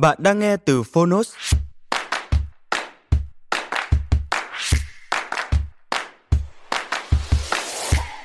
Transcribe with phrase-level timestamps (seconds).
[0.00, 1.34] Bạn đang nghe từ Phonos.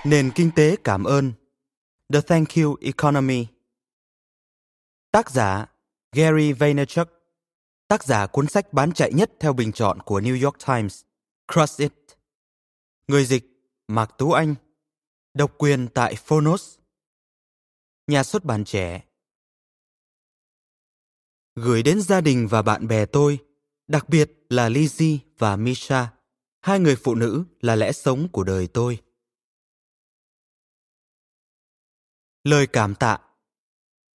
[0.06, 1.34] Nền kinh tế cảm ơn.
[2.14, 3.48] The Thank You Economy.
[5.12, 5.66] Tác giả,
[6.12, 7.08] Gary Vaynerchuk.
[7.88, 11.02] Tác giả cuốn sách bán chạy nhất theo bình chọn của New York Times
[11.54, 11.94] Crush It.
[13.08, 13.46] Người dịch,
[13.88, 14.56] Mạc Tú Anh.
[15.34, 16.78] Độc quyền tại Phonos.
[18.08, 19.02] Nhà xuất bản trẻ
[21.56, 23.40] gửi đến gia đình và bạn bè tôi,
[23.88, 26.14] đặc biệt là Lizzie và Misha,
[26.62, 29.00] hai người phụ nữ là lẽ sống của đời tôi.
[32.44, 33.18] Lời cảm tạ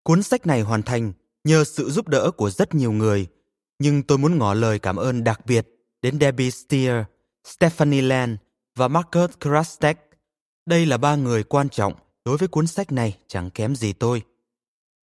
[0.02, 1.12] Cuốn sách này hoàn thành
[1.44, 3.26] nhờ sự giúp đỡ của rất nhiều người,
[3.78, 5.68] nhưng tôi muốn ngỏ lời cảm ơn đặc biệt
[6.02, 7.04] đến Debbie Steer,
[7.44, 8.36] Stephanie Land
[8.76, 9.98] và Marcus Krastek.
[10.66, 14.22] Đây là ba người quan trọng đối với cuốn sách này chẳng kém gì tôi.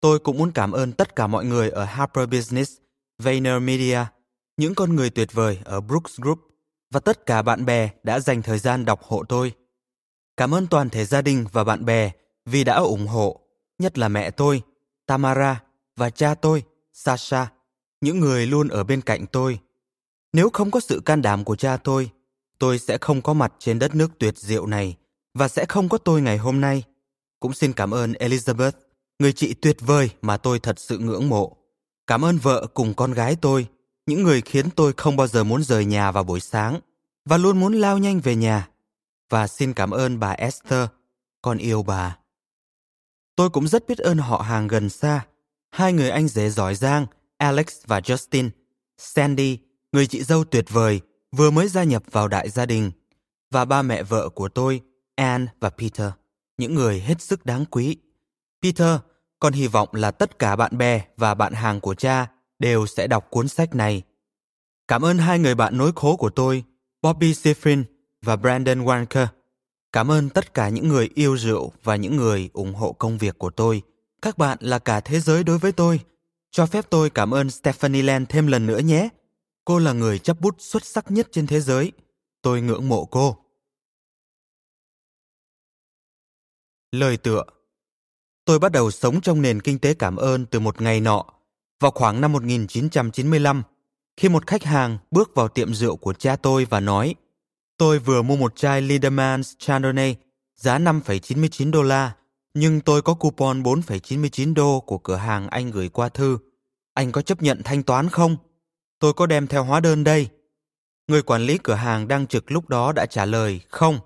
[0.01, 2.72] Tôi cũng muốn cảm ơn tất cả mọi người ở Harper Business,
[3.23, 4.06] VaynerMedia,
[4.57, 6.39] những con người tuyệt vời ở Brooks Group
[6.91, 9.53] và tất cả bạn bè đã dành thời gian đọc hộ tôi.
[10.38, 12.11] Cảm ơn toàn thể gia đình và bạn bè
[12.45, 13.39] vì đã ủng hộ,
[13.79, 14.61] nhất là mẹ tôi,
[15.05, 15.63] Tamara
[15.95, 16.63] và cha tôi,
[16.94, 17.51] Sasha,
[18.01, 19.59] những người luôn ở bên cạnh tôi.
[20.34, 22.09] Nếu không có sự can đảm của cha tôi,
[22.59, 24.95] tôi sẽ không có mặt trên đất nước tuyệt diệu này
[25.34, 26.84] và sẽ không có tôi ngày hôm nay.
[27.39, 28.72] Cũng xin cảm ơn Elizabeth
[29.19, 31.57] người chị tuyệt vời mà tôi thật sự ngưỡng mộ.
[32.07, 33.67] Cảm ơn vợ cùng con gái tôi,
[34.05, 36.79] những người khiến tôi không bao giờ muốn rời nhà vào buổi sáng
[37.25, 38.69] và luôn muốn lao nhanh về nhà.
[39.29, 40.87] Và xin cảm ơn bà Esther,
[41.41, 42.17] con yêu bà.
[43.35, 45.25] Tôi cũng rất biết ơn họ hàng gần xa,
[45.71, 47.05] hai người anh rể giỏi giang,
[47.37, 48.49] Alex và Justin,
[48.97, 49.57] Sandy,
[49.91, 52.91] người chị dâu tuyệt vời, vừa mới gia nhập vào đại gia đình,
[53.51, 54.81] và ba mẹ vợ của tôi,
[55.15, 56.11] Anne và Peter,
[56.57, 57.97] những người hết sức đáng quý.
[58.65, 58.97] Peter,
[59.39, 63.07] con hy vọng là tất cả bạn bè và bạn hàng của cha đều sẽ
[63.07, 64.01] đọc cuốn sách này.
[64.87, 66.63] Cảm ơn hai người bạn nối khố của tôi,
[67.01, 67.83] Bobby Sifrin
[68.21, 69.27] và Brandon Walker.
[69.91, 73.37] Cảm ơn tất cả những người yêu rượu và những người ủng hộ công việc
[73.37, 73.81] của tôi.
[74.21, 75.99] Các bạn là cả thế giới đối với tôi.
[76.51, 79.09] Cho phép tôi cảm ơn Stephanie Land thêm lần nữa nhé.
[79.65, 81.91] Cô là người chấp bút xuất sắc nhất trên thế giới.
[82.41, 83.37] Tôi ngưỡng mộ cô.
[86.91, 87.43] Lời tựa
[88.45, 91.25] Tôi bắt đầu sống trong nền kinh tế cảm ơn từ một ngày nọ,
[91.79, 93.63] vào khoảng năm 1995,
[94.17, 97.16] khi một khách hàng bước vào tiệm rượu của cha tôi và nói
[97.78, 100.16] Tôi vừa mua một chai Liederman's Chardonnay
[100.55, 102.16] giá 5,99 đô la,
[102.53, 106.38] nhưng tôi có coupon 4,99 đô của cửa hàng anh gửi qua thư.
[106.94, 108.38] Anh có chấp nhận thanh toán không?
[109.00, 110.28] Tôi có đem theo hóa đơn đây.
[111.07, 114.00] Người quản lý cửa hàng đang trực lúc đó đã trả lời không.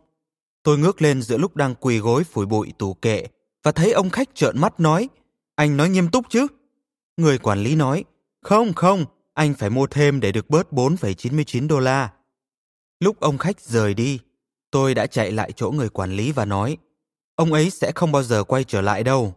[0.64, 3.28] Tôi ngước lên giữa lúc đang quỳ gối phủi bụi tủ kệ
[3.64, 5.10] và thấy ông khách trợn mắt nói,
[5.56, 6.48] anh nói nghiêm túc chứ?
[7.18, 8.04] Người quản lý nói,
[8.42, 12.14] không không, anh phải mua thêm để được bớt 4,99 đô la.
[13.00, 14.20] Lúc ông khách rời đi,
[14.72, 16.78] tôi đã chạy lại chỗ người quản lý và nói,
[17.36, 19.36] ông ấy sẽ không bao giờ quay trở lại đâu.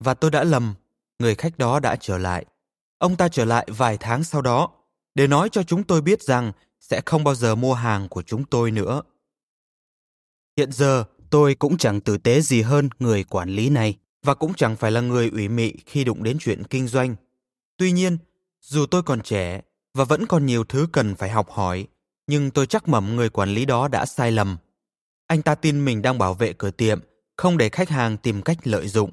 [0.00, 0.74] Và tôi đã lầm,
[1.18, 2.44] người khách đó đã trở lại.
[2.98, 4.70] Ông ta trở lại vài tháng sau đó,
[5.14, 8.44] để nói cho chúng tôi biết rằng sẽ không bao giờ mua hàng của chúng
[8.44, 9.02] tôi nữa.
[10.56, 14.54] Hiện giờ, Tôi cũng chẳng tử tế gì hơn người quản lý này và cũng
[14.54, 17.16] chẳng phải là người ủy mị khi đụng đến chuyện kinh doanh.
[17.76, 18.18] Tuy nhiên,
[18.60, 19.60] dù tôi còn trẻ
[19.94, 21.86] và vẫn còn nhiều thứ cần phải học hỏi,
[22.26, 24.56] nhưng tôi chắc mẩm người quản lý đó đã sai lầm.
[25.26, 27.00] Anh ta tin mình đang bảo vệ cửa tiệm,
[27.36, 29.10] không để khách hàng tìm cách lợi dụng.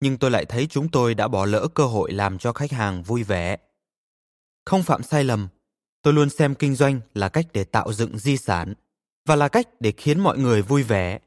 [0.00, 3.02] Nhưng tôi lại thấy chúng tôi đã bỏ lỡ cơ hội làm cho khách hàng
[3.02, 3.56] vui vẻ.
[4.64, 5.48] Không phạm sai lầm,
[6.02, 8.74] tôi luôn xem kinh doanh là cách để tạo dựng di sản
[9.26, 11.18] và là cách để khiến mọi người vui vẻ.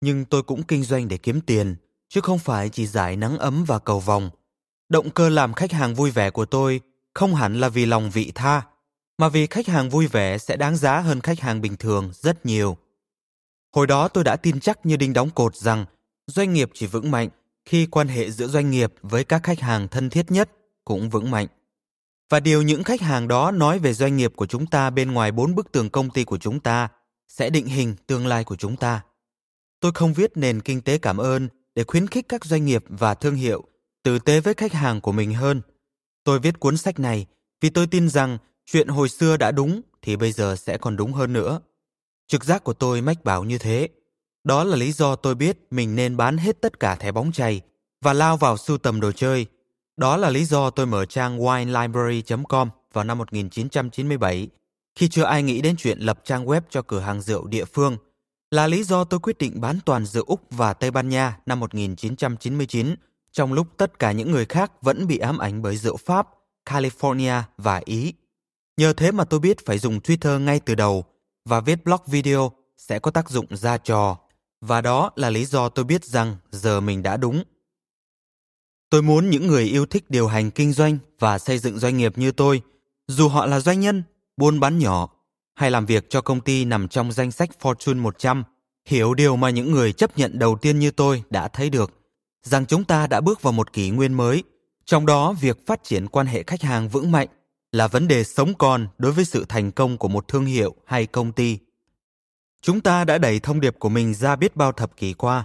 [0.00, 1.76] Nhưng tôi cũng kinh doanh để kiếm tiền,
[2.08, 4.30] chứ không phải chỉ giải nắng ấm và cầu vòng.
[4.88, 6.80] Động cơ làm khách hàng vui vẻ của tôi
[7.14, 8.62] không hẳn là vì lòng vị tha,
[9.18, 12.46] mà vì khách hàng vui vẻ sẽ đáng giá hơn khách hàng bình thường rất
[12.46, 12.76] nhiều.
[13.74, 15.84] Hồi đó tôi đã tin chắc như đinh đóng cột rằng
[16.26, 17.28] doanh nghiệp chỉ vững mạnh
[17.64, 20.50] khi quan hệ giữa doanh nghiệp với các khách hàng thân thiết nhất
[20.84, 21.46] cũng vững mạnh.
[22.30, 25.32] Và điều những khách hàng đó nói về doanh nghiệp của chúng ta bên ngoài
[25.32, 26.88] bốn bức tường công ty của chúng ta
[27.28, 29.02] sẽ định hình tương lai của chúng ta.
[29.86, 33.14] Tôi không viết nền kinh tế cảm ơn để khuyến khích các doanh nghiệp và
[33.14, 33.64] thương hiệu
[34.04, 35.62] tử tế với khách hàng của mình hơn.
[36.24, 37.26] Tôi viết cuốn sách này
[37.60, 41.12] vì tôi tin rằng chuyện hồi xưa đã đúng thì bây giờ sẽ còn đúng
[41.12, 41.60] hơn nữa.
[42.28, 43.88] Trực giác của tôi mách bảo như thế.
[44.44, 47.60] Đó là lý do tôi biết mình nên bán hết tất cả thẻ bóng chày
[48.04, 49.46] và lao vào sưu tầm đồ chơi.
[49.96, 54.48] Đó là lý do tôi mở trang winelibrary.com vào năm 1997
[54.94, 57.96] khi chưa ai nghĩ đến chuyện lập trang web cho cửa hàng rượu địa phương.
[58.56, 61.60] Là lý do tôi quyết định bán toàn rượu Úc và Tây Ban Nha năm
[61.60, 62.94] 1999
[63.32, 66.28] trong lúc tất cả những người khác vẫn bị ám ảnh bởi rượu Pháp,
[66.68, 68.14] California và Ý.
[68.76, 71.04] Nhờ thế mà tôi biết phải dùng Twitter ngay từ đầu
[71.44, 74.18] và viết blog video sẽ có tác dụng ra trò.
[74.60, 77.42] Và đó là lý do tôi biết rằng giờ mình đã đúng.
[78.90, 82.18] Tôi muốn những người yêu thích điều hành kinh doanh và xây dựng doanh nghiệp
[82.18, 82.62] như tôi,
[83.08, 84.02] dù họ là doanh nhân,
[84.36, 85.15] buôn bán nhỏ
[85.56, 88.44] hay làm việc cho công ty nằm trong danh sách Fortune 100,
[88.86, 91.92] hiểu điều mà những người chấp nhận đầu tiên như tôi đã thấy được,
[92.42, 94.42] rằng chúng ta đã bước vào một kỷ nguyên mới,
[94.84, 97.28] trong đó việc phát triển quan hệ khách hàng vững mạnh
[97.72, 101.06] là vấn đề sống còn đối với sự thành công của một thương hiệu hay
[101.06, 101.58] công ty.
[102.62, 105.44] Chúng ta đã đẩy thông điệp của mình ra biết bao thập kỷ qua.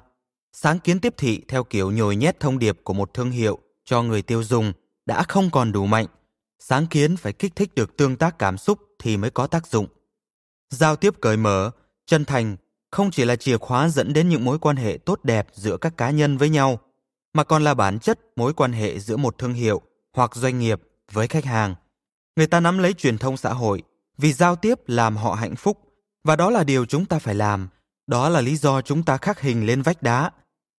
[0.53, 4.03] Sáng kiến tiếp thị theo kiểu nhồi nhét thông điệp của một thương hiệu cho
[4.03, 4.73] người tiêu dùng
[5.05, 6.05] đã không còn đủ mạnh.
[6.59, 9.87] Sáng kiến phải kích thích được tương tác cảm xúc thì mới có tác dụng.
[10.71, 11.71] Giao tiếp cởi mở,
[12.05, 12.57] chân thành
[12.91, 15.97] không chỉ là chìa khóa dẫn đến những mối quan hệ tốt đẹp giữa các
[15.97, 16.79] cá nhân với nhau,
[17.33, 19.81] mà còn là bản chất mối quan hệ giữa một thương hiệu
[20.13, 20.81] hoặc doanh nghiệp
[21.11, 21.75] với khách hàng.
[22.35, 23.83] Người ta nắm lấy truyền thông xã hội
[24.17, 25.77] vì giao tiếp làm họ hạnh phúc
[26.23, 27.69] và đó là điều chúng ta phải làm.
[28.07, 30.31] Đó là lý do chúng ta khắc hình lên vách đá.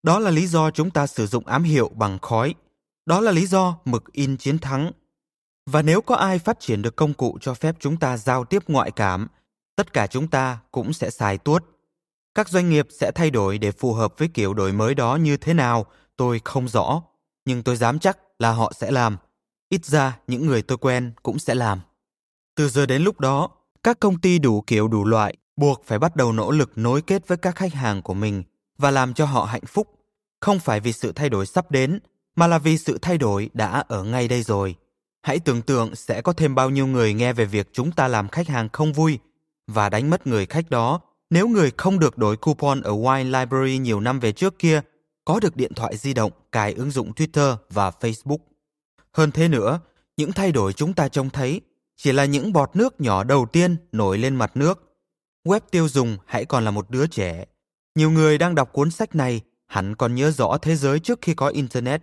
[0.02, 2.54] Đó là lý do chúng ta sử dụng ám hiệu bằng khói.
[3.06, 4.90] Đó là lý do mực in chiến thắng.
[5.66, 8.62] Và nếu có ai phát triển được công cụ cho phép chúng ta giao tiếp
[8.68, 9.28] ngoại cảm,
[9.76, 11.64] tất cả chúng ta cũng sẽ xài tuốt.
[12.34, 15.36] Các doanh nghiệp sẽ thay đổi để phù hợp với kiểu đổi mới đó như
[15.36, 15.86] thế nào,
[16.16, 17.02] tôi không rõ,
[17.44, 19.16] nhưng tôi dám chắc là họ sẽ làm.
[19.68, 21.80] Ít ra những người tôi quen cũng sẽ làm.
[22.54, 23.48] Từ giờ đến lúc đó,
[23.82, 27.28] các công ty đủ kiểu đủ loại buộc phải bắt đầu nỗ lực nối kết
[27.28, 28.42] với các khách hàng của mình
[28.78, 29.88] và làm cho họ hạnh phúc,
[30.40, 31.98] không phải vì sự thay đổi sắp đến,
[32.36, 34.74] mà là vì sự thay đổi đã ở ngay đây rồi.
[35.22, 38.28] Hãy tưởng tượng sẽ có thêm bao nhiêu người nghe về việc chúng ta làm
[38.28, 39.18] khách hàng không vui
[39.66, 41.00] và đánh mất người khách đó
[41.30, 44.80] nếu người không được đổi coupon ở Wine Library nhiều năm về trước kia
[45.24, 48.38] có được điện thoại di động cài ứng dụng Twitter và Facebook.
[49.12, 49.80] Hơn thế nữa,
[50.16, 51.60] những thay đổi chúng ta trông thấy
[51.96, 54.96] chỉ là những bọt nước nhỏ đầu tiên nổi lên mặt nước.
[55.44, 57.44] Web tiêu dùng hãy còn là một đứa trẻ.
[57.94, 61.34] Nhiều người đang đọc cuốn sách này hẳn còn nhớ rõ thế giới trước khi
[61.34, 62.02] có Internet.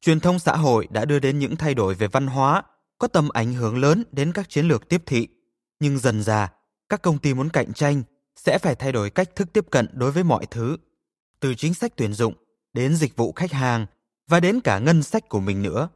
[0.00, 2.62] Truyền thông xã hội đã đưa đến những thay đổi về văn hóa,
[2.98, 5.28] có tầm ảnh hưởng lớn đến các chiến lược tiếp thị.
[5.80, 6.48] Nhưng dần dà,
[6.88, 8.02] các công ty muốn cạnh tranh
[8.36, 10.76] sẽ phải thay đổi cách thức tiếp cận đối với mọi thứ.
[11.40, 12.34] Từ chính sách tuyển dụng
[12.72, 13.86] đến dịch vụ khách hàng
[14.28, 15.88] và đến cả ngân sách của mình nữa.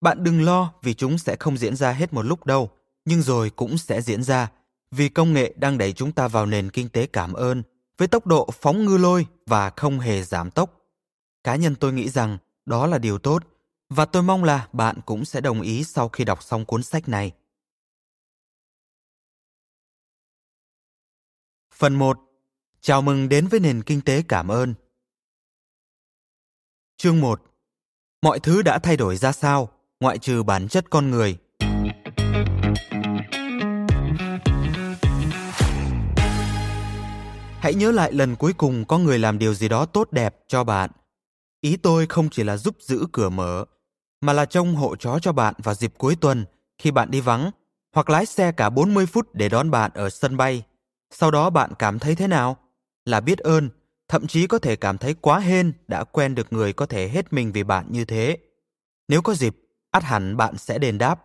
[0.00, 2.70] Bạn đừng lo vì chúng sẽ không diễn ra hết một lúc đâu,
[3.04, 4.50] nhưng rồi cũng sẽ diễn ra
[4.90, 7.62] vì công nghệ đang đẩy chúng ta vào nền kinh tế cảm ơn
[7.98, 10.74] với tốc độ phóng ngư lôi và không hề giảm tốc.
[11.44, 13.42] Cá nhân tôi nghĩ rằng đó là điều tốt
[13.90, 17.08] và tôi mong là bạn cũng sẽ đồng ý sau khi đọc xong cuốn sách
[17.08, 17.32] này.
[21.78, 22.18] Phần 1.
[22.80, 24.74] Chào mừng đến với nền kinh tế cảm ơn.
[26.96, 27.42] Chương 1.
[28.22, 29.68] Mọi thứ đã thay đổi ra sao,
[30.00, 31.38] ngoại trừ bản chất con người.
[37.60, 40.64] Hãy nhớ lại lần cuối cùng có người làm điều gì đó tốt đẹp cho
[40.64, 40.90] bạn.
[41.60, 43.64] Ý tôi không chỉ là giúp giữ cửa mở,
[44.20, 46.44] mà là trông hộ chó cho bạn vào dịp cuối tuần
[46.78, 47.50] khi bạn đi vắng,
[47.92, 50.64] hoặc lái xe cả 40 phút để đón bạn ở sân bay.
[51.10, 52.56] Sau đó bạn cảm thấy thế nào?
[53.04, 53.70] Là biết ơn,
[54.08, 57.32] thậm chí có thể cảm thấy quá hên đã quen được người có thể hết
[57.32, 58.38] mình vì bạn như thế.
[59.08, 59.56] Nếu có dịp,
[59.90, 61.24] ắt hẳn bạn sẽ đền đáp.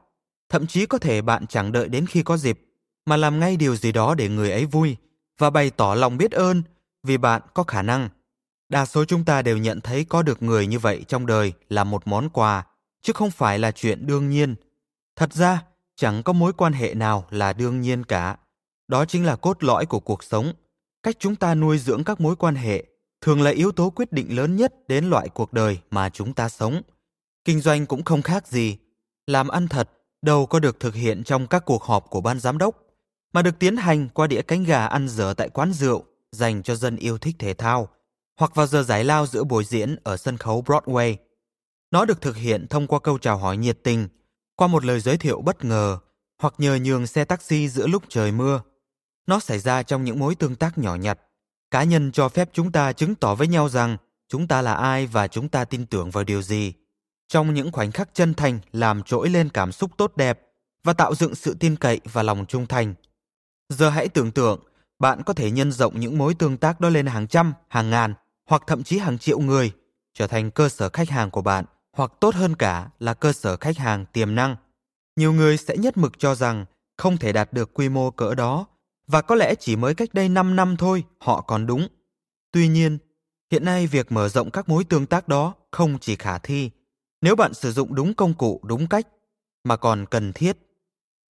[0.49, 2.59] Thậm chí có thể bạn chẳng đợi đến khi có dịp,
[3.05, 4.97] mà làm ngay điều gì đó để người ấy vui
[5.37, 6.63] và bày tỏ lòng biết ơn
[7.03, 8.09] vì bạn có khả năng.
[8.69, 11.83] Đa số chúng ta đều nhận thấy có được người như vậy trong đời là
[11.83, 12.65] một món quà,
[13.01, 14.55] chứ không phải là chuyện đương nhiên.
[15.15, 15.63] Thật ra,
[15.95, 18.37] chẳng có mối quan hệ nào là đương nhiên cả.
[18.93, 20.53] Đó chính là cốt lõi của cuộc sống.
[21.03, 22.83] cách chúng ta nuôi dưỡng các mối quan hệ
[23.21, 26.49] thường là yếu tố quyết định lớn nhất đến loại cuộc đời mà chúng ta
[26.49, 26.81] sống.
[27.45, 28.77] Kinh doanh cũng không khác gì.
[29.27, 29.89] Làm ăn thật
[30.21, 32.83] đâu có được thực hiện trong các cuộc họp của ban giám đốc,
[33.33, 36.75] mà được tiến hành qua đĩa cánh gà ăn dở tại quán rượu dành cho
[36.75, 37.87] dân yêu thích thể thao,
[38.39, 41.15] hoặc vào giờ giải lao giữa buổi diễn ở sân khấu Broadway.
[41.91, 44.07] Nó được thực hiện thông qua câu chào hỏi nhiệt tình,
[44.55, 45.97] qua một lời giới thiệu bất ngờ,
[46.41, 48.61] hoặc nhờ nhường xe taxi giữa lúc trời mưa.
[49.27, 51.19] Nó xảy ra trong những mối tương tác nhỏ nhặt.
[51.71, 55.07] Cá nhân cho phép chúng ta chứng tỏ với nhau rằng chúng ta là ai
[55.07, 56.73] và chúng ta tin tưởng vào điều gì.
[57.27, 60.39] Trong những khoảnh khắc chân thành làm trỗi lên cảm xúc tốt đẹp
[60.83, 62.93] và tạo dựng sự tin cậy và lòng trung thành.
[63.69, 64.63] Giờ hãy tưởng tượng,
[64.99, 68.13] bạn có thể nhân rộng những mối tương tác đó lên hàng trăm, hàng ngàn
[68.49, 69.71] hoặc thậm chí hàng triệu người,
[70.13, 71.65] trở thành cơ sở khách hàng của bạn
[71.97, 74.55] hoặc tốt hơn cả là cơ sở khách hàng tiềm năng.
[75.15, 76.65] Nhiều người sẽ nhất mực cho rằng
[76.97, 78.65] không thể đạt được quy mô cỡ đó
[79.13, 81.87] và có lẽ chỉ mới cách đây 5 năm thôi họ còn đúng.
[82.51, 82.97] Tuy nhiên,
[83.51, 86.71] hiện nay việc mở rộng các mối tương tác đó không chỉ khả thi
[87.21, 89.07] nếu bạn sử dụng đúng công cụ đúng cách
[89.63, 90.57] mà còn cần thiết.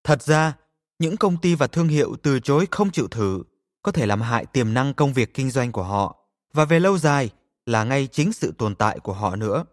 [0.04, 0.54] Thật ra,
[1.00, 3.44] những công ty và thương hiệu từ chối không chịu thử
[3.82, 6.16] có thể làm hại tiềm năng công việc kinh doanh của họ
[6.54, 7.30] và về lâu dài
[7.66, 9.66] là ngay chính sự tồn tại của họ nữa.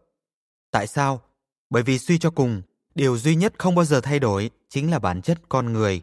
[0.70, 1.22] Tại sao?
[1.70, 2.62] Bởi vì suy cho cùng,
[2.94, 6.02] điều duy nhất không bao giờ thay đổi chính là bản chất con người.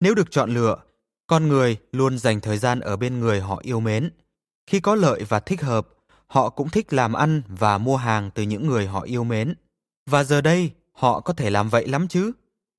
[0.00, 0.76] Nếu được chọn lựa,
[1.26, 4.10] con người luôn dành thời gian ở bên người họ yêu mến.
[4.66, 5.88] Khi có lợi và thích hợp,
[6.26, 9.54] họ cũng thích làm ăn và mua hàng từ những người họ yêu mến.
[10.10, 12.32] Và giờ đây, họ có thể làm vậy lắm chứ.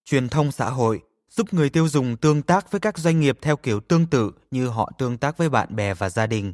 [0.06, 3.58] Truyền thông xã hội giúp người tiêu dùng tương tác với các doanh nghiệp theo
[3.58, 6.54] kiểu tương tự như họ tương tác với bạn bè và gia đình.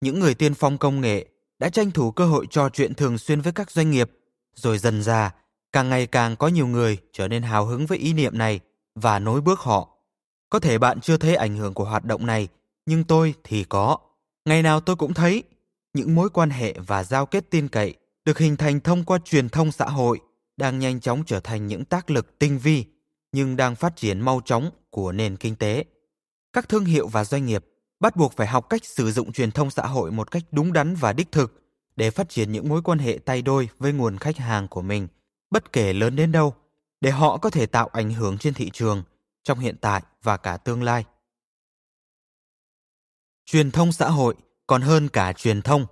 [0.00, 1.26] Những người tiên phong công nghệ
[1.58, 4.10] đã tranh thủ cơ hội trò chuyện thường xuyên với các doanh nghiệp,
[4.54, 5.34] rồi dần ra,
[5.72, 8.60] càng ngày càng có nhiều người trở nên hào hứng với ý niệm này
[8.94, 9.93] và nối bước họ.
[10.54, 12.48] Có thể bạn chưa thấy ảnh hưởng của hoạt động này,
[12.86, 13.98] nhưng tôi thì có.
[14.44, 15.42] Ngày nào tôi cũng thấy
[15.94, 17.94] những mối quan hệ và giao kết tin cậy
[18.24, 20.20] được hình thành thông qua truyền thông xã hội
[20.56, 22.84] đang nhanh chóng trở thành những tác lực tinh vi
[23.32, 25.84] nhưng đang phát triển mau chóng của nền kinh tế.
[26.52, 27.64] Các thương hiệu và doanh nghiệp
[28.00, 30.94] bắt buộc phải học cách sử dụng truyền thông xã hội một cách đúng đắn
[30.94, 31.62] và đích thực
[31.96, 35.08] để phát triển những mối quan hệ tay đôi với nguồn khách hàng của mình,
[35.50, 36.54] bất kể lớn đến đâu,
[37.00, 39.02] để họ có thể tạo ảnh hưởng trên thị trường
[39.44, 41.04] trong hiện tại và cả tương lai.
[43.44, 44.34] Truyền thông xã hội
[44.66, 45.86] còn hơn cả truyền thông.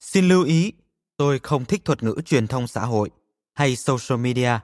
[0.00, 0.72] Xin lưu ý,
[1.16, 3.10] tôi không thích thuật ngữ truyền thông xã hội
[3.54, 4.58] hay social media.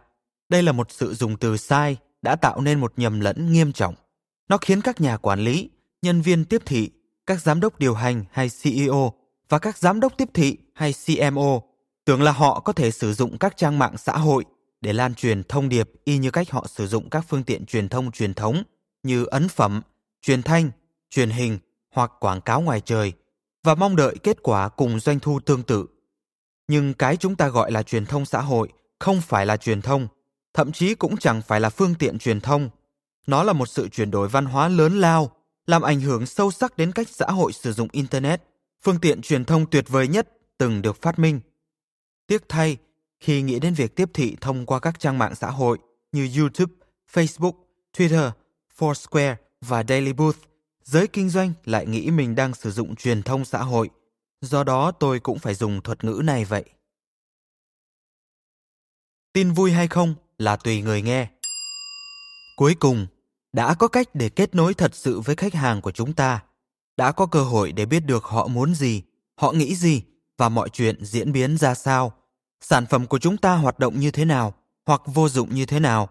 [0.49, 3.95] Đây là một sự dùng từ sai đã tạo nên một nhầm lẫn nghiêm trọng.
[4.49, 5.71] Nó khiến các nhà quản lý,
[6.03, 6.91] nhân viên tiếp thị,
[7.27, 9.13] các giám đốc điều hành hay CEO
[9.49, 11.61] và các giám đốc tiếp thị hay CMO
[12.05, 14.45] tưởng là họ có thể sử dụng các trang mạng xã hội
[14.87, 17.89] để lan truyền thông điệp y như cách họ sử dụng các phương tiện truyền
[17.89, 18.63] thông truyền thống
[19.03, 19.83] như ấn phẩm,
[20.23, 20.71] truyền thanh,
[21.11, 21.59] truyền hình
[21.95, 23.13] hoặc quảng cáo ngoài trời
[23.65, 25.87] và mong đợi kết quả cùng doanh thu tương tự.
[26.69, 30.09] Nhưng cái chúng ta gọi là truyền thông xã hội không phải là truyền thông,
[30.55, 32.71] thậm chí cũng chẳng phải là phương tiện truyền thông.
[33.27, 35.31] Nó là một sự chuyển đổi văn hóa lớn lao,
[35.67, 38.43] làm ảnh hưởng sâu sắc đến cách xã hội sử dụng internet,
[38.83, 40.29] phương tiện truyền thông tuyệt vời nhất
[40.59, 41.41] từng được phát minh.
[42.27, 42.77] Tiếc thay,
[43.21, 45.79] khi nghĩ đến việc tiếp thị thông qua các trang mạng xã hội
[46.13, 46.73] như YouTube,
[47.13, 47.53] Facebook,
[47.97, 48.31] Twitter,
[48.79, 50.39] Foursquare và Daily Booth,
[50.83, 53.91] giới kinh doanh lại nghĩ mình đang sử dụng truyền thông xã hội.
[54.41, 56.65] Do đó tôi cũng phải dùng thuật ngữ này vậy.
[59.33, 61.29] Tin vui hay không là tùy người nghe.
[62.57, 63.07] Cuối cùng,
[63.53, 66.43] đã có cách để kết nối thật sự với khách hàng của chúng ta,
[66.97, 69.03] đã có cơ hội để biết được họ muốn gì,
[69.35, 70.03] họ nghĩ gì
[70.39, 72.13] và mọi chuyện diễn biến ra sao,
[72.69, 74.55] sản phẩm của chúng ta hoạt động như thế nào
[74.87, 76.09] hoặc vô dụng như thế nào.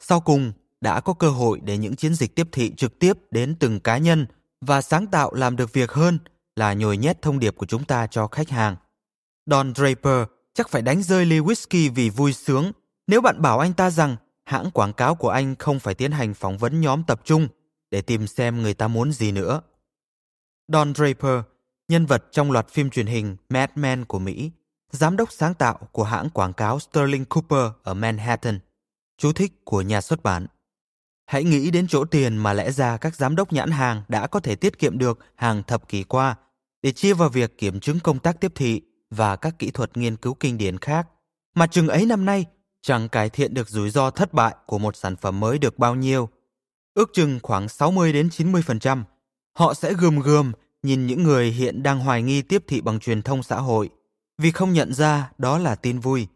[0.00, 3.56] Sau cùng, đã có cơ hội để những chiến dịch tiếp thị trực tiếp đến
[3.60, 4.26] từng cá nhân
[4.60, 6.18] và sáng tạo làm được việc hơn
[6.56, 8.76] là nhồi nhét thông điệp của chúng ta cho khách hàng.
[9.46, 10.24] Don Draper
[10.54, 12.72] chắc phải đánh rơi ly whisky vì vui sướng
[13.06, 16.34] nếu bạn bảo anh ta rằng hãng quảng cáo của anh không phải tiến hành
[16.34, 17.48] phỏng vấn nhóm tập trung
[17.90, 19.60] để tìm xem người ta muốn gì nữa.
[20.68, 21.40] Don Draper,
[21.88, 24.50] nhân vật trong loạt phim truyền hình Mad Men của Mỹ,
[24.94, 28.58] giám đốc sáng tạo của hãng quảng cáo Sterling Cooper ở Manhattan.
[29.18, 30.46] Chú thích của nhà xuất bản.
[31.26, 34.40] Hãy nghĩ đến chỗ tiền mà lẽ ra các giám đốc nhãn hàng đã có
[34.40, 36.36] thể tiết kiệm được hàng thập kỷ qua
[36.82, 40.16] để chia vào việc kiểm chứng công tác tiếp thị và các kỹ thuật nghiên
[40.16, 41.08] cứu kinh điển khác.
[41.54, 42.44] Mà chừng ấy năm nay
[42.82, 45.94] chẳng cải thiện được rủi ro thất bại của một sản phẩm mới được bao
[45.94, 46.28] nhiêu.
[46.94, 49.02] Ước chừng khoảng 60 đến 90%,
[49.58, 53.22] họ sẽ gườm gườm nhìn những người hiện đang hoài nghi tiếp thị bằng truyền
[53.22, 53.90] thông xã hội
[54.38, 56.26] vì không nhận ra đó là tin vui.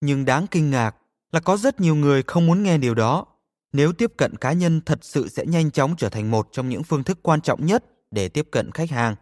[0.00, 0.96] Nhưng đáng kinh ngạc
[1.32, 3.26] là có rất nhiều người không muốn nghe điều đó
[3.72, 6.82] nếu tiếp cận cá nhân thật sự sẽ nhanh chóng trở thành một trong những
[6.82, 9.16] phương thức quan trọng nhất để tiếp cận khách hàng,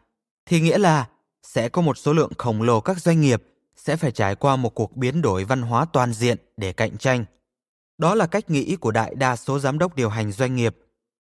[0.47, 1.09] thì nghĩa là
[1.43, 3.43] sẽ có một số lượng khổng lồ các doanh nghiệp
[3.77, 7.25] sẽ phải trải qua một cuộc biến đổi văn hóa toàn diện để cạnh tranh.
[7.99, 10.77] Đó là cách nghĩ của đại đa số giám đốc điều hành doanh nghiệp.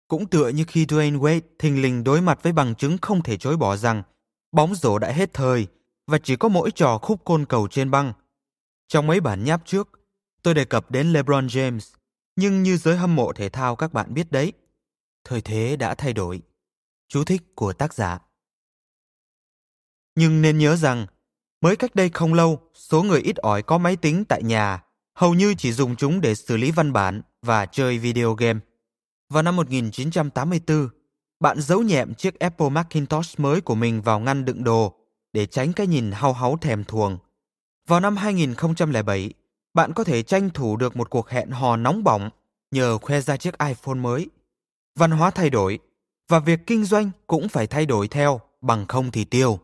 [0.08, 3.36] Cũng tựa như khi Dwayne Wade thình lình đối mặt với bằng chứng không thể
[3.36, 4.02] chối bỏ rằng
[4.52, 5.66] bóng rổ đã hết thời
[6.06, 8.12] và chỉ có mỗi trò khúc côn cầu trên băng.
[8.88, 9.88] Trong mấy bản nháp trước,
[10.42, 11.94] tôi đề cập đến LeBron James,
[12.36, 14.52] nhưng như giới hâm mộ thể thao các bạn biết đấy,
[15.25, 16.42] thời thế đã thay đổi.
[17.08, 18.18] Chú thích của tác giả.
[20.14, 21.06] Nhưng nên nhớ rằng,
[21.60, 24.82] mới cách đây không lâu, số người ít ỏi có máy tính tại nhà
[25.16, 28.60] hầu như chỉ dùng chúng để xử lý văn bản và chơi video game.
[29.30, 30.88] Vào năm 1984,
[31.40, 35.05] bạn giấu nhẹm chiếc Apple Macintosh mới của mình vào ngăn đựng đồ
[35.37, 37.19] để tránh cái nhìn hao háu thèm thuồng.
[37.87, 39.31] Vào năm 2007,
[39.75, 42.31] bạn có thể tranh thủ được một cuộc hẹn hò nóng bỏng
[42.71, 44.28] nhờ khoe ra chiếc iPhone mới.
[44.99, 45.78] Văn hóa thay đổi
[46.28, 49.59] và việc kinh doanh cũng phải thay đổi theo, bằng không thì tiêu.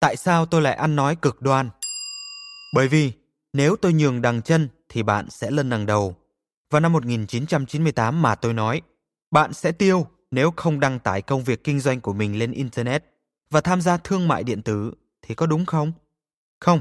[0.00, 1.70] Tại sao tôi lại ăn nói cực đoan?
[2.74, 3.12] Bởi vì
[3.52, 6.16] nếu tôi nhường đằng chân thì bạn sẽ lân đằng đầu.
[6.70, 8.82] Vào năm 1998 mà tôi nói,
[9.30, 13.11] bạn sẽ tiêu nếu không đăng tải công việc kinh doanh của mình lên Internet
[13.52, 14.92] và tham gia thương mại điện tử
[15.22, 15.92] thì có đúng không?
[16.60, 16.80] Không,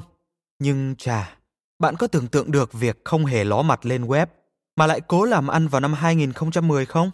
[0.59, 1.37] nhưng chà,
[1.79, 4.27] bạn có tưởng tượng được việc không hề ló mặt lên web
[4.75, 7.11] mà lại cố làm ăn vào năm 2010 không?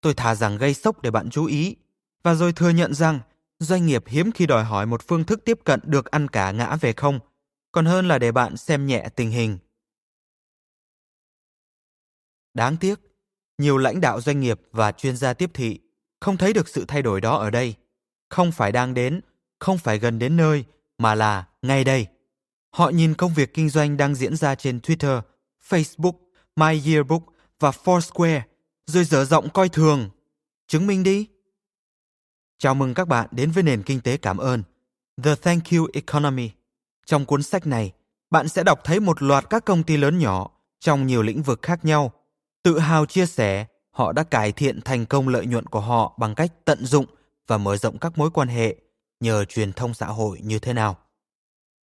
[0.00, 1.76] Tôi thà rằng gây sốc để bạn chú ý
[2.22, 3.20] và rồi thừa nhận rằng
[3.58, 6.76] doanh nghiệp hiếm khi đòi hỏi một phương thức tiếp cận được ăn cả ngã
[6.76, 7.20] về không,
[7.72, 9.58] còn hơn là để bạn xem nhẹ tình hình.
[12.54, 13.00] Đáng tiếc,
[13.58, 15.80] nhiều lãnh đạo doanh nghiệp và chuyên gia tiếp thị
[16.20, 17.74] không thấy được sự thay đổi đó ở đây.
[18.30, 19.20] Không phải đang đến,
[19.58, 20.64] không phải gần đến nơi,
[20.98, 22.06] mà là ngay đây.
[22.70, 25.20] Họ nhìn công việc kinh doanh đang diễn ra trên Twitter,
[25.68, 26.12] Facebook,
[26.56, 27.22] My Yearbook
[27.60, 28.40] và Foursquare,
[28.86, 30.10] rồi dở giọng coi thường.
[30.66, 31.26] Chứng minh đi.
[32.58, 34.62] Chào mừng các bạn đến với nền kinh tế cảm ơn,
[35.22, 36.50] The Thank You Economy.
[37.06, 37.92] Trong cuốn sách này,
[38.30, 40.50] bạn sẽ đọc thấy một loạt các công ty lớn nhỏ
[40.80, 42.12] trong nhiều lĩnh vực khác nhau
[42.62, 46.34] tự hào chia sẻ họ đã cải thiện thành công lợi nhuận của họ bằng
[46.34, 47.06] cách tận dụng
[47.50, 48.76] và mở rộng các mối quan hệ
[49.20, 50.98] nhờ truyền thông xã hội như thế nào.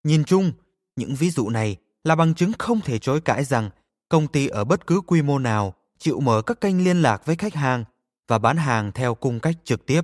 [0.03, 0.51] Nhìn chung,
[0.95, 3.69] những ví dụ này là bằng chứng không thể chối cãi rằng
[4.09, 7.35] công ty ở bất cứ quy mô nào chịu mở các kênh liên lạc với
[7.35, 7.83] khách hàng
[8.27, 10.01] và bán hàng theo cung cách trực tiếp,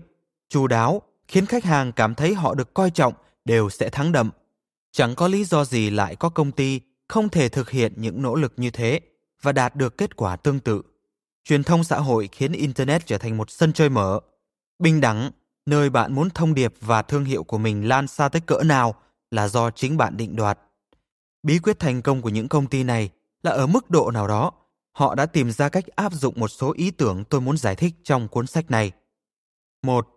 [0.49, 3.13] chu đáo, khiến khách hàng cảm thấy họ được coi trọng
[3.45, 4.29] đều sẽ thắng đậm.
[4.91, 8.35] Chẳng có lý do gì lại có công ty không thể thực hiện những nỗ
[8.35, 8.99] lực như thế
[9.41, 10.81] và đạt được kết quả tương tự.
[11.43, 14.19] Truyền thông xã hội khiến Internet trở thành một sân chơi mở,
[14.79, 15.31] bình đẳng,
[15.65, 18.95] nơi bạn muốn thông điệp và thương hiệu của mình lan xa tới cỡ nào
[19.31, 20.59] là do chính bạn định đoạt.
[21.43, 23.09] Bí quyết thành công của những công ty này
[23.43, 24.51] là ở mức độ nào đó,
[24.91, 27.93] họ đã tìm ra cách áp dụng một số ý tưởng tôi muốn giải thích
[28.03, 28.91] trong cuốn sách này.
[29.83, 30.07] Một,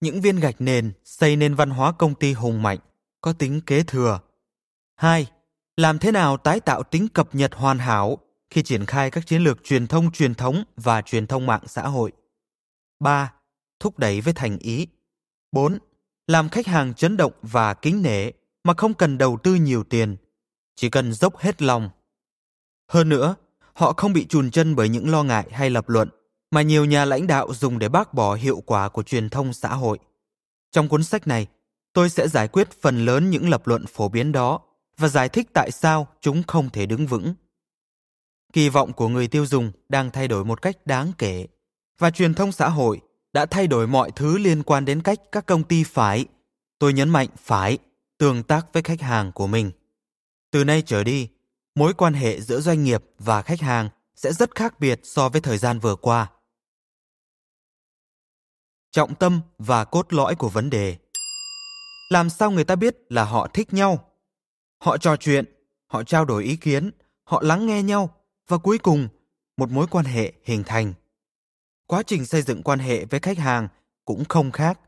[0.00, 2.78] Những viên gạch nền xây nên văn hóa công ty hùng mạnh,
[3.20, 4.20] có tính kế thừa.
[4.96, 5.26] Hai,
[5.76, 8.18] Làm thế nào tái tạo tính cập nhật hoàn hảo
[8.50, 11.82] khi triển khai các chiến lược truyền thông truyền thống và truyền thông mạng xã
[11.82, 12.12] hội.
[13.00, 13.32] 3.
[13.80, 14.86] Thúc đẩy với thành ý.
[15.52, 15.78] 4.
[16.26, 18.30] Làm khách hàng chấn động và kính nể
[18.64, 20.16] mà không cần đầu tư nhiều tiền,
[20.76, 21.90] chỉ cần dốc hết lòng.
[22.88, 23.34] Hơn nữa,
[23.72, 26.08] họ không bị chùn chân bởi những lo ngại hay lập luận
[26.50, 29.74] mà nhiều nhà lãnh đạo dùng để bác bỏ hiệu quả của truyền thông xã
[29.74, 29.98] hội.
[30.70, 31.46] Trong cuốn sách này,
[31.92, 34.60] tôi sẽ giải quyết phần lớn những lập luận phổ biến đó
[34.98, 37.34] và giải thích tại sao chúng không thể đứng vững
[38.54, 41.46] kỳ vọng của người tiêu dùng đang thay đổi một cách đáng kể
[41.98, 43.00] và truyền thông xã hội
[43.34, 46.26] đã thay đổi mọi thứ liên quan đến cách các công ty phải,
[46.78, 47.78] tôi nhấn mạnh phải,
[48.18, 49.70] tương tác với khách hàng của mình.
[50.50, 51.28] Từ nay trở đi,
[51.74, 55.40] mối quan hệ giữa doanh nghiệp và khách hàng sẽ rất khác biệt so với
[55.40, 56.30] thời gian vừa qua.
[58.90, 60.96] Trọng tâm và cốt lõi của vấn đề.
[62.10, 64.10] Làm sao người ta biết là họ thích nhau?
[64.78, 65.44] Họ trò chuyện,
[65.86, 66.90] họ trao đổi ý kiến,
[67.24, 68.14] họ lắng nghe nhau
[68.48, 69.08] và cuối cùng
[69.56, 70.94] một mối quan hệ hình thành
[71.86, 73.68] quá trình xây dựng quan hệ với khách hàng
[74.04, 74.80] cũng không khác.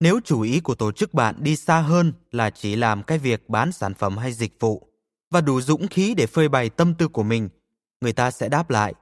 [0.00, 3.48] Nếu chủ ý của tổ chức bạn đi xa hơn là chỉ làm cái việc
[3.48, 4.88] bán sản phẩm hay dịch vụ
[5.30, 7.48] và đủ dũng khí để phơi bày tâm tư của mình,
[8.00, 8.94] người ta sẽ đáp lại.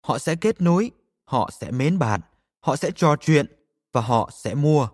[0.00, 0.90] Họ sẽ kết nối,
[1.24, 2.20] họ sẽ mến bạn,
[2.60, 3.46] họ sẽ trò chuyện
[3.92, 4.88] và họ sẽ mua.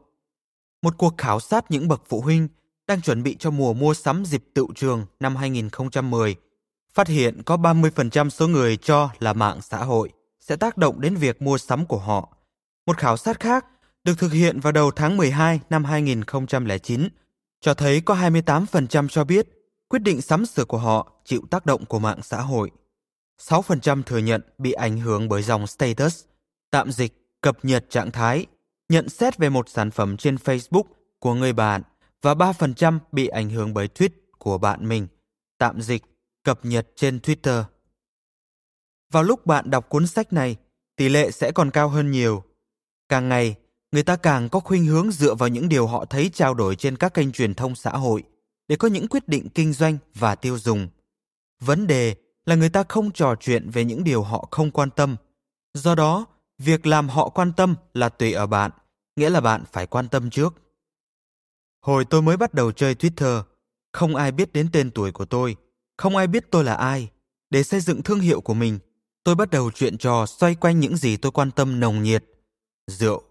[0.83, 2.49] Một cuộc khảo sát những bậc phụ huynh
[2.87, 6.37] đang chuẩn bị cho mùa mua sắm dịp tự trường năm 2010
[6.97, 10.11] phát hiện có 30% số người cho là mạng xã hội
[10.49, 12.37] sẽ tác động đến việc mua sắm của họ.
[12.87, 13.67] Một khảo sát khác
[14.05, 17.09] được thực hiện vào đầu tháng 12 năm 2009
[17.61, 19.49] cho thấy có 28% cho biết
[19.89, 22.71] quyết định sắm sửa của họ chịu tác động của mạng xã hội.
[23.43, 26.25] 6% thừa nhận bị ảnh hưởng bởi dòng status,
[26.71, 28.47] tạm dịch, cập nhật trạng thái,
[28.89, 30.85] nhận xét về một sản phẩm trên Facebook
[31.19, 31.83] của người bạn
[32.23, 35.07] và 3% bị ảnh hưởng bởi tweet của bạn mình,
[35.59, 36.03] tạm dịch,
[36.45, 37.65] cập nhật trên Twitter.
[39.17, 40.57] Vào lúc bạn đọc cuốn sách này,
[40.97, 42.43] tỷ lệ sẽ còn cao hơn nhiều.
[43.09, 43.55] Càng ngày,
[43.93, 46.97] người ta càng có khuynh hướng dựa vào những điều họ thấy trao đổi trên
[46.97, 48.23] các kênh truyền thông xã hội
[48.69, 50.89] để có những quyết định kinh doanh và tiêu dùng.
[51.61, 52.15] Vấn đề
[52.47, 55.17] là người ta không trò chuyện về những điều họ không quan tâm.
[55.75, 56.27] Do đó,
[56.59, 58.71] việc làm họ quan tâm là tùy ở bạn,
[59.17, 60.55] nghĩa là bạn phải quan tâm trước.
[61.81, 63.43] Hồi tôi mới bắt đầu chơi Twitter,
[63.93, 65.57] không ai biết đến tên tuổi của tôi,
[65.97, 67.11] không ai biết tôi là ai.
[67.51, 68.79] Để xây dựng thương hiệu của mình,
[69.27, 72.25] tôi bắt đầu chuyện trò xoay quanh những gì tôi quan tâm nồng nhiệt.
[72.87, 73.23] Rượu.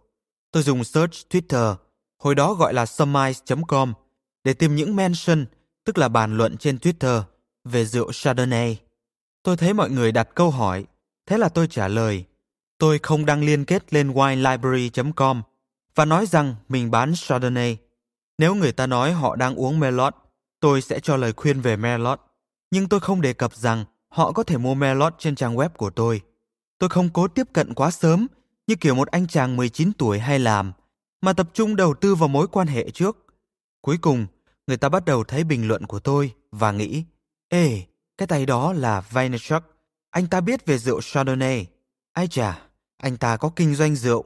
[0.51, 1.75] Tôi dùng search Twitter,
[2.17, 3.93] hồi đó gọi là surmise.com,
[4.43, 5.45] để tìm những mention,
[5.85, 7.21] tức là bàn luận trên Twitter,
[7.63, 8.79] về rượu Chardonnay.
[9.43, 10.85] Tôi thấy mọi người đặt câu hỏi,
[11.25, 12.25] thế là tôi trả lời.
[12.77, 15.41] Tôi không đăng liên kết lên winelibrary.com
[15.95, 17.77] và nói rằng mình bán Chardonnay.
[18.37, 20.15] Nếu người ta nói họ đang uống Merlot,
[20.59, 22.21] tôi sẽ cho lời khuyên về Merlot.
[22.71, 25.89] Nhưng tôi không đề cập rằng họ có thể mua Melot trên trang web của
[25.89, 26.21] tôi.
[26.79, 28.27] Tôi không cố tiếp cận quá sớm,
[28.67, 30.73] như kiểu một anh chàng 19 tuổi hay làm,
[31.21, 33.17] mà tập trung đầu tư vào mối quan hệ trước.
[33.81, 34.27] Cuối cùng,
[34.67, 37.03] người ta bắt đầu thấy bình luận của tôi và nghĩ,
[37.49, 37.81] Ê,
[38.17, 39.63] cái tay đó là Vaynerchuk,
[40.09, 41.67] anh ta biết về rượu Chardonnay.
[42.13, 42.61] Ai chà,
[42.97, 44.25] anh ta có kinh doanh rượu.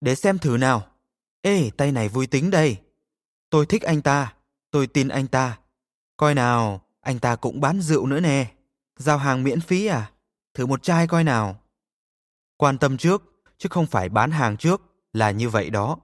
[0.00, 0.86] Để xem thử nào.
[1.42, 2.76] Ê, tay này vui tính đây.
[3.50, 4.34] Tôi thích anh ta,
[4.70, 5.58] tôi tin anh ta.
[6.16, 8.59] Coi nào, anh ta cũng bán rượu nữa nè.
[9.00, 10.10] Giao hàng miễn phí à?
[10.54, 11.60] Thử một chai coi nào.
[12.56, 13.22] Quan tâm trước,
[13.58, 14.82] chứ không phải bán hàng trước,
[15.12, 15.98] là như vậy đó.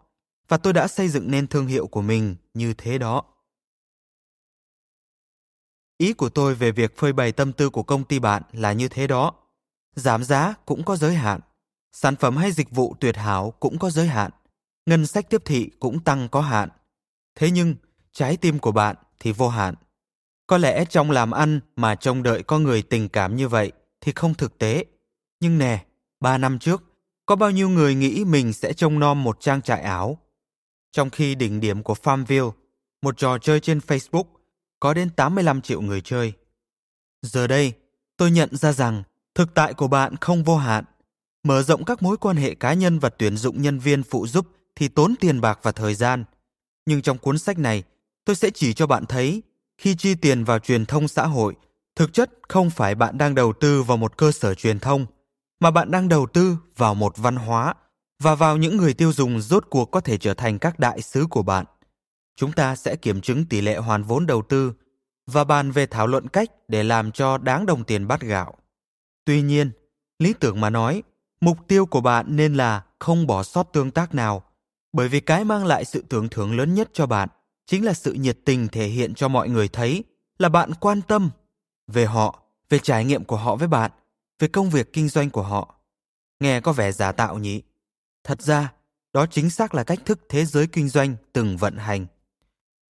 [0.49, 3.23] Và tôi đã xây dựng nên thương hiệu của mình như thế đó.
[5.99, 8.89] Ý của tôi về việc phơi bày tâm tư của công ty bạn là như
[8.89, 9.35] thế đó.
[9.97, 11.41] Giảm giá cũng có giới hạn.
[11.93, 14.31] Sản phẩm hay dịch vụ tuyệt hảo cũng có giới hạn.
[14.87, 16.69] Ngân sách tiếp thị cũng tăng có hạn.
[17.35, 17.75] Thế nhưng,
[18.13, 19.75] trái tim của bạn thì vô hạn.
[20.47, 24.13] Có lẽ trong làm ăn mà trông đợi có người tình cảm như vậy thì
[24.13, 24.85] không thực tế.
[25.41, 25.85] Nhưng nè,
[26.21, 26.83] ba năm trước,
[27.27, 30.19] có bao nhiêu người nghĩ mình sẽ trông nom một trang trại ảo?
[30.93, 32.53] Trong khi đỉnh điểm của Farmville,
[33.03, 34.25] một trò chơi trên Facebook,
[34.81, 36.33] có đến 85 triệu người chơi.
[37.23, 37.73] Giờ đây,
[38.17, 39.03] tôi nhận ra rằng
[39.35, 40.85] thực tại của bạn không vô hạn.
[41.43, 44.47] Mở rộng các mối quan hệ cá nhân và tuyển dụng nhân viên phụ giúp
[44.77, 46.25] thì tốn tiền bạc và thời gian.
[46.87, 47.83] Nhưng trong cuốn sách này,
[48.25, 49.43] tôi sẽ chỉ cho bạn thấy
[49.79, 51.55] khi chi tiền vào truyền thông xã hội,
[51.97, 55.07] thực chất không phải bạn đang đầu tư vào một cơ sở truyền thông,
[55.61, 57.75] mà bạn đang đầu tư vào một văn hóa
[58.23, 61.27] và vào những người tiêu dùng rốt cuộc có thể trở thành các đại sứ
[61.31, 61.65] của bạn
[62.37, 64.73] chúng ta sẽ kiểm chứng tỷ lệ hoàn vốn đầu tư
[65.27, 68.55] và bàn về thảo luận cách để làm cho đáng đồng tiền bát gạo.
[69.25, 69.71] Tuy nhiên,
[70.19, 71.03] lý tưởng mà nói,
[71.41, 74.43] mục tiêu của bạn nên là không bỏ sót tương tác nào,
[74.93, 77.29] bởi vì cái mang lại sự tưởng thưởng lớn nhất cho bạn
[77.67, 80.05] chính là sự nhiệt tình thể hiện cho mọi người thấy
[80.39, 81.31] là bạn quan tâm
[81.87, 83.91] về họ, về trải nghiệm của họ với bạn,
[84.39, 85.75] về công việc kinh doanh của họ.
[86.41, 87.63] Nghe có vẻ giả tạo nhỉ?
[88.25, 88.73] Thật ra,
[89.13, 92.07] đó chính xác là cách thức thế giới kinh doanh từng vận hành.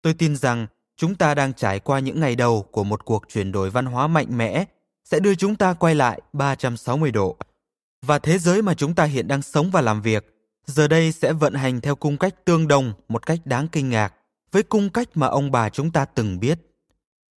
[0.02, 3.52] Tôi tin rằng chúng ta đang trải qua những ngày đầu của một cuộc chuyển
[3.52, 4.64] đổi văn hóa mạnh mẽ
[5.04, 7.36] sẽ đưa chúng ta quay lại 360 độ.
[8.02, 10.36] Và thế giới mà chúng ta hiện đang sống và làm việc
[10.66, 14.14] giờ đây sẽ vận hành theo cung cách tương đồng một cách đáng kinh ngạc
[14.52, 16.58] với cung cách mà ông bà chúng ta từng biết.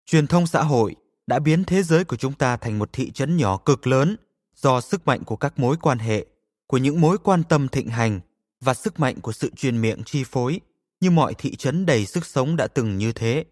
[0.05, 0.95] Truyền thông xã hội
[1.27, 4.15] đã biến thế giới của chúng ta thành một thị trấn nhỏ cực lớn
[4.55, 6.25] do sức mạnh của các mối quan hệ,
[6.67, 8.19] của những mối quan tâm thịnh hành
[8.61, 10.59] và sức mạnh của sự truyền miệng chi phối
[10.99, 13.45] như mọi thị trấn đầy sức sống đã từng như thế.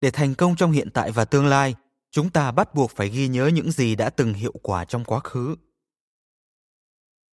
[0.00, 1.74] Để thành công trong hiện tại và tương lai,
[2.10, 5.20] chúng ta bắt buộc phải ghi nhớ những gì đã từng hiệu quả trong quá
[5.20, 5.56] khứ.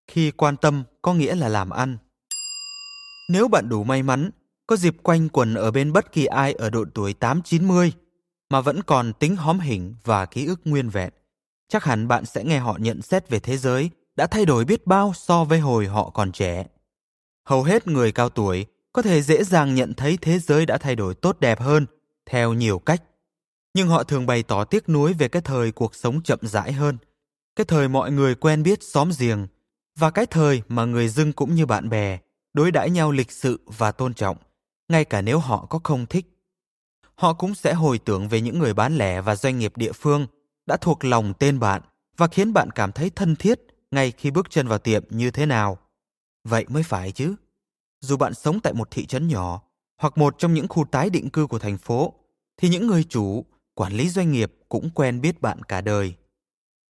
[0.08, 1.98] Khi quan tâm có nghĩa là làm ăn.
[3.30, 4.32] Nếu bạn đủ may mắn,
[4.68, 7.92] có dịp quanh quần ở bên bất kỳ ai ở độ tuổi 8-90
[8.50, 11.10] mà vẫn còn tính hóm hình và ký ức nguyên vẹn,
[11.70, 14.88] chắc hẳn bạn sẽ nghe họ nhận xét về thế giới đã thay đổi biết
[14.88, 16.66] bao so với hồi họ còn trẻ.
[17.46, 20.96] Hầu hết người cao tuổi có thể dễ dàng nhận thấy thế giới đã thay
[20.96, 21.86] đổi tốt đẹp hơn
[22.26, 23.04] theo nhiều cách.
[23.74, 26.98] Nhưng họ thường bày tỏ tiếc nuối về cái thời cuộc sống chậm rãi hơn,
[27.56, 29.48] cái thời mọi người quen biết xóm giềng
[30.00, 32.20] và cái thời mà người dưng cũng như bạn bè
[32.54, 34.38] đối đãi nhau lịch sự và tôn trọng,
[34.90, 36.26] ngay cả nếu họ có không thích.
[37.16, 40.28] Họ cũng sẽ hồi tưởng về những người bán lẻ và doanh nghiệp địa phương
[40.66, 41.82] đã thuộc lòng tên bạn
[42.18, 45.46] và khiến bạn cảm thấy thân thiết ngay khi bước chân vào tiệm như thế
[45.46, 45.78] nào.
[46.44, 47.36] Vậy mới phải chứ
[48.02, 49.62] dù bạn sống tại một thị trấn nhỏ
[49.98, 52.14] hoặc một trong những khu tái định cư của thành phố,
[52.58, 56.16] thì những người chủ, quản lý doanh nghiệp cũng quen biết bạn cả đời.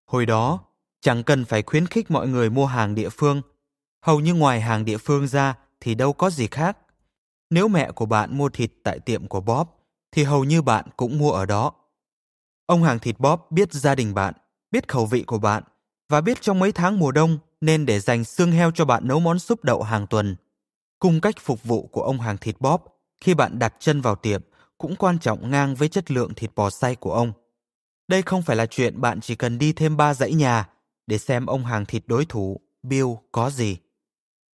[0.06, 0.60] Hồi đó,
[1.02, 3.42] chẳng cần phải khuyến khích mọi người mua hàng địa phương.
[4.06, 6.78] Hầu như ngoài hàng địa phương ra thì đâu có gì khác.
[7.50, 9.68] Nếu mẹ của bạn mua thịt tại tiệm của Bob,
[10.12, 11.72] thì hầu như bạn cũng mua ở đó.
[12.66, 14.34] Ông hàng thịt Bob biết gia đình bạn,
[14.72, 15.64] biết khẩu vị của bạn
[16.10, 19.20] và biết trong mấy tháng mùa đông nên để dành xương heo cho bạn nấu
[19.20, 20.36] món súp đậu hàng tuần.
[21.00, 22.82] Cung cách phục vụ của ông hàng thịt Bob
[23.22, 24.42] khi bạn đặt chân vào tiệm
[24.78, 27.32] cũng quan trọng ngang với chất lượng thịt bò xay của ông.
[28.08, 30.70] Đây không phải là chuyện bạn chỉ cần đi thêm ba dãy nhà
[31.08, 33.78] để xem ông hàng thịt đối thủ Bill có gì.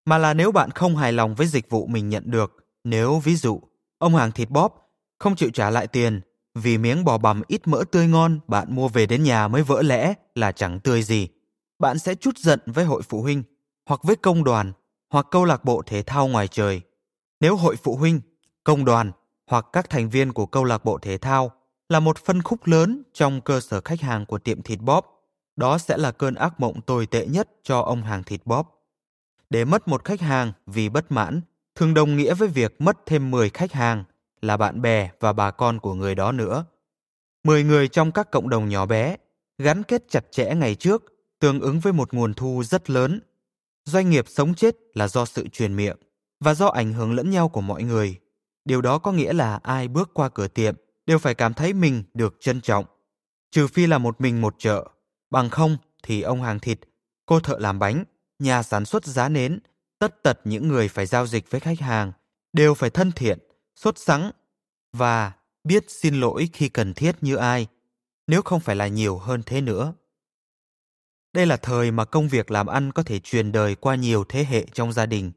[0.06, 3.36] Mà là nếu bạn không hài lòng với dịch vụ mình nhận được, nếu ví
[3.36, 3.62] dụ
[3.98, 4.84] ông hàng thịt bóp
[5.20, 6.22] không chịu trả lại tiền
[6.56, 9.82] vì miếng bò bằm ít mỡ tươi ngon bạn mua về đến nhà mới vỡ
[9.82, 11.28] lẽ là chẳng tươi gì.
[11.80, 13.44] Bạn sẽ chút giận với hội phụ huynh
[13.90, 14.74] hoặc với công đoàn
[15.10, 16.82] hoặc câu lạc bộ thể thao ngoài trời.
[17.40, 18.22] Nếu hội phụ huynh,
[18.64, 19.12] công đoàn
[19.48, 21.52] hoặc các thành viên của câu lạc bộ thể thao
[21.90, 25.10] là một phân khúc lớn trong cơ sở khách hàng của tiệm thịt bóp
[25.56, 28.86] đó sẽ là cơn ác mộng tồi tệ nhất cho ông hàng thịt bóp
[29.50, 31.42] Để mất một khách hàng vì bất mãn
[31.76, 34.04] thường đồng nghĩa với việc mất thêm 10 khách hàng
[34.42, 36.66] là bạn bè và bà con của người đó nữa.
[37.44, 39.18] 10 người trong các cộng đồng nhỏ bé,
[39.58, 41.04] gắn kết chặt chẽ ngày trước,
[41.40, 43.20] tương ứng với một nguồn thu rất lớn.
[43.86, 45.98] Doanh nghiệp sống chết là do sự truyền miệng
[46.40, 48.20] và do ảnh hưởng lẫn nhau của mọi người.
[48.66, 52.04] Điều đó có nghĩa là ai bước qua cửa tiệm đều phải cảm thấy mình
[52.14, 52.86] được trân trọng.
[53.52, 54.88] Trừ phi là một mình một chợ,
[55.30, 56.80] bằng không thì ông hàng thịt,
[57.26, 58.04] cô thợ làm bánh,
[58.40, 59.60] nhà sản xuất giá nến,
[60.04, 62.12] tất tật những người phải giao dịch với khách hàng
[62.54, 63.40] đều phải thân thiện,
[63.76, 64.32] sốt sắng
[64.94, 65.32] và
[65.64, 67.68] biết xin lỗi khi cần thiết như ai,
[68.28, 69.94] nếu không phải là nhiều hơn thế nữa.
[71.34, 74.46] Đây là thời mà công việc làm ăn có thể truyền đời qua nhiều thế
[74.46, 75.32] hệ trong gia đình.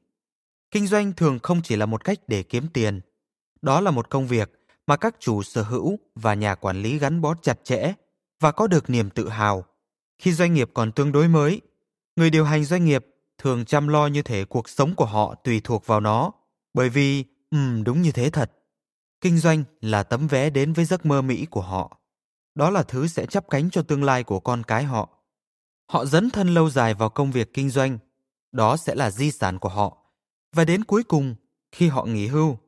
[0.71, 3.01] Kinh doanh thường không chỉ là một cách để kiếm tiền.
[3.63, 4.53] Đó là một công việc
[4.87, 7.93] mà các chủ sở hữu và nhà quản lý gắn bó chặt chẽ
[8.41, 9.65] và có được niềm tự hào.
[10.19, 11.61] Khi doanh nghiệp còn tương đối mới,
[12.17, 13.07] người điều hành doanh nghiệp
[13.47, 16.33] thường chăm lo như thể cuộc sống của họ tùy thuộc vào nó,
[16.75, 18.53] bởi vì, ừm, đúng như thế thật.
[19.21, 21.99] Kinh doanh là tấm vé đến với giấc mơ Mỹ của họ.
[22.55, 25.09] Đó là thứ sẽ chắp cánh cho tương lai của con cái họ.
[25.93, 27.99] Họ dấn thân lâu dài vào công việc kinh doanh.
[28.53, 29.97] Đó sẽ là di sản của họ.
[30.55, 31.35] Và đến cuối cùng,
[31.73, 32.59] khi họ nghỉ hưu,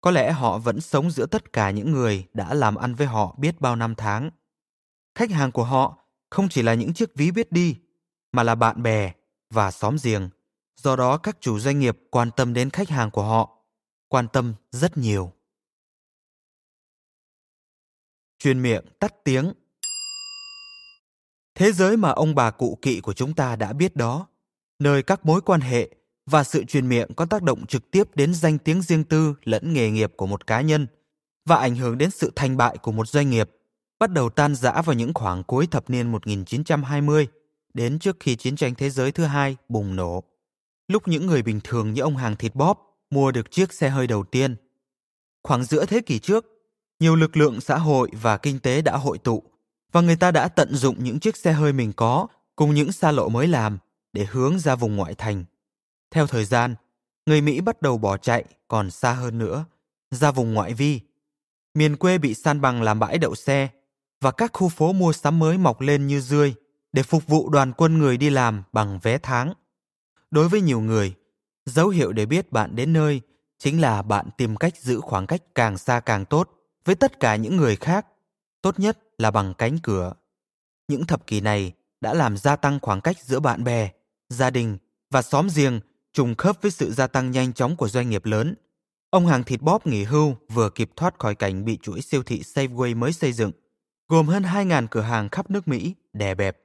[0.00, 3.34] có lẽ họ vẫn sống giữa tất cả những người đã làm ăn với họ
[3.38, 4.30] biết bao năm tháng.
[5.14, 5.98] Khách hàng của họ
[6.30, 7.76] không chỉ là những chiếc ví biết đi,
[8.32, 9.12] mà là bạn bè
[9.52, 10.28] và xóm giềng.
[10.76, 13.58] Do đó các chủ doanh nghiệp quan tâm đến khách hàng của họ,
[14.08, 15.32] quan tâm rất nhiều.
[18.38, 19.52] Truyền miệng tắt tiếng
[21.54, 24.26] Thế giới mà ông bà cụ kỵ của chúng ta đã biết đó,
[24.78, 25.90] nơi các mối quan hệ
[26.26, 29.72] và sự truyền miệng có tác động trực tiếp đến danh tiếng riêng tư lẫn
[29.72, 30.86] nghề nghiệp của một cá nhân
[31.44, 33.50] và ảnh hưởng đến sự thành bại của một doanh nghiệp,
[33.98, 37.28] bắt đầu tan rã vào những khoảng cuối thập niên 1920
[37.74, 40.22] đến trước khi chiến tranh thế giới thứ hai bùng nổ.
[40.88, 42.78] Lúc những người bình thường như ông hàng thịt bóp
[43.10, 44.56] mua được chiếc xe hơi đầu tiên.
[45.42, 46.46] Khoảng giữa thế kỷ trước,
[47.00, 49.42] nhiều lực lượng xã hội và kinh tế đã hội tụ
[49.92, 53.12] và người ta đã tận dụng những chiếc xe hơi mình có cùng những xa
[53.12, 53.78] lộ mới làm
[54.12, 55.44] để hướng ra vùng ngoại thành.
[56.10, 56.74] Theo thời gian,
[57.26, 59.64] người Mỹ bắt đầu bỏ chạy còn xa hơn nữa,
[60.10, 61.00] ra vùng ngoại vi.
[61.74, 63.68] Miền quê bị san bằng làm bãi đậu xe
[64.20, 66.54] và các khu phố mua sắm mới mọc lên như rươi
[66.92, 69.52] để phục vụ đoàn quân người đi làm bằng vé tháng.
[70.30, 71.14] Đối với nhiều người,
[71.66, 73.20] dấu hiệu để biết bạn đến nơi
[73.58, 76.50] chính là bạn tìm cách giữ khoảng cách càng xa càng tốt
[76.84, 78.06] với tất cả những người khác,
[78.62, 80.14] tốt nhất là bằng cánh cửa.
[80.88, 83.90] Những thập kỷ này đã làm gia tăng khoảng cách giữa bạn bè,
[84.28, 84.78] gia đình
[85.10, 85.80] và xóm riêng
[86.12, 88.54] trùng khớp với sự gia tăng nhanh chóng của doanh nghiệp lớn.
[89.10, 92.42] Ông hàng thịt bóp nghỉ hưu vừa kịp thoát khỏi cảnh bị chuỗi siêu thị
[92.42, 93.52] Safeway mới xây dựng,
[94.08, 96.61] gồm hơn 2.000 cửa hàng khắp nước Mỹ, đè bẹp.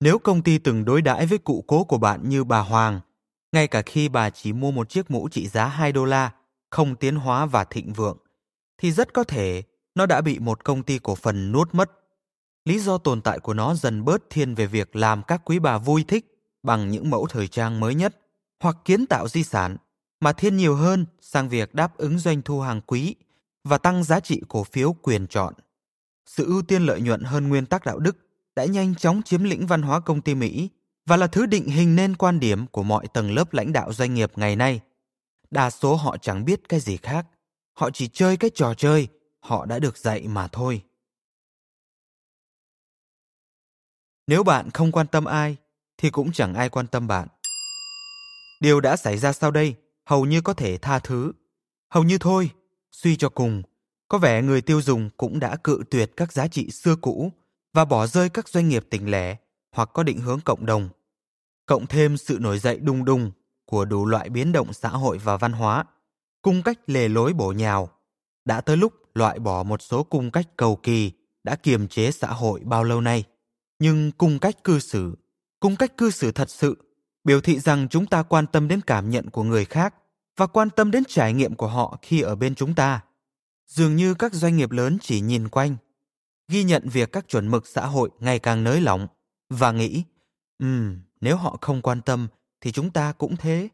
[0.00, 3.00] Nếu công ty từng đối đãi với cụ cố của bạn như bà Hoàng,
[3.52, 6.32] ngay cả khi bà chỉ mua một chiếc mũ trị giá 2 đô la,
[6.70, 8.18] không tiến hóa và thịnh vượng,
[8.78, 9.62] thì rất có thể
[9.94, 11.90] nó đã bị một công ty cổ phần nuốt mất.
[12.64, 15.78] Lý do tồn tại của nó dần bớt thiên về việc làm các quý bà
[15.78, 16.26] vui thích
[16.62, 18.16] bằng những mẫu thời trang mới nhất
[18.60, 19.76] hoặc kiến tạo di sản,
[20.20, 23.14] mà thiên nhiều hơn sang việc đáp ứng doanh thu hàng quý
[23.64, 25.54] và tăng giá trị cổ phiếu quyền chọn.
[26.26, 28.16] Sự ưu tiên lợi nhuận hơn nguyên tắc đạo đức
[28.56, 30.68] đã nhanh chóng chiếm lĩnh văn hóa công ty Mỹ
[31.06, 34.14] và là thứ định hình nên quan điểm của mọi tầng lớp lãnh đạo doanh
[34.14, 34.80] nghiệp ngày nay.
[35.50, 37.26] Đa số họ chẳng biết cái gì khác,
[37.72, 39.08] họ chỉ chơi cái trò chơi
[39.40, 40.82] họ đã được dạy mà thôi.
[44.26, 45.56] Nếu bạn không quan tâm ai
[45.98, 47.28] thì cũng chẳng ai quan tâm bạn.
[48.60, 51.32] Điều đã xảy ra sau đây hầu như có thể tha thứ.
[51.90, 52.50] Hầu như thôi,
[52.92, 53.62] suy cho cùng,
[54.08, 57.32] có vẻ người tiêu dùng cũng đã cự tuyệt các giá trị xưa cũ
[57.76, 59.36] và bỏ rơi các doanh nghiệp tỉnh lẻ
[59.72, 60.88] hoặc có định hướng cộng đồng.
[61.66, 63.32] Cộng thêm sự nổi dậy đùng đùng
[63.64, 65.84] của đủ loại biến động xã hội và văn hóa,
[66.42, 67.90] cung cách lề lối bổ nhào.
[68.44, 71.12] Đã tới lúc loại bỏ một số cung cách cầu kỳ
[71.44, 73.24] đã kiềm chế xã hội bao lâu nay.
[73.78, 75.16] Nhưng cung cách cư xử,
[75.60, 76.76] cung cách cư xử thật sự
[77.24, 79.94] biểu thị rằng chúng ta quan tâm đến cảm nhận của người khác
[80.36, 83.00] và quan tâm đến trải nghiệm của họ khi ở bên chúng ta.
[83.66, 85.76] Dường như các doanh nghiệp lớn chỉ nhìn quanh,
[86.48, 89.06] ghi nhận việc các chuẩn mực xã hội ngày càng nới lỏng
[89.50, 90.04] và nghĩ,
[90.58, 92.28] um, nếu họ không quan tâm
[92.60, 93.68] thì chúng ta cũng thế.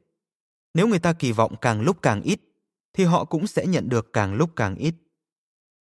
[0.74, 2.40] Nếu người ta kỳ vọng càng lúc càng ít,
[2.92, 4.94] thì họ cũng sẽ nhận được càng lúc càng ít.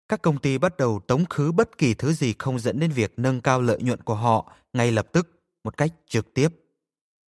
[0.07, 3.13] Các công ty bắt đầu tống khứ bất kỳ thứ gì không dẫn đến việc
[3.17, 6.49] nâng cao lợi nhuận của họ ngay lập tức, một cách trực tiếp.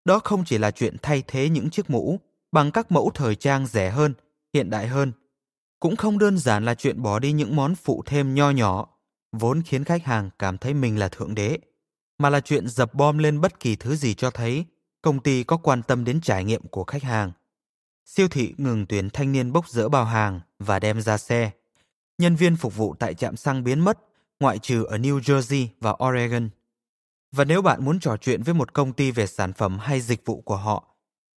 [0.05, 2.21] Đó không chỉ là chuyện thay thế những chiếc mũ
[2.53, 4.15] bằng các mẫu thời trang rẻ hơn,
[4.55, 5.13] hiện đại hơn.
[5.81, 8.89] Cũng không đơn giản là chuyện bỏ đi những món phụ thêm nho nhỏ,
[9.33, 11.59] vốn khiến khách hàng cảm thấy mình là thượng đế,
[12.19, 14.65] mà là chuyện dập bom lên bất kỳ thứ gì cho thấy
[15.03, 17.33] công ty có quan tâm đến trải nghiệm của khách hàng.
[18.05, 21.51] Siêu thị ngừng tuyển thanh niên bốc dỡ bao hàng và đem ra xe.
[22.19, 23.99] Nhân viên phục vụ tại trạm xăng biến mất,
[24.41, 26.49] ngoại trừ ở New Jersey và Oregon.
[27.33, 30.27] Và nếu bạn muốn trò chuyện với một công ty về sản phẩm hay dịch
[30.27, 30.85] vụ của họ,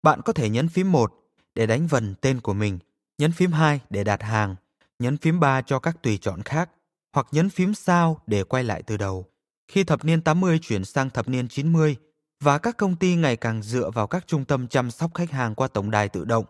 [0.02, 1.12] bạn có thể nhấn phím 1
[1.54, 2.78] để đánh vần tên của mình,
[3.18, 4.56] nhấn phím 2 để đặt hàng,
[4.98, 6.70] nhấn phím 3 cho các tùy chọn khác,
[7.16, 9.26] hoặc nhấn phím sao để quay lại từ đầu.
[9.68, 11.96] Khi thập niên 80 chuyển sang thập niên 90
[12.40, 15.54] và các công ty ngày càng dựa vào các trung tâm chăm sóc khách hàng
[15.54, 16.44] qua tổng đài tự động,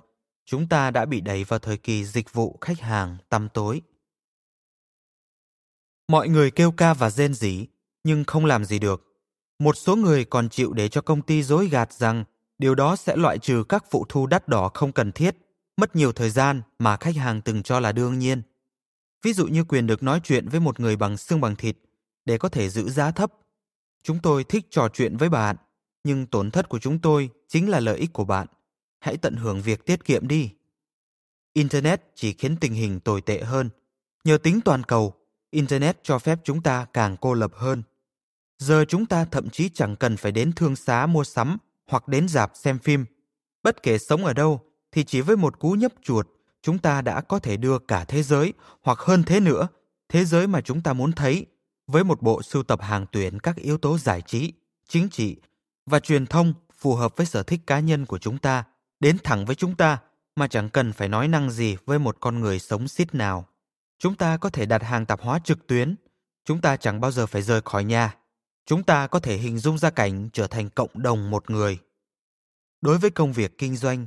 [0.47, 3.83] chúng ta đã bị đẩy vào thời kỳ dịch vụ khách hàng tăm tối.
[6.09, 7.67] Mọi người kêu ca và rên rỉ,
[8.05, 9.03] nhưng không làm gì được.
[9.59, 12.25] Một số người còn chịu để cho công ty dối gạt rằng
[12.59, 15.37] điều đó sẽ loại trừ các phụ thu đắt đỏ không cần thiết,
[15.77, 18.43] mất nhiều thời gian mà khách hàng từng cho là đương nhiên.
[19.23, 21.77] Ví dụ như quyền được nói chuyện với một người bằng xương bằng thịt
[22.25, 23.33] để có thể giữ giá thấp.
[24.03, 25.57] Chúng tôi thích trò chuyện với bạn,
[26.05, 28.47] nhưng tổn thất của chúng tôi chính là lợi ích của bạn.
[29.01, 30.51] Hãy tận hưởng việc tiết kiệm đi.
[31.53, 33.71] Internet chỉ khiến tình hình tồi tệ hơn.
[34.25, 35.15] Nhờ tính toàn cầu,
[35.51, 37.83] Internet cho phép chúng ta càng cô lập hơn.
[38.59, 42.29] Giờ chúng ta thậm chí chẳng cần phải đến thương xá mua sắm hoặc đến
[42.29, 43.05] dạp xem phim.
[43.63, 44.61] Bất kể sống ở đâu
[44.93, 46.29] thì chỉ với một cú nhấp chuột,
[46.67, 48.53] chúng ta đã có thể đưa cả thế giới
[48.83, 49.69] hoặc hơn thế nữa,
[50.09, 51.47] thế giới mà chúng ta muốn thấy
[51.87, 54.53] với một bộ sưu tập hàng tuyển các yếu tố giải trí,
[54.89, 55.37] chính trị
[55.91, 58.65] và truyền thông phù hợp với sở thích cá nhân của chúng ta,
[59.01, 59.99] đến thẳng với chúng ta
[60.37, 63.49] mà chẳng cần phải nói năng gì với một con người sống xít nào.
[63.99, 65.97] Chúng ta có thể đặt hàng tạp hóa trực tuyến,
[66.45, 68.15] chúng ta chẳng bao giờ phải rời khỏi nhà
[68.67, 71.79] chúng ta có thể hình dung ra cảnh trở thành cộng đồng một người
[72.81, 74.07] đối với công việc kinh doanh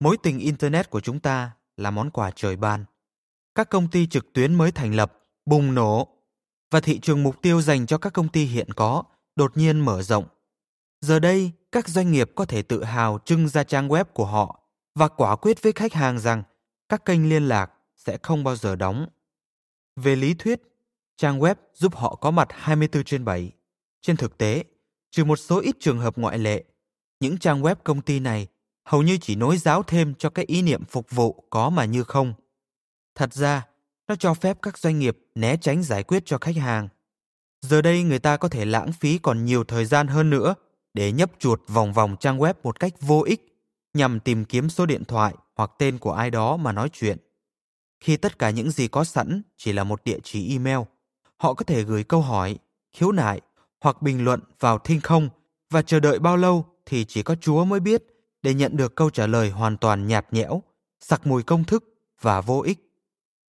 [0.00, 2.84] mối tình internet của chúng ta là món quà trời ban.
[3.54, 6.08] Các công ty trực tuyến mới thành lập bùng nổ
[6.70, 9.02] và thị trường mục tiêu dành cho các công ty hiện có
[9.36, 10.24] đột nhiên mở rộng.
[11.00, 14.60] Giờ đây các doanh nghiệp có thể tự hào trưng ra trang web của họ
[14.94, 16.42] và quả quyết với khách hàng rằng
[16.88, 19.06] các kênh liên lạc sẽ không bao giờ đóng.
[19.96, 20.62] Về lý thuyết,
[21.16, 23.52] trang web giúp họ có mặt 24 trên 7
[24.00, 24.64] trên thực tế,
[25.10, 26.64] trừ một số ít trường hợp ngoại lệ,
[27.20, 28.48] những trang web công ty này
[28.84, 32.02] hầu như chỉ nối giáo thêm cho cái ý niệm phục vụ có mà như
[32.02, 32.34] không.
[33.14, 33.66] Thật ra,
[34.08, 36.88] nó cho phép các doanh nghiệp né tránh giải quyết cho khách hàng.
[37.62, 40.54] Giờ đây người ta có thể lãng phí còn nhiều thời gian hơn nữa
[40.94, 43.54] để nhấp chuột vòng vòng trang web một cách vô ích
[43.94, 47.18] nhằm tìm kiếm số điện thoại hoặc tên của ai đó mà nói chuyện.
[48.00, 50.78] Khi tất cả những gì có sẵn chỉ là một địa chỉ email,
[51.36, 52.58] họ có thể gửi câu hỏi,
[52.92, 53.40] khiếu nại
[53.80, 55.28] hoặc bình luận vào thinh không
[55.70, 58.13] và chờ đợi bao lâu thì chỉ có Chúa mới biết
[58.44, 60.62] để nhận được câu trả lời hoàn toàn nhạt nhẽo,
[61.00, 61.84] sặc mùi công thức
[62.20, 62.78] và vô ích.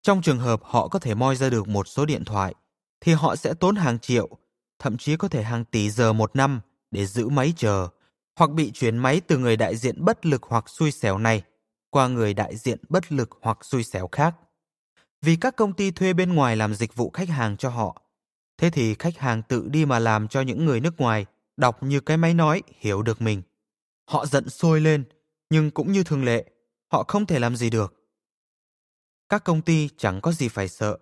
[0.02, 2.54] Trong trường hợp họ có thể moi ra được một số điện thoại,
[3.00, 4.28] thì họ sẽ tốn hàng triệu,
[4.78, 7.88] thậm chí có thể hàng tỷ giờ một năm để giữ máy chờ,
[8.37, 11.42] hoặc bị chuyển máy từ người đại diện bất lực hoặc xui xẻo này
[11.90, 14.35] qua người đại diện bất lực hoặc xui xẻo khác.
[15.23, 18.00] Vì các công ty thuê bên ngoài làm dịch vụ khách hàng cho họ,
[18.58, 22.00] Thế thì khách hàng tự đi mà làm cho những người nước ngoài đọc như
[22.00, 23.42] cái máy nói hiểu được mình.
[24.07, 25.05] Họ giận sôi lên,
[25.50, 26.50] nhưng cũng như thường lệ,
[26.92, 27.94] họ không thể làm gì được.
[29.29, 30.98] Các công ty chẳng có gì phải sợ.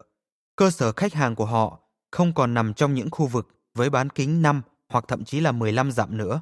[0.56, 1.80] Cơ sở khách hàng của họ
[2.10, 5.52] không còn nằm trong những khu vực với bán kính 5 hoặc thậm chí là
[5.52, 6.40] 15 dặm nữa,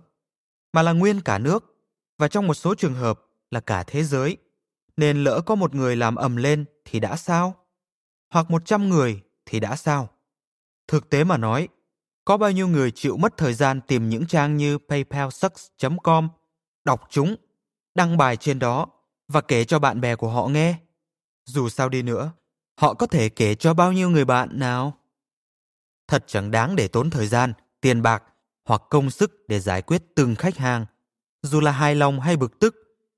[0.73, 1.65] mà là nguyên cả nước
[2.19, 4.37] và trong một số trường hợp là cả thế giới.
[4.97, 7.55] Nên lỡ có một người làm ầm lên thì đã sao?
[8.31, 10.09] Hoặc 100 người thì đã sao?
[10.89, 11.69] Thực tế mà nói,
[12.25, 16.29] có bao nhiêu người chịu mất thời gian tìm những trang như paypalsucks.com,
[16.85, 17.37] đọc chúng,
[17.95, 18.87] đăng bài trên đó
[19.29, 20.75] và kể cho bạn bè của họ nghe?
[21.45, 22.33] Dù sao đi nữa,
[22.81, 25.01] họ có thể kể cho bao nhiêu người bạn nào?
[26.11, 28.23] thật chẳng đáng để tốn thời gian, tiền bạc
[28.65, 30.87] hoặc công sức để giải quyết từng khách hàng,
[31.43, 32.75] dù là hài lòng hay bực tức,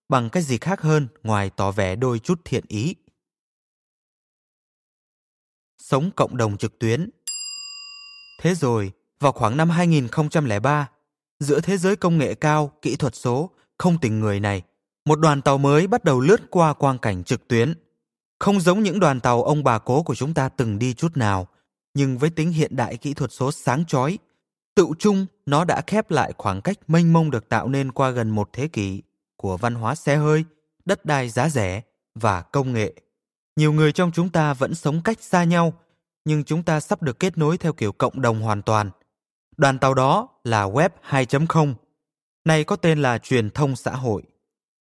[0.08, 2.94] bằng cách gì khác hơn ngoài tỏ vẻ đôi chút thiện ý.
[5.78, 7.10] Sống cộng đồng trực tuyến
[8.40, 10.90] Thế rồi, vào khoảng năm 2003,
[11.43, 14.62] giữa thế giới công nghệ cao, kỹ thuật số, không tình người này,
[15.05, 17.74] một đoàn tàu mới bắt đầu lướt qua quang cảnh trực tuyến.
[18.38, 21.49] Không giống những đoàn tàu ông bà cố của chúng ta từng đi chút nào,
[21.95, 24.18] nhưng với tính hiện đại kỹ thuật số sáng chói,
[24.74, 28.30] tự chung nó đã khép lại khoảng cách mênh mông được tạo nên qua gần
[28.30, 29.03] một thế kỷ
[29.36, 30.45] của văn hóa xe hơi,
[30.84, 31.82] đất đai giá rẻ
[32.14, 32.93] và công nghệ.
[33.57, 35.72] Nhiều người trong chúng ta vẫn sống cách xa nhau,
[36.24, 38.90] nhưng chúng ta sắp được kết nối theo kiểu cộng đồng hoàn toàn.
[39.57, 41.74] Đoàn tàu đó là Web 2.0.
[42.44, 44.22] Này có tên là truyền thông xã hội.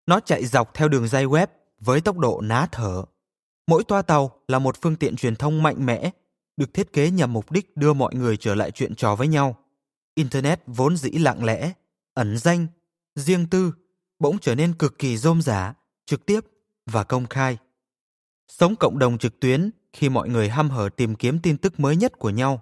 [0.07, 1.47] Nó chạy dọc theo đường dây web
[1.79, 3.03] với tốc độ ná thở.
[3.67, 6.11] Mỗi toa tàu là một phương tiện truyền thông mạnh mẽ,
[6.57, 9.57] được thiết kế nhằm mục đích đưa mọi người trở lại chuyện trò với nhau.
[10.15, 11.73] Internet vốn dĩ lặng lẽ,
[12.13, 12.67] ẩn danh,
[13.15, 13.73] riêng tư,
[14.19, 15.73] bỗng trở nên cực kỳ rôm rả,
[16.05, 16.39] trực tiếp
[16.85, 17.57] và công khai.
[18.47, 21.95] Sống cộng đồng trực tuyến khi mọi người hăm hở tìm kiếm tin tức mới
[21.95, 22.61] nhất của nhau.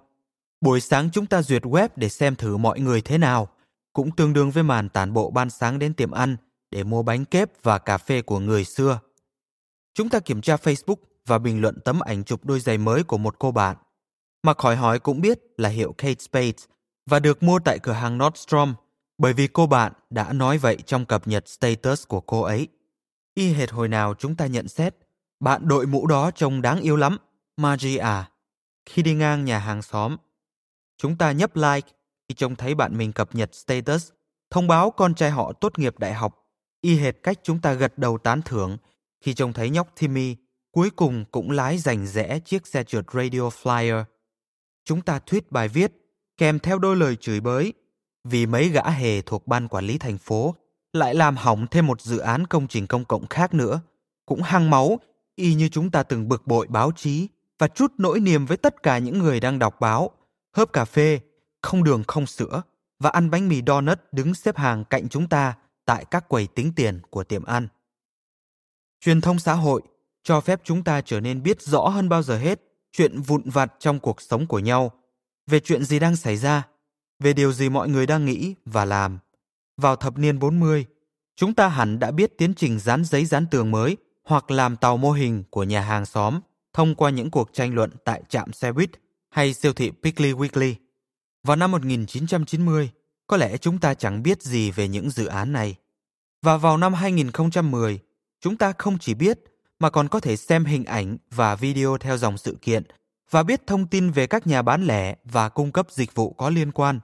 [0.60, 3.48] Buổi sáng chúng ta duyệt web để xem thử mọi người thế nào,
[3.92, 6.36] cũng tương đương với màn tản bộ ban sáng đến tiệm ăn
[6.70, 9.00] để mua bánh kép và cà phê của người xưa.
[9.94, 10.96] Chúng ta kiểm tra Facebook
[11.26, 13.76] và bình luận tấm ảnh chụp đôi giày mới của một cô bạn.
[14.42, 16.52] Mặc hỏi hỏi cũng biết là hiệu Kate Spade
[17.06, 18.74] và được mua tại cửa hàng Nordstrom
[19.18, 22.68] bởi vì cô bạn đã nói vậy trong cập nhật status của cô ấy.
[23.34, 24.94] Y hệt hồi nào chúng ta nhận xét,
[25.40, 27.16] bạn đội mũ đó trông đáng yêu lắm,
[27.56, 28.30] Margie à.
[28.86, 30.16] Khi đi ngang nhà hàng xóm,
[31.00, 31.88] chúng ta nhấp like
[32.28, 34.10] khi trông thấy bạn mình cập nhật status,
[34.50, 36.46] thông báo con trai họ tốt nghiệp đại học,
[36.80, 38.76] y hệt cách chúng ta gật đầu tán thưởng.
[39.20, 40.36] Khi trông thấy nhóc Timmy
[40.72, 44.04] cuối cùng cũng lái rành rẽ chiếc xe trượt Radio Flyer.
[44.84, 45.92] Chúng ta thuyết bài viết
[46.36, 47.72] kèm theo đôi lời chửi bới
[48.24, 50.54] vì mấy gã hề thuộc ban quản lý thành phố
[50.92, 53.80] lại làm hỏng thêm một dự án công trình công cộng khác nữa,
[54.26, 55.00] cũng hăng máu
[55.36, 57.28] y như chúng ta từng bực bội báo chí
[57.58, 60.10] và chút nỗi niềm với tất cả những người đang đọc báo,
[60.52, 61.20] hớp cà phê,
[61.62, 62.62] không đường không sữa
[62.98, 66.72] và ăn bánh mì donut đứng xếp hàng cạnh chúng ta tại các quầy tính
[66.76, 67.68] tiền của tiệm ăn.
[69.00, 69.82] Truyền thông xã hội
[70.22, 72.60] cho phép chúng ta trở nên biết rõ hơn bao giờ hết
[72.92, 74.92] chuyện vụn vặt trong cuộc sống của nhau,
[75.46, 76.66] về chuyện gì đang xảy ra,
[77.18, 79.18] về điều gì mọi người đang nghĩ và làm.
[79.76, 80.86] Vào thập niên 40,
[81.36, 84.96] chúng ta hẳn đã biết tiến trình dán giấy dán tường mới hoặc làm tàu
[84.96, 86.40] mô hình của nhà hàng xóm
[86.72, 88.90] thông qua những cuộc tranh luận tại trạm xe buýt
[89.30, 90.74] hay siêu thị Piggly Wiggly.
[91.44, 92.90] Vào năm 1990,
[93.26, 95.76] có lẽ chúng ta chẳng biết gì về những dự án này.
[96.42, 97.98] Và vào năm 2010,
[98.40, 99.38] chúng ta không chỉ biết
[99.78, 102.82] mà còn có thể xem hình ảnh và video theo dòng sự kiện
[103.30, 106.50] và biết thông tin về các nhà bán lẻ và cung cấp dịch vụ có
[106.50, 107.00] liên quan.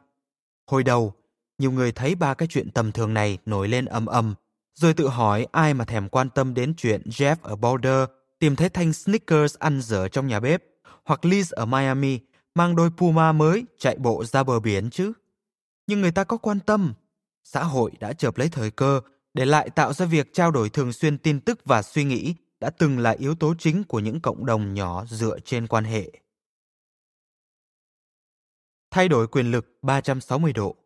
[0.67, 1.13] Hồi đầu,
[1.59, 4.35] nhiều người thấy ba cái chuyện tầm thường này nổi lên ầm ầm,
[4.75, 8.05] rồi tự hỏi ai mà thèm quan tâm đến chuyện Jeff ở Boulder
[8.39, 10.63] tìm thấy thanh Snickers ăn dở trong nhà bếp,
[11.07, 12.19] hoặc Liz ở Miami
[12.55, 15.13] mang đôi Puma mới chạy bộ ra bờ biển chứ.
[15.87, 16.95] Nhưng người ta có quan tâm.
[17.45, 19.01] Xã hội đã chợp lấy thời cơ
[19.35, 22.71] để lại tạo ra việc trao đổi thường xuyên tin tức và suy nghĩ đã
[22.71, 26.11] từng là yếu tố chính của những cộng đồng nhỏ dựa trên quan hệ.
[28.91, 30.77] Thay đổi quyền lực 360 độ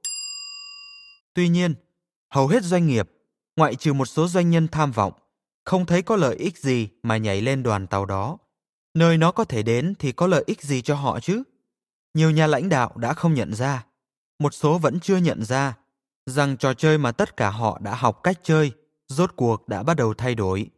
[1.35, 1.75] Tuy nhiên,
[2.31, 3.11] hầu hết doanh nghiệp,
[3.57, 5.13] ngoại trừ một số doanh nhân tham vọng,
[5.65, 8.39] không thấy có lợi ích gì mà nhảy lên đoàn tàu đó.
[8.95, 11.43] Nơi nó có thể đến thì có lợi ích gì cho họ chứ?
[12.15, 13.85] Nhiều nhà lãnh đạo đã không nhận ra,
[14.39, 15.77] một số vẫn chưa nhận ra,
[16.27, 18.73] rằng trò chơi mà tất cả họ đã học cách chơi,
[19.09, 20.71] rốt cuộc đã bắt đầu thay đổi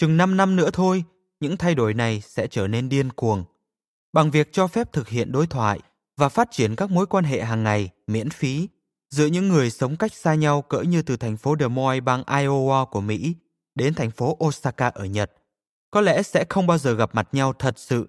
[0.00, 1.04] Chừng 5 năm nữa thôi,
[1.40, 3.44] những thay đổi này sẽ trở nên điên cuồng.
[4.12, 5.80] Bằng việc cho phép thực hiện đối thoại
[6.16, 8.68] và phát triển các mối quan hệ hàng ngày miễn phí
[9.10, 12.22] giữa những người sống cách xa nhau cỡ như từ thành phố Des Moines bang
[12.22, 13.34] Iowa của Mỹ
[13.74, 15.32] đến thành phố Osaka ở Nhật,
[15.90, 18.08] có lẽ sẽ không bao giờ gặp mặt nhau thật sự.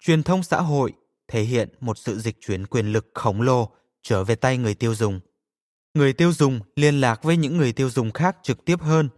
[0.00, 0.92] Truyền thông xã hội
[1.28, 3.70] thể hiện một sự dịch chuyển quyền lực khổng lồ
[4.02, 5.20] trở về tay người tiêu dùng.
[5.94, 9.08] Người tiêu dùng liên lạc với những người tiêu dùng khác trực tiếp hơn,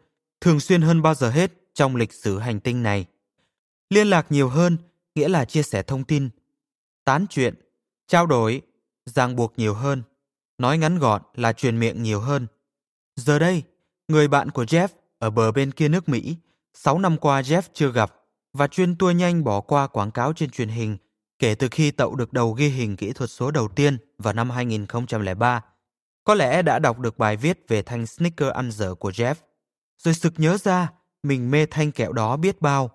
[0.40, 3.06] thường xuyên hơn bao giờ hết trong lịch sử hành tinh này.
[3.90, 4.76] Liên lạc nhiều hơn
[5.14, 6.28] nghĩa là chia sẻ thông tin,
[7.04, 7.54] tán chuyện,
[8.06, 8.62] trao đổi,
[9.06, 10.02] ràng buộc nhiều hơn.
[10.58, 12.46] Nói ngắn gọn là truyền miệng nhiều hơn.
[13.16, 13.62] Giờ đây,
[14.08, 14.88] người bạn của Jeff
[15.18, 16.36] ở bờ bên kia nước Mỹ,
[16.74, 18.14] 6 năm qua Jeff chưa gặp
[18.52, 20.96] và chuyên tua nhanh bỏ qua quảng cáo trên truyền hình
[21.38, 24.50] kể từ khi tậu được đầu ghi hình kỹ thuật số đầu tiên vào năm
[24.50, 25.64] 2003.
[26.24, 29.34] Có lẽ đã đọc được bài viết về thanh sneaker ăn dở của Jeff,
[29.98, 30.92] rồi sực nhớ ra
[31.22, 32.90] mình mê thanh kẹo đó biết bao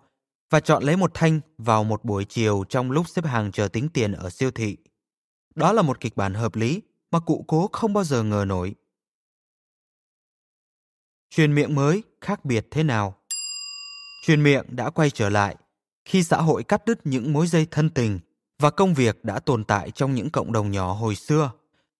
[0.50, 3.90] và chọn lấy một thanh vào một buổi chiều trong lúc xếp hàng chờ tính
[3.90, 4.78] tiền ở siêu thị.
[5.56, 8.76] Đó là một kịch bản hợp lý mà cụ cố không bao giờ ngờ nổi.
[11.30, 13.17] Truyền miệng mới khác biệt thế nào?
[14.26, 15.56] Truyền miệng đã quay trở lại
[16.06, 18.20] khi xã hội cắt đứt những mối dây thân tình
[18.60, 21.52] và công việc đã tồn tại trong những cộng đồng nhỏ hồi xưa.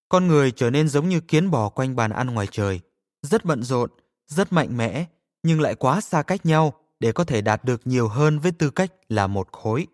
[0.10, 2.80] Con người trở nên giống như kiến bò quanh bàn ăn ngoài trời,
[3.22, 3.90] rất bận rộn,
[4.28, 5.06] rất mạnh mẽ,
[5.44, 8.70] nhưng lại quá xa cách nhau để có thể đạt được nhiều hơn với tư
[8.70, 9.88] cách là một khối.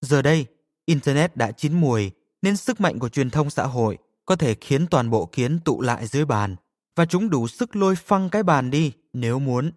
[0.00, 0.46] Giờ đây,
[0.84, 2.10] Internet đã chín mùi
[2.42, 5.80] nên sức mạnh của truyền thông xã hội có thể khiến toàn bộ kiến tụ
[5.80, 6.56] lại dưới bàn
[6.96, 9.70] và chúng đủ sức lôi phăng cái bàn đi nếu muốn.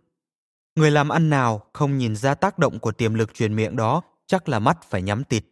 [0.77, 4.01] Người làm ăn nào không nhìn ra tác động của tiềm lực truyền miệng đó
[4.27, 5.45] chắc là mắt phải nhắm tịt.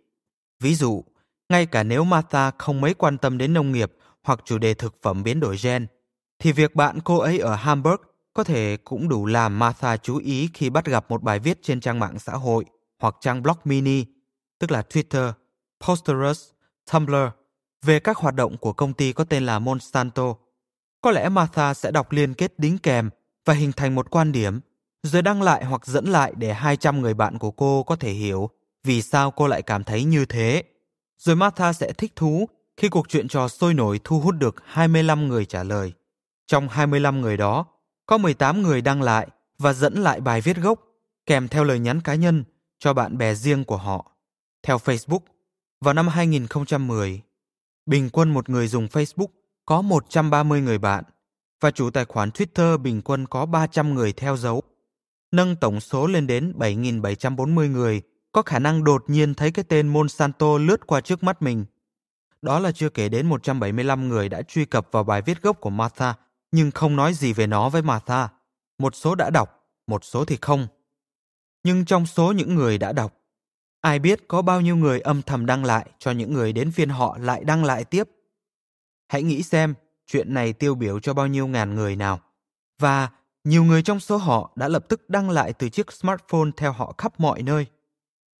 [0.59, 1.03] Ví dụ,
[1.49, 4.95] ngay cả nếu Martha không mấy quan tâm đến nông nghiệp hoặc chủ đề thực
[5.01, 5.87] phẩm biến đổi gen,
[6.39, 8.01] thì việc bạn cô ấy ở Hamburg
[8.33, 11.79] có thể cũng đủ làm Martha chú ý khi bắt gặp một bài viết trên
[11.79, 12.65] trang mạng xã hội
[12.99, 14.05] hoặc trang blog mini,
[14.59, 15.31] tức là Twitter,
[15.87, 16.49] Posterous,
[16.91, 17.15] Tumblr,
[17.85, 20.33] về các hoạt động của công ty có tên là Monsanto.
[21.01, 23.09] Có lẽ Martha sẽ đọc liên kết đính kèm
[23.45, 24.59] và hình thành một quan điểm,
[25.05, 28.49] rồi đăng lại hoặc dẫn lại để 200 người bạn của cô có thể hiểu
[28.83, 30.63] vì sao cô lại cảm thấy như thế.
[31.17, 35.27] Rồi Martha sẽ thích thú khi cuộc chuyện trò sôi nổi thu hút được 25
[35.27, 35.93] người trả lời.
[36.47, 37.65] Trong 25 người đó,
[38.05, 39.27] có 18 người đăng lại
[39.57, 40.81] và dẫn lại bài viết gốc
[41.25, 42.43] kèm theo lời nhắn cá nhân
[42.79, 44.11] cho bạn bè riêng của họ.
[44.63, 45.19] Theo Facebook,
[45.81, 47.21] vào năm 2010,
[47.85, 49.27] bình quân một người dùng Facebook
[49.65, 51.03] có 130 người bạn
[51.61, 54.63] và chủ tài khoản Twitter bình quân có 300 người theo dấu,
[55.35, 59.87] nâng tổng số lên đến 7.740 người có khả năng đột nhiên thấy cái tên
[59.87, 61.65] Monsanto lướt qua trước mắt mình.
[62.41, 65.69] Đó là chưa kể đến 175 người đã truy cập vào bài viết gốc của
[65.69, 66.15] Martha
[66.55, 68.29] nhưng không nói gì về nó với Martha.
[68.77, 69.49] Một số đã đọc,
[69.87, 70.67] một số thì không.
[71.63, 73.13] Nhưng trong số những người đã đọc,
[73.81, 76.89] ai biết có bao nhiêu người âm thầm đăng lại cho những người đến phiên
[76.89, 78.09] họ lại đăng lại tiếp.
[79.07, 79.73] Hãy nghĩ xem
[80.07, 82.19] chuyện này tiêu biểu cho bao nhiêu ngàn người nào.
[82.79, 83.09] Và
[83.45, 86.95] nhiều người trong số họ đã lập tức đăng lại từ chiếc smartphone theo họ
[86.97, 87.65] khắp mọi nơi.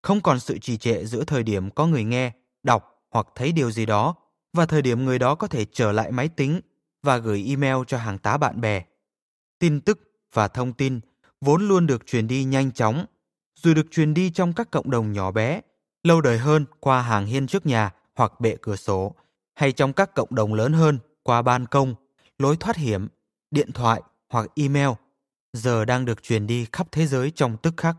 [0.01, 2.32] Không còn sự trì trệ giữa thời điểm có người nghe,
[2.64, 4.16] đọc hoặc thấy điều gì đó
[4.53, 6.62] và thời điểm người đó có thể trở lại máy tính
[7.03, 8.84] và gửi email cho hàng tá bạn bè.
[9.60, 9.99] Tin tức
[10.34, 10.99] và thông tin
[11.41, 13.06] vốn luôn được truyền đi nhanh chóng,
[13.56, 15.62] dù được truyền đi trong các cộng đồng nhỏ bé,
[16.03, 19.16] lâu đời hơn qua hàng hiên trước nhà hoặc bệ cửa sổ,
[19.53, 21.95] hay trong các cộng đồng lớn hơn qua ban công,
[22.38, 23.08] lối thoát hiểm,
[23.51, 24.90] điện thoại hoặc email,
[25.54, 27.96] giờ đang được truyền đi khắp thế giới trong tức khắc.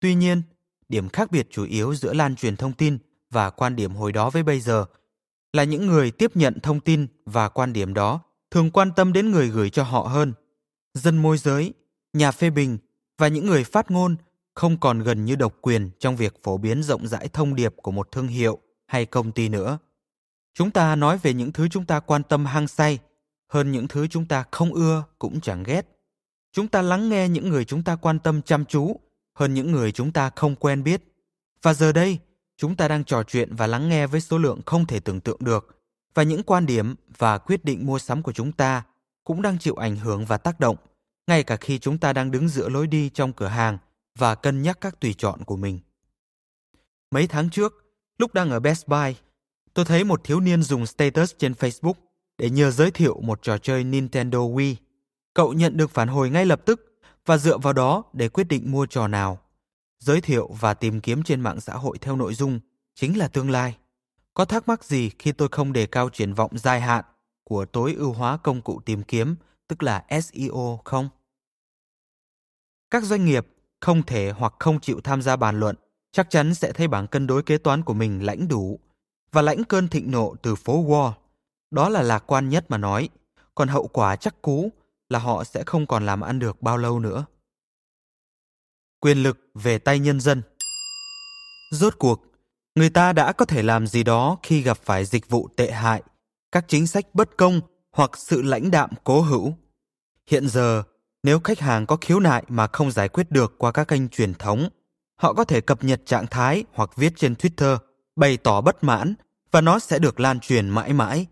[0.00, 0.42] Tuy nhiên,
[0.88, 2.98] điểm khác biệt chủ yếu giữa lan truyền thông tin
[3.30, 4.84] và quan điểm hồi đó với bây giờ
[5.52, 8.20] là những người tiếp nhận thông tin và quan điểm đó
[8.50, 10.32] thường quan tâm đến người gửi cho họ hơn.
[10.94, 11.72] Dân môi giới,
[12.12, 12.78] nhà phê bình
[13.18, 14.16] và những người phát ngôn
[14.54, 17.90] không còn gần như độc quyền trong việc phổ biến rộng rãi thông điệp của
[17.90, 19.78] một thương hiệu hay công ty nữa.
[20.54, 22.98] Chúng ta nói về những thứ chúng ta quan tâm hăng say
[23.48, 25.82] hơn những thứ chúng ta không ưa cũng chẳng ghét.
[26.52, 29.00] Chúng ta lắng nghe những người chúng ta quan tâm chăm chú
[29.34, 31.02] hơn những người chúng ta không quen biết.
[31.62, 32.18] Và giờ đây,
[32.56, 35.44] chúng ta đang trò chuyện và lắng nghe với số lượng không thể tưởng tượng
[35.44, 35.78] được
[36.14, 38.82] và những quan điểm và quyết định mua sắm của chúng ta
[39.24, 40.76] cũng đang chịu ảnh hưởng và tác động
[41.26, 43.78] ngay cả khi chúng ta đang đứng giữa lối đi trong cửa hàng
[44.18, 45.80] và cân nhắc các tùy chọn của mình.
[47.10, 47.74] Mấy tháng trước,
[48.18, 49.14] lúc đang ở Best Buy,
[49.74, 51.94] tôi thấy một thiếu niên dùng status trên Facebook
[52.38, 54.74] để nhờ giới thiệu một trò chơi Nintendo Wii.
[55.34, 58.72] Cậu nhận được phản hồi ngay lập tức và dựa vào đó để quyết định
[58.72, 59.38] mua trò nào
[59.98, 62.60] giới thiệu và tìm kiếm trên mạng xã hội theo nội dung
[62.94, 63.76] chính là tương lai.
[64.34, 67.04] Có thắc mắc gì khi tôi không đề cao triển vọng dài hạn
[67.44, 69.36] của tối ưu hóa công cụ tìm kiếm,
[69.68, 71.08] tức là SEO không?
[72.90, 73.46] Các doanh nghiệp
[73.80, 75.76] không thể hoặc không chịu tham gia bàn luận
[76.12, 78.80] chắc chắn sẽ thấy bảng cân đối kế toán của mình lãnh đủ
[79.32, 81.12] và lãnh cơn thịnh nộ từ phố Wall.
[81.70, 83.08] Đó là lạc quan nhất mà nói,
[83.54, 84.70] còn hậu quả chắc cú
[85.08, 87.26] là họ sẽ không còn làm ăn được bao lâu nữa
[89.00, 90.42] quyền lực về tay nhân dân.
[91.70, 92.22] Rốt cuộc,
[92.74, 96.02] người ta đã có thể làm gì đó khi gặp phải dịch vụ tệ hại,
[96.52, 97.60] các chính sách bất công
[97.92, 99.54] hoặc sự lãnh đạm cố hữu.
[100.26, 100.82] Hiện giờ,
[101.22, 104.34] nếu khách hàng có khiếu nại mà không giải quyết được qua các kênh truyền
[104.34, 104.68] thống,
[105.16, 107.78] họ có thể cập nhật trạng thái hoặc viết trên Twitter,
[108.16, 109.14] bày tỏ bất mãn
[109.50, 111.26] và nó sẽ được lan truyền mãi mãi.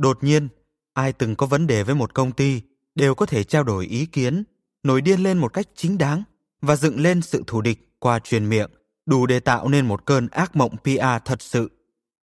[0.00, 0.48] Đột nhiên,
[0.94, 2.62] ai từng có vấn đề với một công ty
[2.94, 4.44] đều có thể trao đổi ý kiến,
[4.82, 6.22] nổi điên lên một cách chính đáng
[6.62, 8.70] và dựng lên sự thù địch qua truyền miệng,
[9.06, 11.70] đủ để tạo nên một cơn ác mộng PR thật sự.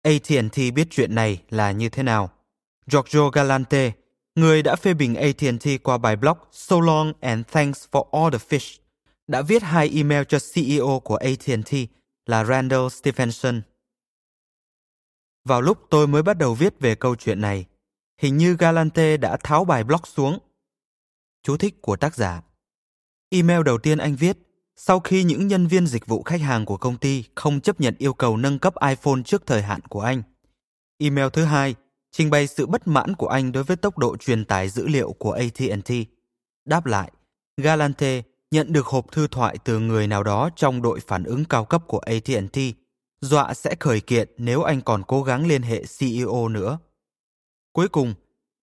[0.03, 2.29] AT&T biết chuyện này là như thế nào.
[2.87, 3.91] Giorgio Galante,
[4.35, 8.45] người đã phê bình AT&T qua bài blog So Long and Thanks for All the
[8.49, 8.77] Fish,
[9.27, 11.73] đã viết hai email cho CEO của AT&T
[12.25, 13.61] là Randall Stephenson
[15.45, 17.65] vào lúc tôi mới bắt đầu viết về câu chuyện này,
[18.21, 20.39] hình như Galante đã tháo bài blog xuống.
[21.43, 22.41] Chú thích của tác giả
[23.29, 24.37] Email đầu tiên anh viết
[24.75, 27.95] sau khi những nhân viên dịch vụ khách hàng của công ty không chấp nhận
[27.97, 30.23] yêu cầu nâng cấp iPhone trước thời hạn của anh.
[30.97, 31.75] Email thứ hai
[32.11, 35.13] trình bày sự bất mãn của anh đối với tốc độ truyền tải dữ liệu
[35.13, 35.91] của AT&T.
[36.65, 37.11] Đáp lại,
[37.57, 38.21] Galante
[38.51, 41.83] nhận được hộp thư thoại từ người nào đó trong đội phản ứng cao cấp
[41.87, 42.57] của AT&T,
[43.25, 46.79] dọa sẽ khởi kiện nếu anh còn cố gắng liên hệ CEO nữa.
[47.73, 48.13] Cuối cùng,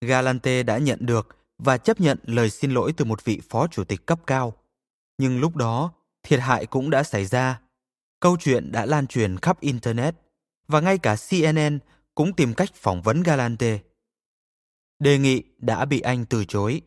[0.00, 3.84] Galante đã nhận được và chấp nhận lời xin lỗi từ một vị phó chủ
[3.84, 4.52] tịch cấp cao.
[5.18, 5.92] Nhưng lúc đó,
[6.22, 7.60] thiệt hại cũng đã xảy ra.
[8.20, 10.14] Câu chuyện đã lan truyền khắp Internet
[10.68, 11.78] và ngay cả CNN
[12.14, 13.78] cũng tìm cách phỏng vấn Galante.
[14.98, 16.80] Đề nghị đã bị anh từ chối.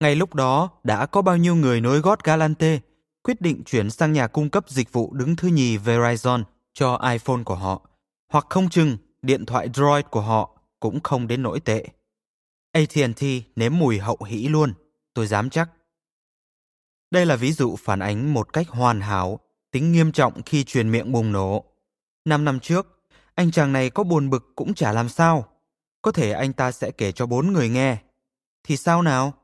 [0.00, 2.80] Ngay lúc đó đã có bao nhiêu người nối gót Galante
[3.22, 6.44] quyết định chuyển sang nhà cung cấp dịch vụ đứng thứ nhì Verizon
[6.74, 7.88] cho iPhone của họ,
[8.32, 11.86] hoặc không chừng điện thoại Droid của họ cũng không đến nỗi tệ.
[12.72, 13.22] AT&T
[13.56, 14.74] nếm mùi hậu hĩ luôn,
[15.14, 15.70] tôi dám chắc.
[17.10, 20.90] Đây là ví dụ phản ánh một cách hoàn hảo tính nghiêm trọng khi truyền
[20.90, 21.64] miệng bùng nổ.
[22.24, 23.00] Năm năm trước,
[23.34, 25.48] anh chàng này có buồn bực cũng chả làm sao.
[26.02, 27.98] Có thể anh ta sẽ kể cho bốn người nghe.
[28.64, 29.34] Thì sao nào?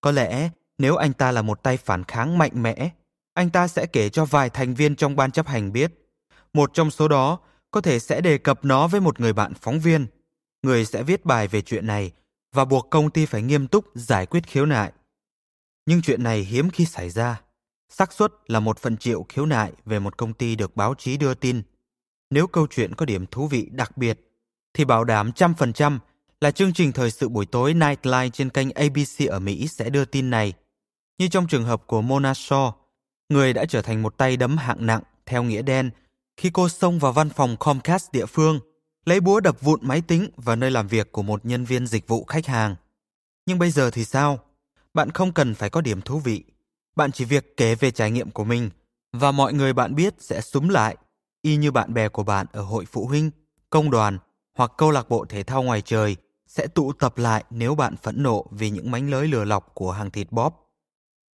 [0.00, 2.90] Có lẽ nếu anh ta là một tay phản kháng mạnh mẽ,
[3.34, 5.99] anh ta sẽ kể cho vài thành viên trong ban chấp hành biết.
[6.54, 7.38] Một trong số đó
[7.70, 10.06] có thể sẽ đề cập nó với một người bạn phóng viên.
[10.62, 12.12] Người sẽ viết bài về chuyện này
[12.52, 14.92] và buộc công ty phải nghiêm túc giải quyết khiếu nại.
[15.86, 17.40] Nhưng chuyện này hiếm khi xảy ra.
[17.88, 21.16] xác suất là một phần triệu khiếu nại về một công ty được báo chí
[21.16, 21.62] đưa tin.
[22.30, 24.20] Nếu câu chuyện có điểm thú vị đặc biệt,
[24.74, 25.98] thì bảo đảm trăm phần trăm
[26.40, 30.04] là chương trình thời sự buổi tối Nightline trên kênh ABC ở Mỹ sẽ đưa
[30.04, 30.52] tin này.
[31.18, 32.72] Như trong trường hợp của Mona Shaw,
[33.28, 35.90] người đã trở thành một tay đấm hạng nặng theo nghĩa đen
[36.40, 38.60] khi cô xông vào văn phòng Comcast địa phương,
[39.04, 42.08] lấy búa đập vụn máy tính và nơi làm việc của một nhân viên dịch
[42.08, 42.76] vụ khách hàng.
[43.46, 44.38] Nhưng bây giờ thì sao?
[44.94, 46.44] Bạn không cần phải có điểm thú vị.
[46.96, 48.70] Bạn chỉ việc kể về trải nghiệm của mình
[49.12, 50.96] và mọi người bạn biết sẽ súng lại,
[51.42, 53.30] y như bạn bè của bạn ở hội phụ huynh,
[53.70, 54.18] công đoàn
[54.54, 56.16] hoặc câu lạc bộ thể thao ngoài trời
[56.46, 59.92] sẽ tụ tập lại nếu bạn phẫn nộ vì những mánh lới lừa lọc của
[59.92, 60.70] hàng thịt bóp.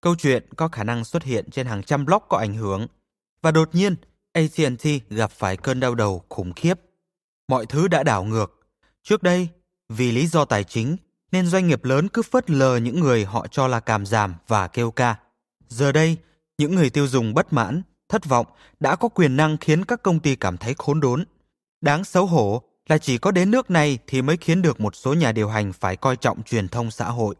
[0.01, 2.87] Câu chuyện có khả năng xuất hiện trên hàng trăm blog có ảnh hưởng
[3.41, 3.95] và đột nhiên
[4.33, 6.79] AT&T gặp phải cơn đau đầu khủng khiếp.
[7.47, 8.59] Mọi thứ đã đảo ngược.
[9.03, 9.47] Trước đây,
[9.89, 10.97] vì lý do tài chính
[11.31, 14.67] nên doanh nghiệp lớn cứ phớt lờ những người họ cho là càm giảm và
[14.67, 15.15] kêu ca.
[15.67, 16.17] Giờ đây,
[16.57, 18.45] những người tiêu dùng bất mãn, thất vọng
[18.79, 21.25] đã có quyền năng khiến các công ty cảm thấy khốn đốn.
[21.81, 25.13] Đáng xấu hổ là chỉ có đến nước này thì mới khiến được một số
[25.13, 27.35] nhà điều hành phải coi trọng truyền thông xã hội.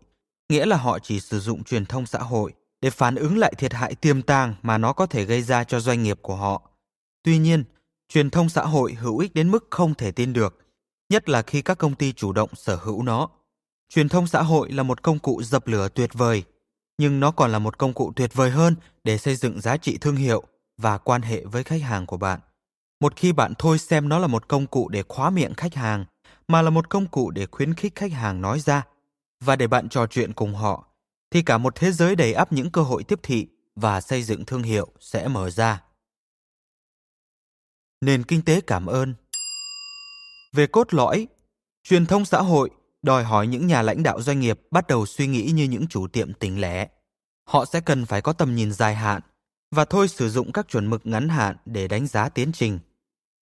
[0.49, 3.73] Nghĩa là họ chỉ sử dụng truyền thông xã hội để phản ứng lại thiệt
[3.73, 6.70] hại tiềm tàng mà nó có thể gây ra cho doanh nghiệp của họ.
[7.23, 7.63] Tuy nhiên,
[8.09, 10.57] truyền thông xã hội hữu ích đến mức không thể tin được,
[11.09, 13.29] nhất là khi các công ty chủ động sở hữu nó.
[13.89, 16.43] Truyền thông xã hội là một công cụ dập lửa tuyệt vời,
[16.97, 19.97] nhưng nó còn là một công cụ tuyệt vời hơn để xây dựng giá trị
[19.97, 20.43] thương hiệu
[20.77, 22.39] và quan hệ với khách hàng của bạn.
[22.99, 26.05] Một khi bạn thôi xem nó là một công cụ để khóa miệng khách hàng,
[26.47, 28.83] mà là một công cụ để khuyến khích khách hàng nói ra
[29.43, 30.87] và để bạn trò chuyện cùng họ,
[31.31, 34.45] thì cả một thế giới đầy ắp những cơ hội tiếp thị và xây dựng
[34.45, 35.81] thương hiệu sẽ mở ra.
[38.05, 39.13] Nền kinh tế cảm ơn
[40.53, 41.27] Về cốt lõi,
[41.83, 42.69] truyền thông xã hội
[43.01, 46.07] đòi hỏi những nhà lãnh đạo doanh nghiệp bắt đầu suy nghĩ như những chủ
[46.07, 46.87] tiệm tỉnh lẻ.
[47.49, 49.21] Họ sẽ cần phải có tầm nhìn dài hạn
[49.71, 52.79] và thôi sử dụng các chuẩn mực ngắn hạn để đánh giá tiến trình.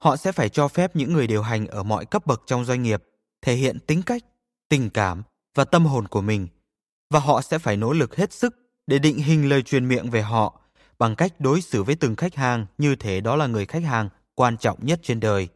[0.03, 2.83] Họ sẽ phải cho phép những người điều hành ở mọi cấp bậc trong doanh
[2.83, 3.03] nghiệp
[3.41, 4.23] thể hiện tính cách,
[4.69, 5.23] tình cảm
[5.55, 6.47] và tâm hồn của mình
[7.09, 8.55] và họ sẽ phải nỗ lực hết sức
[8.87, 10.61] để định hình lời truyền miệng về họ
[10.99, 14.09] bằng cách đối xử với từng khách hàng như thể đó là người khách hàng
[14.39, 15.47] quan trọng nhất trên đời.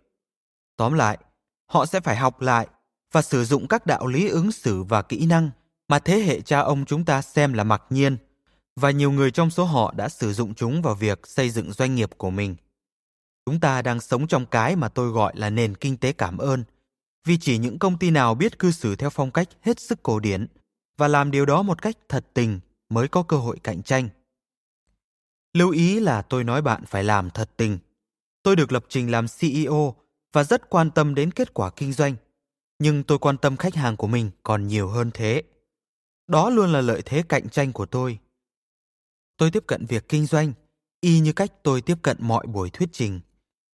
[0.78, 1.18] Tóm lại,
[1.66, 2.68] họ sẽ phải học lại
[3.12, 5.50] và sử dụng các đạo lý ứng xử và kỹ năng
[5.88, 8.18] mà thế hệ cha ông chúng ta xem là mặc nhiên
[8.76, 11.96] và nhiều người trong số họ đã sử dụng chúng vào việc xây dựng doanh
[11.96, 12.56] nghiệp của mình.
[13.46, 16.64] Chúng ta đang sống trong cái mà tôi gọi là nền kinh tế cảm ơn,
[17.26, 20.20] vì chỉ những công ty nào biết cư xử theo phong cách hết sức cổ
[20.20, 20.48] điển
[20.98, 22.60] và làm điều đó một cách thật tình
[22.90, 24.10] mới có cơ hội cạnh tranh.
[25.54, 27.78] Lưu ý là tôi nói bạn phải làm thật tình.
[28.44, 29.96] Tôi được lập trình làm CEO
[30.34, 32.16] và rất quan tâm đến kết quả kinh doanh
[32.84, 35.44] nhưng tôi quan tâm khách hàng của mình còn nhiều hơn thế.
[36.28, 38.20] Đó luôn là lợi thế cạnh tranh của tôi.
[39.38, 40.54] Tôi tiếp cận việc kinh doanh,
[41.02, 43.20] y như cách tôi tiếp cận mọi buổi thuyết trình.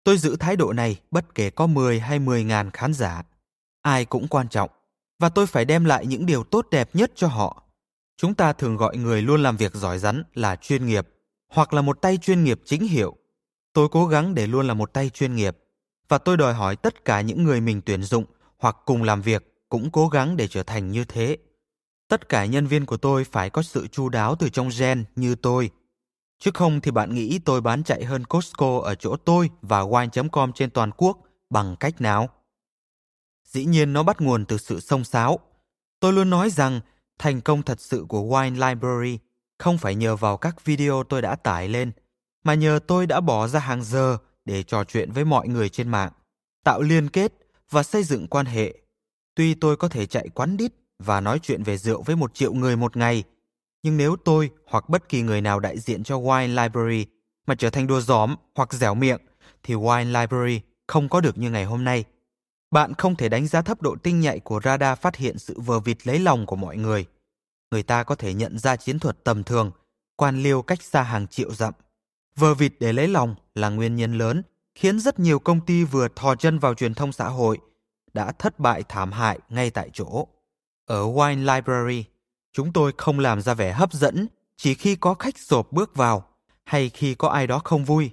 [0.03, 3.23] Tôi giữ thái độ này bất kể có 10 hay 10 ngàn khán giả.
[3.81, 4.69] Ai cũng quan trọng,
[5.19, 7.63] và tôi phải đem lại những điều tốt đẹp nhất cho họ.
[8.17, 11.07] Chúng ta thường gọi người luôn làm việc giỏi rắn là chuyên nghiệp,
[11.47, 13.17] hoặc là một tay chuyên nghiệp chính hiệu.
[13.73, 15.57] Tôi cố gắng để luôn là một tay chuyên nghiệp,
[16.07, 18.25] và tôi đòi hỏi tất cả những người mình tuyển dụng
[18.57, 21.37] hoặc cùng làm việc cũng cố gắng để trở thành như thế.
[22.07, 25.35] Tất cả nhân viên của tôi phải có sự chu đáo từ trong gen như
[25.35, 25.69] tôi.
[26.39, 30.51] Chứ không thì bạn nghĩ tôi bán chạy hơn Costco ở chỗ tôi và wine.com
[30.53, 31.17] trên toàn quốc
[31.49, 32.29] bằng cách nào?
[33.45, 35.39] Dĩ nhiên nó bắt nguồn từ sự sông sáo.
[35.99, 36.81] Tôi luôn nói rằng
[37.19, 39.19] thành công thật sự của Wine Library
[39.57, 41.91] không phải nhờ vào các video tôi đã tải lên,
[42.43, 45.89] mà nhờ tôi đã bỏ ra hàng giờ để trò chuyện với mọi người trên
[45.89, 46.11] mạng,
[46.63, 47.33] tạo liên kết
[47.69, 48.73] và xây dựng quan hệ.
[49.35, 52.53] Tuy tôi có thể chạy quán đít và nói chuyện về rượu với một triệu
[52.53, 53.23] người một ngày,
[53.83, 57.05] nhưng nếu tôi hoặc bất kỳ người nào đại diện cho Wine Library
[57.47, 59.21] mà trở thành đùa gióm hoặc dẻo miệng,
[59.63, 62.03] thì Wine Library không có được như ngày hôm nay.
[62.71, 65.79] Bạn không thể đánh giá thấp độ tinh nhạy của radar phát hiện sự vờ
[65.79, 67.05] vịt lấy lòng của mọi người.
[67.71, 69.71] Người ta có thể nhận ra chiến thuật tầm thường,
[70.15, 71.73] quan liêu cách xa hàng triệu dặm.
[72.39, 74.43] Vờ vịt để lấy lòng là nguyên nhân lớn
[74.75, 77.57] khiến rất nhiều công ty vừa thò chân vào truyền thông xã hội
[78.13, 80.27] đã thất bại thảm hại ngay tại chỗ.
[80.85, 82.05] Ở Wine Library,
[82.53, 84.27] chúng tôi không làm ra vẻ hấp dẫn
[84.57, 86.23] chỉ khi có khách sộp bước vào
[86.65, 88.11] hay khi có ai đó không vui.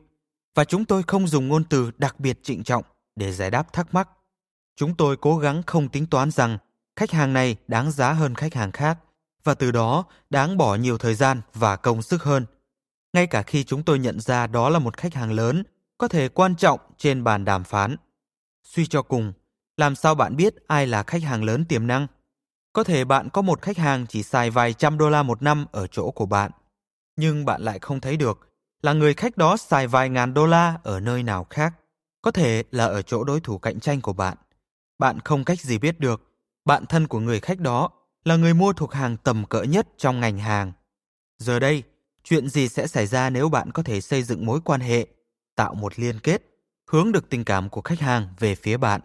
[0.55, 2.85] Và chúng tôi không dùng ngôn từ đặc biệt trịnh trọng
[3.17, 4.09] để giải đáp thắc mắc.
[4.77, 6.59] Chúng tôi cố gắng không tính toán rằng
[6.97, 8.99] khách hàng này đáng giá hơn khách hàng khác
[9.45, 12.47] và từ đó đáng bỏ nhiều thời gian và công sức hơn.
[13.17, 15.63] Ngay cả khi chúng tôi nhận ra đó là một khách hàng lớn,
[15.99, 17.97] có thể quan trọng trên bàn đàm phán.
[18.65, 19.33] Suy cho cùng,
[19.77, 22.07] làm sao bạn biết ai là khách hàng lớn tiềm năng?
[22.73, 25.67] Có thể bạn có một khách hàng chỉ xài vài trăm đô la một năm
[25.73, 26.51] ở chỗ của bạn,
[27.17, 28.39] nhưng bạn lại không thấy được
[28.83, 31.75] là người khách đó xài vài ngàn đô la ở nơi nào khác,
[32.23, 34.37] có thể là ở chỗ đối thủ cạnh tranh của bạn.
[34.99, 36.23] Bạn không cách gì biết được,
[36.65, 37.91] bạn thân của người khách đó
[38.25, 40.73] là người mua thuộc hàng tầm cỡ nhất trong ngành hàng.
[41.39, 41.83] Giờ đây,
[42.29, 45.07] chuyện gì sẽ xảy ra nếu bạn có thể xây dựng mối quan hệ,
[45.55, 46.43] tạo một liên kết,
[46.91, 49.01] hướng được tình cảm của khách hàng về phía bạn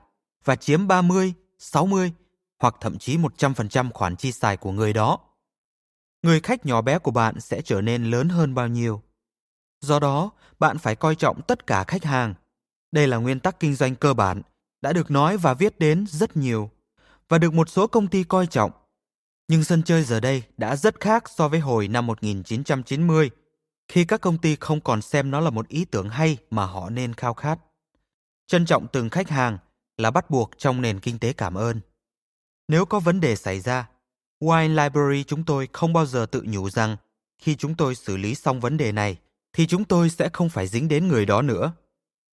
[0.45, 2.11] và chiếm 30, 60
[2.59, 5.19] hoặc thậm chí 100% khoản chi xài của người đó.
[6.23, 9.01] Người khách nhỏ bé của bạn sẽ trở nên lớn hơn bao nhiêu.
[9.81, 12.33] Do đó, bạn phải coi trọng tất cả khách hàng.
[12.91, 14.41] Đây là nguyên tắc kinh doanh cơ bản,
[14.81, 16.69] đã được nói và viết đến rất nhiều
[17.29, 18.71] và được một số công ty coi trọng.
[19.47, 23.29] Nhưng sân chơi giờ đây đã rất khác so với hồi năm 1990,
[23.87, 26.89] khi các công ty không còn xem nó là một ý tưởng hay mà họ
[26.89, 27.59] nên khao khát.
[28.47, 29.57] Trân trọng từng khách hàng
[29.97, 31.81] là bắt buộc trong nền kinh tế cảm ơn.
[32.67, 33.89] Nếu có vấn đề xảy ra,
[34.41, 36.97] Wine Library chúng tôi không bao giờ tự nhủ rằng
[37.41, 39.17] khi chúng tôi xử lý xong vấn đề này
[39.53, 41.71] thì chúng tôi sẽ không phải dính đến người đó nữa.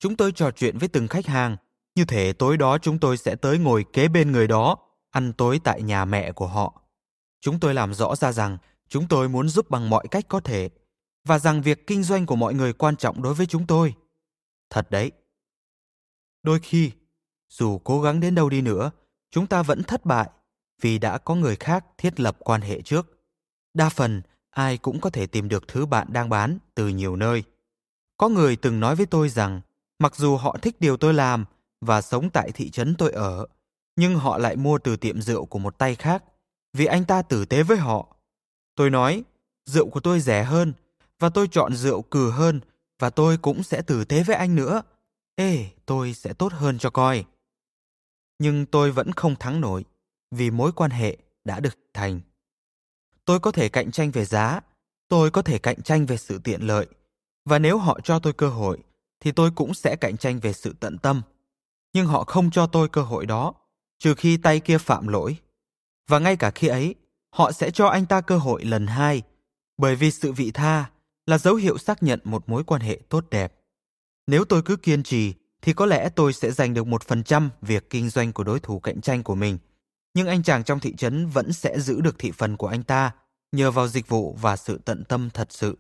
[0.01, 1.57] Chúng tôi trò chuyện với từng khách hàng,
[1.95, 4.77] như thể tối đó chúng tôi sẽ tới ngồi kế bên người đó,
[5.11, 6.83] ăn tối tại nhà mẹ của họ.
[7.41, 8.59] Chúng tôi làm rõ ra rằng
[8.89, 10.71] chúng tôi muốn giúp bằng mọi cách có thể
[11.25, 13.95] và rằng việc kinh doanh của mọi người quan trọng đối với chúng tôi.
[14.71, 15.13] Thật đấy.
[16.43, 16.91] Đôi khi,
[17.49, 18.91] dù cố gắng đến đâu đi nữa,
[19.31, 20.31] chúng ta vẫn thất bại
[20.81, 23.07] vì đã có người khác thiết lập quan hệ trước.
[23.75, 27.43] Đa phần, ai cũng có thể tìm được thứ bạn đang bán từ nhiều nơi.
[28.17, 29.61] Có người từng nói với tôi rằng,
[29.99, 31.45] mặc dù họ thích điều tôi làm
[31.81, 33.47] và sống tại thị trấn tôi ở,
[33.97, 36.25] nhưng họ lại mua từ tiệm rượu của một tay khác
[36.73, 38.17] vì anh ta tử tế với họ.
[38.75, 39.25] Tôi nói,
[39.67, 40.73] rượu của tôi rẻ hơn
[41.19, 42.61] và tôi chọn rượu cừ hơn
[42.99, 44.83] và tôi cũng sẽ tử tế với anh nữa.
[45.35, 47.25] Ê, tôi sẽ tốt hơn cho coi.
[48.39, 49.85] Nhưng tôi vẫn không thắng nổi
[50.31, 52.21] vì mối quan hệ đã được thành.
[53.25, 54.61] Tôi có thể cạnh tranh về giá,
[55.09, 56.87] tôi có thể cạnh tranh về sự tiện lợi
[57.45, 58.79] và nếu họ cho tôi cơ hội
[59.21, 61.23] thì tôi cũng sẽ cạnh tranh về sự tận tâm.
[61.93, 63.55] Nhưng họ không cho tôi cơ hội đó,
[63.99, 65.37] trừ khi tay kia phạm lỗi.
[66.09, 66.95] Và ngay cả khi ấy,
[67.31, 69.23] họ sẽ cho anh ta cơ hội lần hai,
[69.79, 70.91] bởi vì sự vị tha
[71.27, 73.55] là dấu hiệu xác nhận một mối quan hệ tốt đẹp.
[74.27, 77.51] Nếu tôi cứ kiên trì, thì có lẽ tôi sẽ giành được một phần trăm
[77.63, 79.59] việc kinh doanh của đối thủ cạnh tranh của mình.
[80.15, 83.11] Nhưng anh chàng trong thị trấn vẫn sẽ giữ được thị phần của anh ta
[83.53, 85.79] nhờ vào dịch vụ và sự tận tâm thật sự.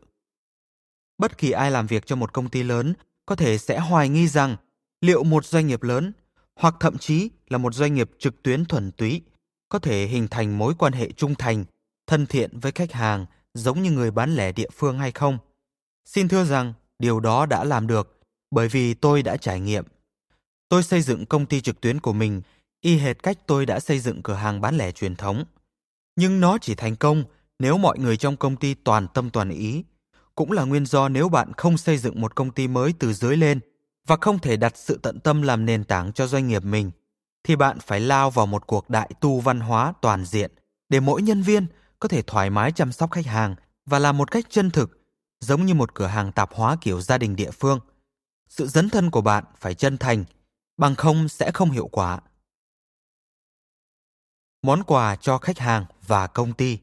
[1.18, 2.94] Bất kỳ ai làm việc cho một công ty lớn
[3.26, 4.56] có thể sẽ hoài nghi rằng
[5.00, 6.12] liệu một doanh nghiệp lớn
[6.56, 9.22] hoặc thậm chí là một doanh nghiệp trực tuyến thuần túy
[9.68, 11.64] có thể hình thành mối quan hệ trung thành,
[12.06, 15.38] thân thiện với khách hàng giống như người bán lẻ địa phương hay không?
[16.04, 19.84] Xin thưa rằng điều đó đã làm được bởi vì tôi đã trải nghiệm.
[20.68, 22.42] Tôi xây dựng công ty trực tuyến của mình
[22.80, 25.44] y hệt cách tôi đã xây dựng cửa hàng bán lẻ truyền thống.
[26.16, 27.24] Nhưng nó chỉ thành công
[27.58, 29.84] nếu mọi người trong công ty toàn tâm toàn ý.
[30.34, 33.36] Cũng là nguyên do nếu bạn không xây dựng một công ty mới từ dưới
[33.36, 33.60] lên
[34.06, 36.90] và không thể đặt sự tận tâm làm nền tảng cho doanh nghiệp mình,
[37.48, 40.50] thì bạn phải lao vào một cuộc đại tu văn hóa toàn diện
[40.88, 41.66] để mỗi nhân viên
[41.98, 43.54] có thể thoải mái chăm sóc khách hàng
[43.86, 45.00] và làm một cách chân thực,
[45.40, 47.80] giống như một cửa hàng tạp hóa kiểu gia đình địa phương.
[48.48, 50.24] Sự dấn thân của bạn phải chân thành,
[50.76, 52.20] bằng không sẽ không hiệu quả.
[54.62, 56.78] Món quà cho khách hàng và công ty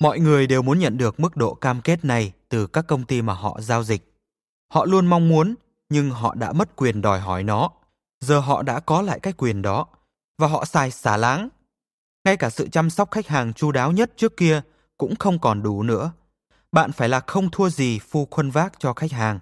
[0.00, 3.22] Mọi người đều muốn nhận được mức độ cam kết này từ các công ty
[3.22, 4.14] mà họ giao dịch.
[4.72, 5.54] Họ luôn mong muốn,
[5.88, 7.70] nhưng họ đã mất quyền đòi hỏi nó.
[8.22, 9.86] Giờ họ đã có lại cái quyền đó,
[10.38, 11.48] và họ xài xả láng.
[12.24, 14.62] Ngay cả sự chăm sóc khách hàng chu đáo nhất trước kia
[14.98, 16.12] cũng không còn đủ nữa.
[16.72, 19.38] Bạn phải là không thua gì phu khuân vác cho khách hàng.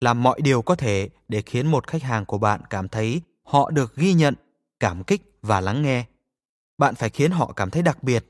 [0.00, 3.70] Làm mọi điều có thể để khiến một khách hàng của bạn cảm thấy họ
[3.70, 4.34] được ghi nhận,
[4.80, 6.04] cảm kích và lắng nghe.
[6.78, 8.24] Bạn phải khiến họ cảm thấy đặc biệt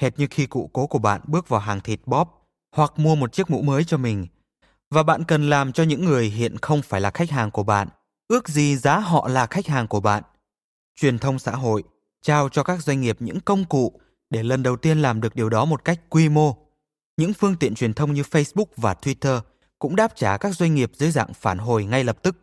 [0.00, 3.32] hệt như khi cụ cố của bạn bước vào hàng thịt bóp hoặc mua một
[3.32, 4.26] chiếc mũ mới cho mình.
[4.90, 7.88] Và bạn cần làm cho những người hiện không phải là khách hàng của bạn,
[8.32, 10.22] ước gì giá họ là khách hàng của bạn.
[10.96, 11.82] Truyền thông xã hội
[12.22, 15.48] trao cho các doanh nghiệp những công cụ để lần đầu tiên làm được điều
[15.48, 16.56] đó một cách quy mô.
[17.16, 19.40] Những phương tiện truyền thông như Facebook và Twitter
[19.78, 22.36] cũng đáp trả các doanh nghiệp dưới dạng phản hồi ngay lập tức.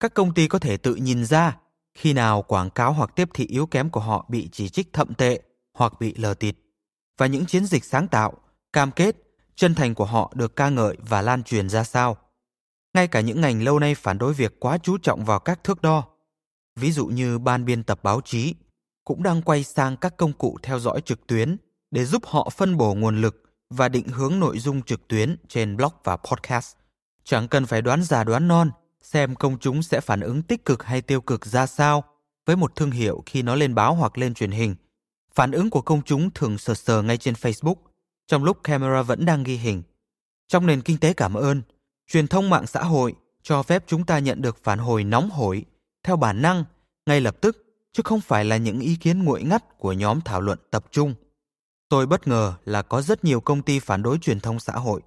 [0.00, 1.56] Các công ty có thể tự nhìn ra
[1.94, 5.14] khi nào quảng cáo hoặc tiếp thị yếu kém của họ bị chỉ trích thậm
[5.14, 5.40] tệ
[5.74, 6.56] hoặc bị lờ tịt
[7.18, 8.32] và những chiến dịch sáng tạo,
[8.72, 9.16] cam kết,
[9.56, 12.16] chân thành của họ được ca ngợi và lan truyền ra sao.
[12.94, 15.82] Ngay cả những ngành lâu nay phản đối việc quá chú trọng vào các thước
[15.82, 16.04] đo,
[16.76, 18.54] ví dụ như ban biên tập báo chí,
[19.04, 21.56] cũng đang quay sang các công cụ theo dõi trực tuyến
[21.90, 25.76] để giúp họ phân bổ nguồn lực và định hướng nội dung trực tuyến trên
[25.76, 26.76] blog và podcast.
[27.24, 28.70] Chẳng cần phải đoán già đoán non
[29.02, 32.04] xem công chúng sẽ phản ứng tích cực hay tiêu cực ra sao
[32.46, 34.74] với một thương hiệu khi nó lên báo hoặc lên truyền hình–
[35.34, 37.74] Phản ứng của công chúng thường sờ sờ ngay trên Facebook,
[38.26, 39.82] trong lúc camera vẫn đang ghi hình.
[40.48, 41.62] Trong nền kinh tế cảm ơn,
[42.12, 45.64] truyền thông mạng xã hội cho phép chúng ta nhận được phản hồi nóng hổi,
[46.02, 46.64] theo bản năng,
[47.06, 50.40] ngay lập tức, chứ không phải là những ý kiến nguội ngắt của nhóm thảo
[50.40, 51.14] luận tập trung.
[51.88, 55.00] Tôi bất ngờ là có rất nhiều công ty phản đối truyền thông xã hội.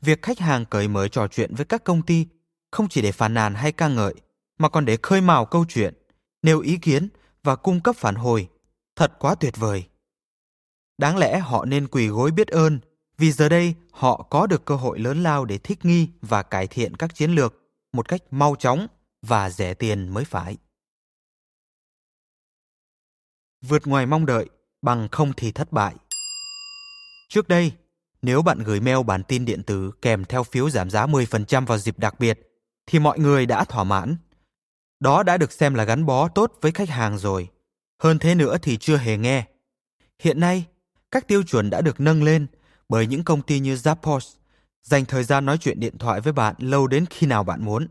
[0.00, 2.26] Việc khách hàng cởi mở trò chuyện với các công ty
[2.70, 4.14] không chỉ để phàn nàn hay ca ngợi,
[4.58, 5.94] mà còn để khơi mào câu chuyện,
[6.42, 7.08] nêu ý kiến
[7.42, 8.48] và cung cấp phản hồi
[8.96, 9.84] Thật quá tuyệt vời.
[10.98, 12.78] Đáng lẽ họ nên quỳ gối biết ơn
[13.18, 16.66] vì giờ đây họ có được cơ hội lớn lao để thích nghi và cải
[16.66, 17.54] thiện các chiến lược
[17.92, 18.86] một cách mau chóng
[19.22, 20.56] và rẻ tiền mới phải.
[23.62, 24.48] Vượt ngoài mong đợi
[24.82, 25.94] bằng không thì thất bại.
[27.28, 27.72] Trước đây,
[28.22, 31.78] nếu bạn gửi mail bản tin điện tử kèm theo phiếu giảm giá 10% vào
[31.78, 32.40] dịp đặc biệt,
[32.86, 34.16] thì mọi người đã thỏa mãn.
[35.00, 37.48] Đó đã được xem là gắn bó tốt với khách hàng rồi.
[38.02, 39.46] Hơn thế nữa thì chưa hề nghe.
[40.22, 40.64] Hiện nay,
[41.10, 42.46] các tiêu chuẩn đã được nâng lên
[42.88, 44.34] bởi những công ty như Zappos
[44.82, 47.88] dành thời gian nói chuyện điện thoại với bạn lâu đến khi nào bạn muốn.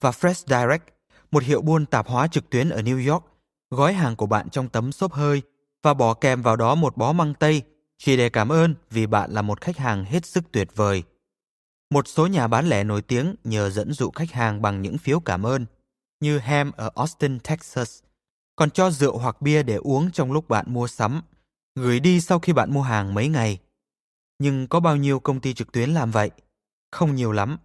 [0.00, 0.84] Và Fresh Direct,
[1.30, 3.24] một hiệu buôn tạp hóa trực tuyến ở New York,
[3.70, 5.42] gói hàng của bạn trong tấm xốp hơi
[5.82, 7.62] và bỏ kèm vào đó một bó măng tây
[7.98, 11.02] chỉ để cảm ơn vì bạn là một khách hàng hết sức tuyệt vời.
[11.90, 15.20] Một số nhà bán lẻ nổi tiếng nhờ dẫn dụ khách hàng bằng những phiếu
[15.20, 15.66] cảm ơn,
[16.20, 18.02] như Ham ở Austin, Texas,
[18.56, 21.22] còn cho rượu hoặc bia để uống trong lúc bạn mua sắm,
[21.74, 23.58] gửi đi sau khi bạn mua hàng mấy ngày.
[24.38, 26.30] Nhưng có bao nhiêu công ty trực tuyến làm vậy?
[26.90, 27.58] Không nhiều lắm.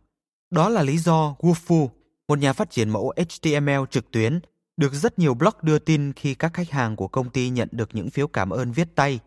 [0.51, 1.87] Đó là lý do Woofu,
[2.27, 4.39] một nhà phát triển mẫu HTML trực tuyến,
[4.77, 7.89] được rất nhiều blog đưa tin khi các khách hàng của công ty nhận được
[7.93, 9.19] những phiếu cảm ơn viết tay.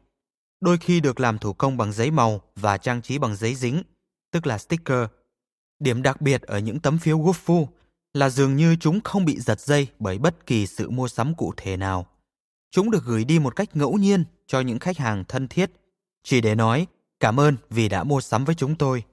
[0.60, 3.82] Đôi khi được làm thủ công bằng giấy màu và trang trí bằng giấy dính,
[4.32, 5.06] tức là sticker.
[5.78, 7.66] Điểm đặc biệt ở những tấm phiếu Woofu
[8.14, 11.52] là dường như chúng không bị giật dây bởi bất kỳ sự mua sắm cụ
[11.56, 12.06] thể nào.
[12.70, 15.70] Chúng được gửi đi một cách ngẫu nhiên cho những khách hàng thân thiết,
[16.22, 16.86] chỉ để nói
[17.20, 19.04] cảm ơn vì đã mua sắm với chúng tôi.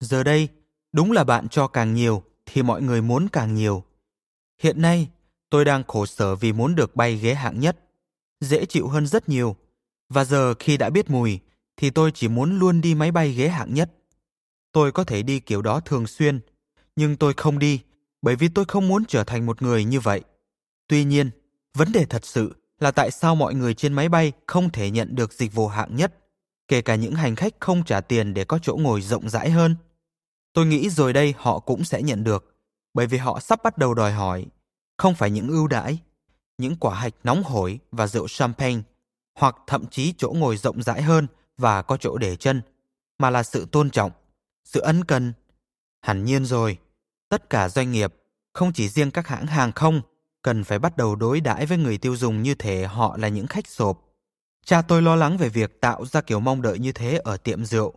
[0.00, 0.48] Giờ đây,
[0.92, 3.84] đúng là bạn cho càng nhiều thì mọi người muốn càng nhiều.
[4.62, 5.08] Hiện nay,
[5.50, 7.78] tôi đang khổ sở vì muốn được bay ghế hạng nhất,
[8.40, 9.56] dễ chịu hơn rất nhiều.
[10.08, 11.40] Và giờ khi đã biết mùi,
[11.76, 13.90] thì tôi chỉ muốn luôn đi máy bay ghế hạng nhất.
[14.72, 16.40] Tôi có thể đi kiểu đó thường xuyên,
[16.96, 17.80] nhưng tôi không đi
[18.22, 20.22] bởi vì tôi không muốn trở thành một người như vậy.
[20.88, 21.30] Tuy nhiên,
[21.74, 25.14] vấn đề thật sự là tại sao mọi người trên máy bay không thể nhận
[25.14, 26.14] được dịch vụ hạng nhất,
[26.68, 29.76] kể cả những hành khách không trả tiền để có chỗ ngồi rộng rãi hơn.
[30.52, 32.54] Tôi nghĩ rồi đây họ cũng sẽ nhận được,
[32.94, 34.46] bởi vì họ sắp bắt đầu đòi hỏi,
[34.96, 35.98] không phải những ưu đãi,
[36.58, 38.80] những quả hạch nóng hổi và rượu champagne,
[39.38, 41.26] hoặc thậm chí chỗ ngồi rộng rãi hơn
[41.58, 42.62] và có chỗ để chân,
[43.18, 44.12] mà là sự tôn trọng,
[44.64, 45.32] sự ân cần.
[46.00, 46.78] Hẳn nhiên rồi,
[47.28, 48.14] tất cả doanh nghiệp,
[48.52, 50.00] không chỉ riêng các hãng hàng không,
[50.42, 53.46] cần phải bắt đầu đối đãi với người tiêu dùng như thể họ là những
[53.46, 54.07] khách sộp.
[54.68, 57.64] Cha tôi lo lắng về việc tạo ra kiểu mong đợi như thế ở tiệm
[57.64, 57.94] rượu,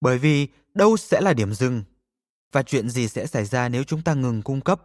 [0.00, 1.82] bởi vì đâu sẽ là điểm dừng
[2.52, 4.80] và chuyện gì sẽ xảy ra nếu chúng ta ngừng cung cấp.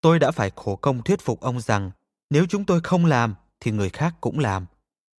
[0.00, 1.90] Tôi đã phải khổ công thuyết phục ông rằng
[2.30, 4.66] nếu chúng tôi không làm thì người khác cũng làm.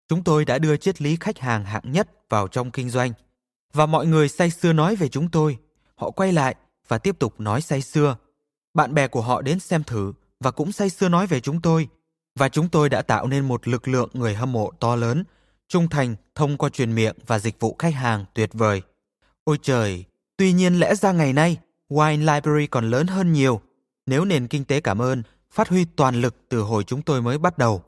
[0.07, 3.13] Chúng tôi đã đưa triết lý khách hàng hạng nhất vào trong kinh doanh
[3.73, 5.57] và mọi người say sưa nói về chúng tôi.
[5.95, 6.55] Họ quay lại
[6.87, 8.17] và tiếp tục nói say sưa.
[8.73, 11.87] Bạn bè của họ đến xem thử và cũng say sưa nói về chúng tôi.
[12.39, 15.23] Và chúng tôi đã tạo nên một lực lượng người hâm mộ to lớn,
[15.67, 18.81] trung thành thông qua truyền miệng và dịch vụ khách hàng tuyệt vời.
[19.43, 20.05] Ôi trời,
[20.37, 21.57] tuy nhiên lẽ ra ngày nay,
[21.89, 23.61] Wine Library còn lớn hơn nhiều
[24.05, 27.37] nếu nền kinh tế cảm ơn phát huy toàn lực từ hồi chúng tôi mới
[27.37, 27.83] bắt đầu.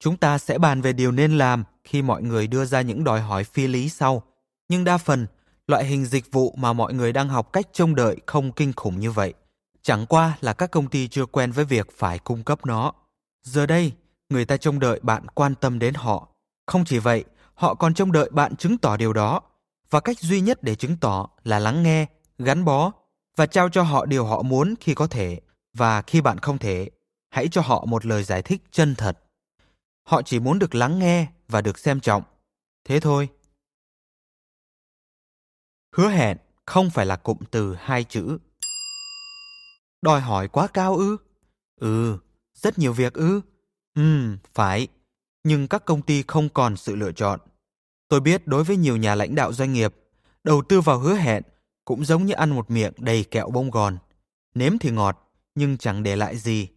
[0.00, 3.20] Chúng ta sẽ bàn về điều nên làm khi mọi người đưa ra những đòi
[3.20, 4.22] hỏi phi lý sau.
[4.68, 5.26] Nhưng đa phần,
[5.66, 9.00] loại hình dịch vụ mà mọi người đang học cách trông đợi không kinh khủng
[9.00, 9.34] như vậy.
[9.82, 12.92] Chẳng qua là các công ty chưa quen với việc phải cung cấp nó.
[13.42, 13.92] Giờ đây,
[14.28, 16.28] người ta trông đợi bạn quan tâm đến họ.
[16.70, 19.40] Không chỉ vậy, họ còn trông đợi bạn chứng tỏ điều đó.
[19.90, 22.06] Và cách duy nhất để chứng tỏ là lắng nghe,
[22.38, 22.92] gắn bó
[23.36, 25.40] và trao cho họ điều họ muốn khi có thể
[25.74, 26.90] và khi bạn không thể.
[27.30, 29.18] Hãy cho họ một lời giải thích chân thật.
[30.02, 32.22] Họ chỉ muốn được lắng nghe và được xem trọng.
[32.84, 33.28] Thế thôi.
[35.96, 38.38] Hứa hẹn không phải là cụm từ hai chữ.
[40.02, 41.16] Đòi hỏi quá cao ư?
[41.80, 42.18] Ừ
[42.54, 43.40] rất nhiều việc ư?
[43.94, 44.88] Ừ phải
[45.44, 47.40] nhưng các công ty không còn sự lựa chọn
[48.08, 49.94] tôi biết đối với nhiều nhà lãnh đạo doanh nghiệp
[50.44, 51.42] đầu tư vào hứa hẹn
[51.84, 53.98] cũng giống như ăn một miệng đầy kẹo bông gòn
[54.54, 56.68] nếm thì ngọt nhưng chẳng để lại gì.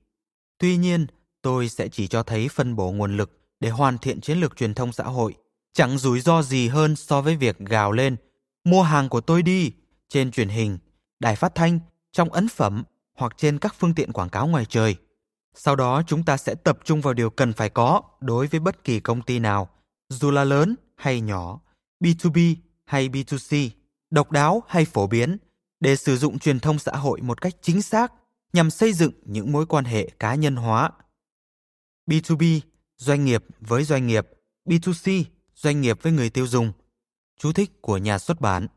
[0.57, 1.07] Tuy nhiên,
[1.41, 4.73] tôi sẽ chỉ cho thấy phân bổ nguồn lực để hoàn thiện chiến lược truyền
[4.73, 5.35] thông xã hội,
[5.73, 8.15] chẳng rủi ro gì hơn so với việc gào lên
[8.63, 9.71] mua hàng của tôi đi
[10.09, 10.77] trên truyền hình,
[11.19, 11.79] đài phát thanh,
[12.11, 12.83] trong ấn phẩm
[13.17, 14.95] hoặc trên các phương tiện quảng cáo ngoài trời.
[15.55, 18.83] Sau đó chúng ta sẽ tập trung vào điều cần phải có đối với bất
[18.83, 19.69] kỳ công ty nào,
[20.09, 21.59] dù là lớn hay nhỏ,
[21.99, 23.69] B2B hay B2C,
[24.09, 25.37] độc đáo hay phổ biến,
[25.79, 28.13] để sử dụng truyền thông xã hội một cách chính xác
[28.53, 30.91] nhằm xây dựng những mối quan hệ cá nhân hóa.
[32.09, 32.59] B2B,
[32.97, 34.27] doanh nghiệp với doanh nghiệp,
[34.65, 35.23] B2C,
[35.55, 36.73] doanh nghiệp với người tiêu dùng.
[37.39, 38.67] Chú thích của nhà xuất bản.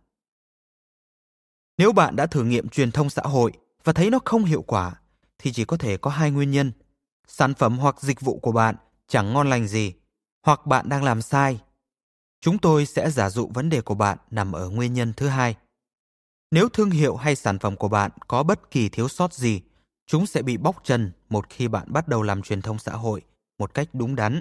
[1.79, 3.53] Nếu bạn đã thử nghiệm truyền thông xã hội
[3.85, 5.01] và thấy nó không hiệu quả,
[5.39, 6.73] thì chỉ có thể có hai nguyên nhân.
[7.29, 8.77] Sản phẩm hoặc dịch vụ của bạn
[9.09, 9.95] chẳng ngon lành gì,
[10.47, 11.61] hoặc bạn đang làm sai.
[12.41, 15.57] Chúng tôi sẽ giả dụ vấn đề của bạn nằm ở nguyên nhân thứ hai.
[16.51, 19.61] Nếu thương hiệu hay sản phẩm của bạn có bất kỳ thiếu sót gì,
[20.07, 23.23] chúng sẽ bị bóc trần một khi bạn bắt đầu làm truyền thông xã hội
[23.59, 24.41] một cách đúng đắn.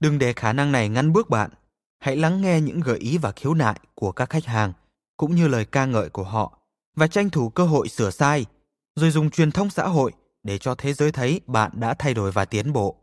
[0.00, 1.50] Đừng để khả năng này ngăn bước bạn.
[1.98, 4.72] Hãy lắng nghe những gợi ý và khiếu nại của các khách hàng,
[5.16, 6.58] cũng như lời ca ngợi của họ,
[6.96, 8.46] và tranh thủ cơ hội sửa sai,
[8.96, 10.12] rồi dùng truyền thông xã hội
[10.44, 12.96] để cho thế giới thấy bạn đã thay đổi và tiến bộ.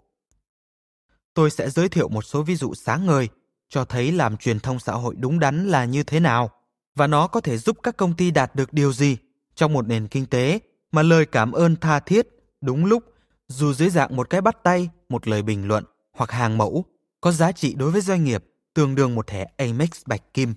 [1.34, 3.30] Tôi sẽ giới thiệu một số ví dụ sáng ngời
[3.70, 6.50] cho thấy làm truyền thông xã hội đúng đắn là như thế nào
[6.96, 9.18] và nó có thể giúp các công ty đạt được điều gì
[9.56, 10.60] trong một nền kinh tế
[10.92, 12.28] mà lời cảm ơn tha thiết,
[12.62, 13.04] đúng lúc,
[13.48, 16.86] dù dưới dạng một cái bắt tay, một lời bình luận hoặc hàng mẫu,
[17.22, 20.54] có giá trị đối với doanh nghiệp tương đương một thẻ Amex bạch kim.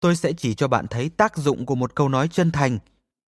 [0.00, 2.78] Tôi sẽ chỉ cho bạn thấy tác dụng của một câu nói chân thành.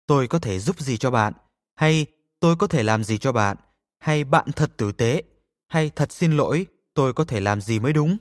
[0.06, 1.32] Tôi có thể giúp gì cho bạn?
[1.76, 2.06] Hay
[2.40, 3.56] tôi có thể làm gì cho bạn?
[3.98, 5.22] Hay bạn thật tử tế?
[5.68, 8.16] Hay thật xin lỗi, tôi có thể làm gì mới đúng?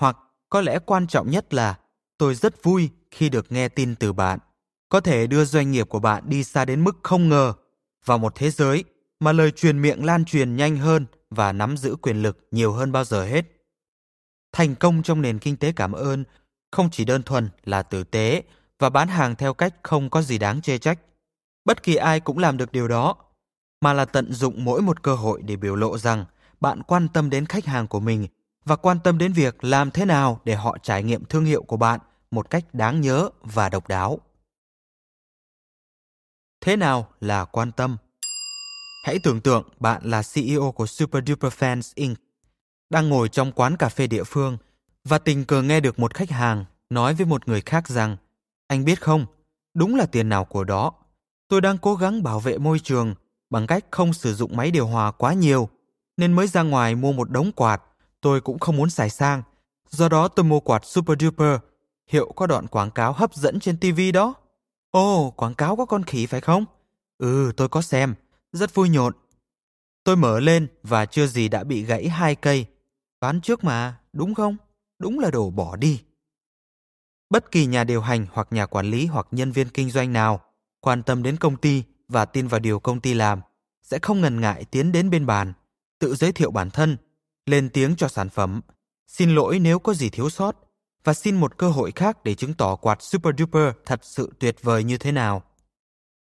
[0.00, 0.16] Hoặc
[0.48, 1.78] có lẽ quan trọng nhất là
[2.18, 4.38] tôi rất vui khi được nghe tin từ bạn
[4.88, 7.52] có thể đưa doanh nghiệp của bạn đi xa đến mức không ngờ
[8.04, 8.84] vào một thế giới
[9.20, 12.92] mà lời truyền miệng lan truyền nhanh hơn và nắm giữ quyền lực nhiều hơn
[12.92, 13.44] bao giờ hết.
[14.52, 16.24] Thành công trong nền kinh tế cảm ơn
[16.70, 18.42] không chỉ đơn thuần là tử tế
[18.78, 20.98] và bán hàng theo cách không có gì đáng chê trách.
[21.64, 23.16] Bất kỳ ai cũng làm được điều đó,
[23.80, 26.24] mà là tận dụng mỗi một cơ hội để biểu lộ rằng
[26.60, 28.26] bạn quan tâm đến khách hàng của mình
[28.64, 31.76] và quan tâm đến việc làm thế nào để họ trải nghiệm thương hiệu của
[31.76, 32.00] bạn
[32.30, 34.18] một cách đáng nhớ và độc đáo.
[36.60, 37.96] Thế nào là quan tâm?
[39.04, 42.18] Hãy tưởng tượng bạn là ceo của super duper fans inc.
[42.90, 44.58] đang ngồi trong quán cà phê địa phương
[45.04, 48.16] và tình cờ nghe được một khách hàng nói với một người khác rằng,
[48.66, 49.26] anh biết không?
[49.74, 50.92] Đúng là tiền nào của đó.
[51.48, 53.14] Tôi đang cố gắng bảo vệ môi trường
[53.50, 55.68] bằng cách không sử dụng máy điều hòa quá nhiều
[56.16, 57.82] nên mới ra ngoài mua một đống quạt
[58.20, 59.42] tôi cũng không muốn xài sang
[59.90, 61.58] do đó tôi mua quạt super duper
[62.10, 64.34] hiệu có đoạn quảng cáo hấp dẫn trên tv đó
[64.90, 66.64] Ồ, quảng cáo có con khỉ phải không?
[67.18, 68.14] Ừ, tôi có xem.
[68.52, 69.12] Rất vui nhộn.
[70.04, 72.66] Tôi mở lên và chưa gì đã bị gãy hai cây.
[73.20, 74.56] Bán trước mà, đúng không?
[74.98, 76.02] Đúng là đồ bỏ đi.
[77.30, 80.40] Bất kỳ nhà điều hành hoặc nhà quản lý hoặc nhân viên kinh doanh nào
[80.80, 83.40] quan tâm đến công ty và tin vào điều công ty làm
[83.82, 85.52] sẽ không ngần ngại tiến đến bên bàn,
[85.98, 86.96] tự giới thiệu bản thân,
[87.46, 88.60] lên tiếng cho sản phẩm,
[89.06, 90.56] xin lỗi nếu có gì thiếu sót
[91.04, 94.56] và xin một cơ hội khác để chứng tỏ quạt Super Duper thật sự tuyệt
[94.62, 95.42] vời như thế nào.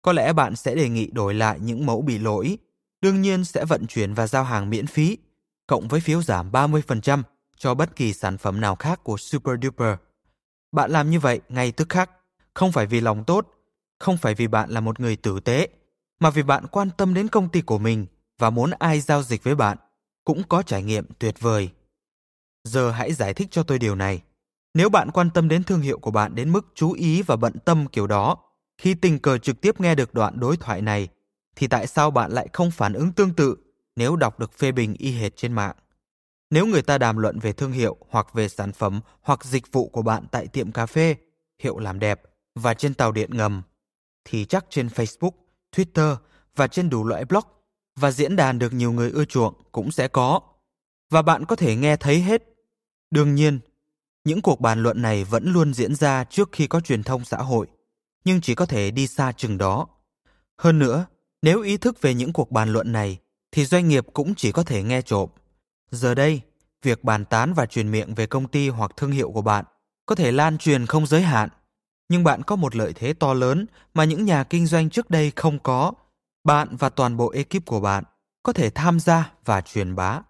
[0.02, 2.58] Có lẽ bạn sẽ đề nghị đổi lại những mẫu bị lỗi,
[3.00, 5.18] đương nhiên sẽ vận chuyển và giao hàng miễn phí,
[5.66, 7.22] cộng với phiếu giảm 30%
[7.56, 9.94] cho bất kỳ sản phẩm nào khác của Super Duper.
[10.72, 12.10] Bạn làm như vậy ngay tức khắc,
[12.54, 13.57] không phải vì lòng tốt,
[13.98, 15.68] không phải vì bạn là một người tử tế,
[16.20, 18.06] mà vì bạn quan tâm đến công ty của mình
[18.38, 19.78] và muốn ai giao dịch với bạn
[20.24, 21.70] cũng có trải nghiệm tuyệt vời.
[22.64, 24.22] Giờ hãy giải thích cho tôi điều này.
[24.74, 27.52] Nếu bạn quan tâm đến thương hiệu của bạn đến mức chú ý và bận
[27.64, 28.36] tâm kiểu đó,
[28.78, 31.08] khi tình cờ trực tiếp nghe được đoạn đối thoại này,
[31.56, 33.56] thì tại sao bạn lại không phản ứng tương tự
[33.96, 35.76] nếu đọc được phê bình y hệt trên mạng?
[36.50, 39.88] Nếu người ta đàm luận về thương hiệu hoặc về sản phẩm hoặc dịch vụ
[39.88, 41.16] của bạn tại tiệm cà phê,
[41.62, 42.22] hiệu làm đẹp
[42.54, 43.62] và trên tàu điện ngầm,
[44.30, 45.30] thì chắc trên Facebook,
[45.76, 46.16] Twitter
[46.56, 47.44] và trên đủ loại blog
[47.96, 50.40] và diễn đàn được nhiều người ưa chuộng cũng sẽ có.
[51.10, 52.42] Và bạn có thể nghe thấy hết.
[53.10, 53.60] Đương nhiên,
[54.24, 57.36] những cuộc bàn luận này vẫn luôn diễn ra trước khi có truyền thông xã
[57.36, 57.66] hội,
[58.24, 59.86] nhưng chỉ có thể đi xa chừng đó.
[60.58, 61.06] Hơn nữa,
[61.42, 63.18] nếu ý thức về những cuộc bàn luận này,
[63.52, 65.28] thì doanh nghiệp cũng chỉ có thể nghe trộm.
[65.90, 66.40] Giờ đây,
[66.82, 69.64] việc bàn tán và truyền miệng về công ty hoặc thương hiệu của bạn
[70.06, 71.48] có thể lan truyền không giới hạn,
[72.08, 75.32] nhưng bạn có một lợi thế to lớn mà những nhà kinh doanh trước đây
[75.36, 75.92] không có.
[76.44, 78.04] Bạn và toàn bộ ekip của bạn
[78.42, 80.20] có thể tham gia và truyền bá.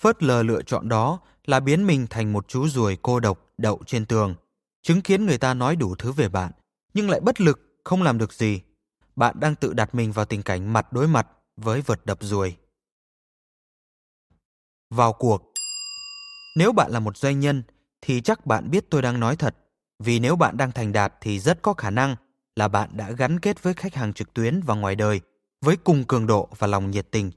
[0.00, 3.80] Phớt lờ lựa chọn đó là biến mình thành một chú ruồi cô độc đậu
[3.86, 4.34] trên tường,
[4.82, 6.52] chứng kiến người ta nói đủ thứ về bạn,
[6.94, 8.60] nhưng lại bất lực, không làm được gì.
[9.16, 11.26] Bạn đang tự đặt mình vào tình cảnh mặt đối mặt
[11.56, 12.56] với vật đập ruồi.
[14.90, 15.52] Vào cuộc
[16.56, 17.62] Nếu bạn là một doanh nhân,
[18.00, 19.56] thì chắc bạn biết tôi đang nói thật.
[19.98, 22.16] Vì nếu bạn đang thành đạt thì rất có khả năng
[22.56, 25.20] là bạn đã gắn kết với khách hàng trực tuyến và ngoài đời,
[25.64, 27.30] với cùng cường độ và lòng nhiệt tình.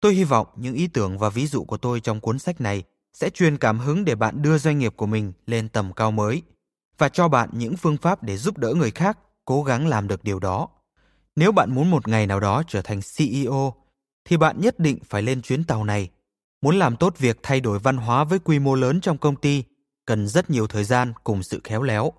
[0.00, 2.82] Tôi hy vọng những ý tưởng và ví dụ của tôi trong cuốn sách này
[3.12, 6.42] sẽ truyền cảm hứng để bạn đưa doanh nghiệp của mình lên tầm cao mới
[6.98, 10.24] và cho bạn những phương pháp để giúp đỡ người khác cố gắng làm được
[10.24, 10.68] điều đó.
[11.36, 13.74] Nếu bạn muốn một ngày nào đó trở thành CEO
[14.24, 16.08] thì bạn nhất định phải lên chuyến tàu này.
[16.62, 19.64] Muốn làm tốt việc thay đổi văn hóa với quy mô lớn trong công ty
[20.06, 22.12] cần rất nhiều thời gian cùng sự khéo léo.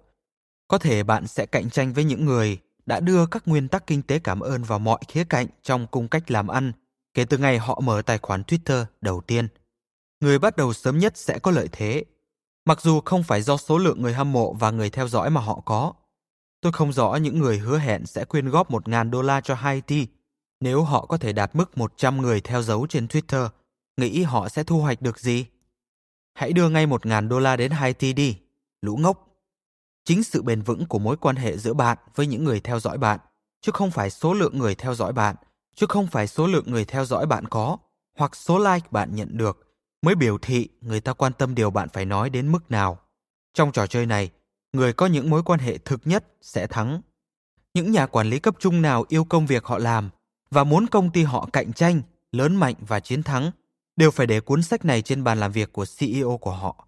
[0.68, 4.02] Có thể bạn sẽ cạnh tranh với những người đã đưa các nguyên tắc kinh
[4.02, 6.72] tế cảm ơn vào mọi khía cạnh trong cung cách làm ăn
[7.14, 9.48] kể từ ngày họ mở tài khoản Twitter đầu tiên.
[10.20, 12.04] Người bắt đầu sớm nhất sẽ có lợi thế,
[12.66, 15.42] mặc dù không phải do số lượng người hâm mộ và người theo dõi mà
[15.42, 15.94] họ có.
[16.62, 20.08] Tôi không rõ những người hứa hẹn sẽ quyên góp 1.000 đô la cho Haiti
[20.62, 23.50] nếu họ có thể đạt mức 100 người theo dấu trên Twitter.
[23.98, 25.46] Nghĩ họ sẽ thu hoạch được gì?
[26.42, 28.38] Hãy đưa ngay 1.000 đô la đến Haiti đi,
[28.82, 29.28] lũ ngốc.
[30.06, 32.98] Chính sự bền vững của mối quan hệ giữa bạn với những người theo dõi
[32.98, 33.20] bạn,
[33.62, 35.36] chứ không phải số lượng người theo dõi bạn,
[35.76, 37.78] chứ không phải số lượng người theo dõi bạn có,
[38.18, 41.90] hoặc số like bạn nhận được, mới biểu thị người ta quan tâm điều bạn
[41.94, 43.00] phải nói đến mức nào.
[43.54, 44.30] Trong trò chơi này,
[44.74, 47.02] người có những mối quan hệ thực nhất sẽ thắng.
[47.74, 50.10] Những nhà quản lý cấp trung nào yêu công việc họ làm
[50.52, 53.52] và muốn công ty họ cạnh tranh, lớn mạnh và chiến thắng
[53.96, 56.88] đều phải để cuốn sách này trên bàn làm việc của CEO của họ.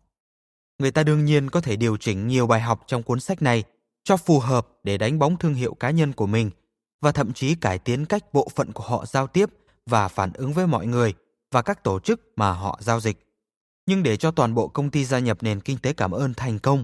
[0.79, 3.63] Người ta đương nhiên có thể điều chỉnh nhiều bài học trong cuốn sách này
[4.03, 6.51] cho phù hợp để đánh bóng thương hiệu cá nhân của mình
[7.01, 9.49] và thậm chí cải tiến cách bộ phận của họ giao tiếp
[9.85, 11.13] và phản ứng với mọi người
[11.51, 13.27] và các tổ chức mà họ giao dịch.
[13.85, 16.59] Nhưng để cho toàn bộ công ty gia nhập nền kinh tế cảm ơn thành
[16.59, 16.83] công,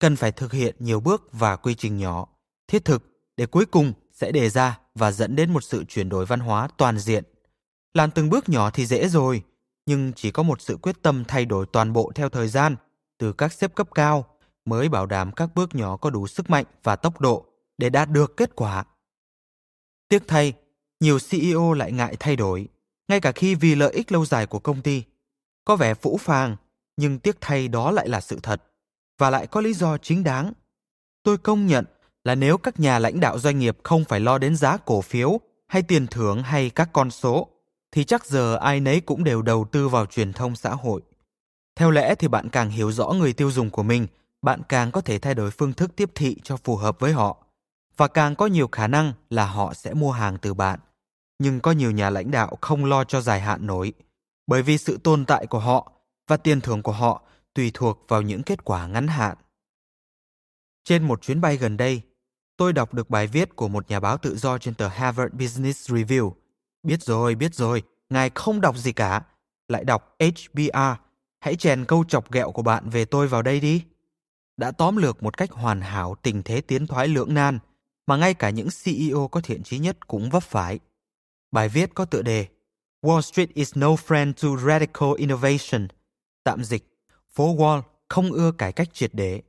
[0.00, 2.28] cần phải thực hiện nhiều bước và quy trình nhỏ,
[2.68, 3.02] thiết thực
[3.36, 6.68] để cuối cùng sẽ đề ra và dẫn đến một sự chuyển đổi văn hóa
[6.76, 7.24] toàn diện.
[7.94, 9.42] Làm từng bước nhỏ thì dễ rồi,
[9.86, 12.76] nhưng chỉ có một sự quyết tâm thay đổi toàn bộ theo thời gian
[13.18, 14.24] từ các xếp cấp cao
[14.64, 17.46] mới bảo đảm các bước nhỏ có đủ sức mạnh và tốc độ
[17.78, 18.84] để đạt được kết quả.
[20.08, 20.52] Tiếc thay,
[21.00, 22.68] nhiều CEO lại ngại thay đổi,
[23.08, 25.02] ngay cả khi vì lợi ích lâu dài của công ty.
[25.64, 26.56] Có vẻ phũ phàng,
[26.96, 28.62] nhưng tiếc thay đó lại là sự thật
[29.18, 30.52] và lại có lý do chính đáng.
[31.22, 31.84] Tôi công nhận
[32.24, 35.40] là nếu các nhà lãnh đạo doanh nghiệp không phải lo đến giá cổ phiếu
[35.68, 37.48] hay tiền thưởng hay các con số
[37.92, 41.02] thì chắc giờ ai nấy cũng đều đầu tư vào truyền thông xã hội.
[41.76, 44.06] Theo lẽ thì bạn càng hiểu rõ người tiêu dùng của mình,
[44.42, 47.44] bạn càng có thể thay đổi phương thức tiếp thị cho phù hợp với họ
[47.96, 50.80] và càng có nhiều khả năng là họ sẽ mua hàng từ bạn.
[51.38, 53.92] Nhưng có nhiều nhà lãnh đạo không lo cho dài hạn nổi,
[54.46, 55.92] bởi vì sự tồn tại của họ
[56.28, 57.22] và tiền thưởng của họ
[57.54, 59.36] tùy thuộc vào những kết quả ngắn hạn.
[60.84, 62.02] Trên một chuyến bay gần đây,
[62.56, 65.90] tôi đọc được bài viết của một nhà báo tự do trên tờ Harvard Business
[65.90, 66.32] Review.
[66.82, 69.22] Biết rồi, biết rồi, ngài không đọc gì cả,
[69.68, 70.76] lại đọc HBR.
[71.40, 73.84] Hãy chèn câu chọc ghẹo của bạn về tôi vào đây đi.
[74.56, 77.58] Đã tóm lược một cách hoàn hảo tình thế tiến thoái lưỡng nan
[78.06, 80.78] mà ngay cả những CEO có thiện trí nhất cũng vấp phải.
[81.50, 82.46] Bài viết có tựa đề
[83.02, 85.88] Wall Street is no friend to radical innovation.
[86.44, 86.84] Tạm dịch,
[87.34, 89.42] phố Wall không ưa cải cách triệt để.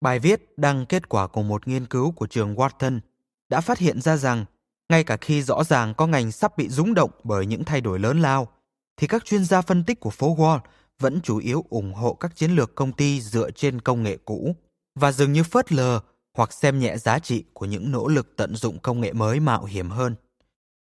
[0.00, 3.00] Bài viết đăng kết quả của một nghiên cứu của trường Wharton
[3.48, 4.44] đã phát hiện ra rằng
[4.92, 7.98] ngay cả khi rõ ràng có ngành sắp bị rúng động bởi những thay đổi
[7.98, 8.48] lớn lao,
[8.96, 10.58] thì các chuyên gia phân tích của phố Wall
[10.98, 14.56] vẫn chủ yếu ủng hộ các chiến lược công ty dựa trên công nghệ cũ
[14.94, 16.00] và dường như phớt lờ
[16.34, 19.64] hoặc xem nhẹ giá trị của những nỗ lực tận dụng công nghệ mới mạo
[19.64, 20.14] hiểm hơn.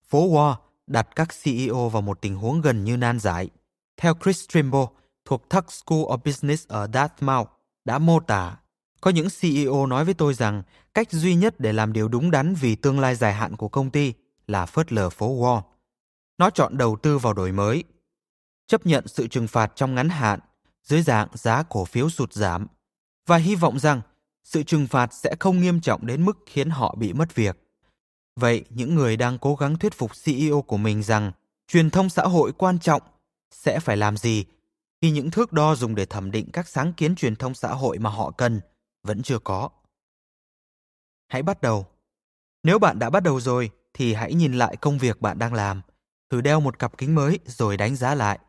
[0.09, 0.55] Phố Wall
[0.87, 3.49] đặt các CEO vào một tình huống gần như nan giải.
[3.97, 4.85] Theo Chris Trimble,
[5.25, 7.49] thuộc Tuck School of Business ở Dartmouth,
[7.85, 8.57] đã mô tả,
[9.03, 10.63] có những CEO nói với tôi rằng
[10.93, 13.89] cách duy nhất để làm điều đúng đắn vì tương lai dài hạn của công
[13.89, 14.13] ty
[14.47, 15.61] là phớt lờ phố Wall.
[16.37, 17.83] Nó chọn đầu tư vào đổi mới,
[18.67, 20.39] chấp nhận sự trừng phạt trong ngắn hạn
[20.83, 22.67] dưới dạng giá cổ phiếu sụt giảm
[23.27, 24.01] và hy vọng rằng
[24.43, 27.57] sự trừng phạt sẽ không nghiêm trọng đến mức khiến họ bị mất việc.
[28.39, 31.31] Vậy những người đang cố gắng thuyết phục CEO của mình rằng
[31.67, 33.01] truyền thông xã hội quan trọng
[33.51, 34.45] sẽ phải làm gì
[35.01, 37.99] khi những thước đo dùng để thẩm định các sáng kiến truyền thông xã hội
[37.99, 38.61] mà họ cần
[39.03, 39.69] vẫn chưa có.
[41.27, 41.87] Hãy bắt đầu.
[42.63, 45.81] Nếu bạn đã bắt đầu rồi thì hãy nhìn lại công việc bạn đang làm,
[46.29, 48.39] thử đeo một cặp kính mới rồi đánh giá lại.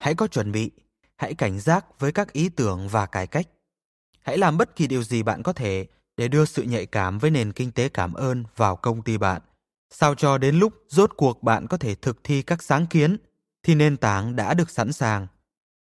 [0.00, 0.70] Hãy có chuẩn bị,
[1.16, 3.48] hãy cảnh giác với các ý tưởng và cải cách.
[4.20, 5.86] Hãy làm bất kỳ điều gì bạn có thể
[6.16, 9.42] để đưa sự nhạy cảm với nền kinh tế cảm ơn vào công ty bạn.
[9.90, 13.16] Sao cho đến lúc rốt cuộc bạn có thể thực thi các sáng kiến
[13.62, 15.26] thì nền tảng đã được sẵn sàng.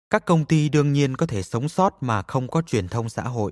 [0.09, 3.23] Các công ty đương nhiên có thể sống sót mà không có truyền thông xã
[3.23, 3.51] hội.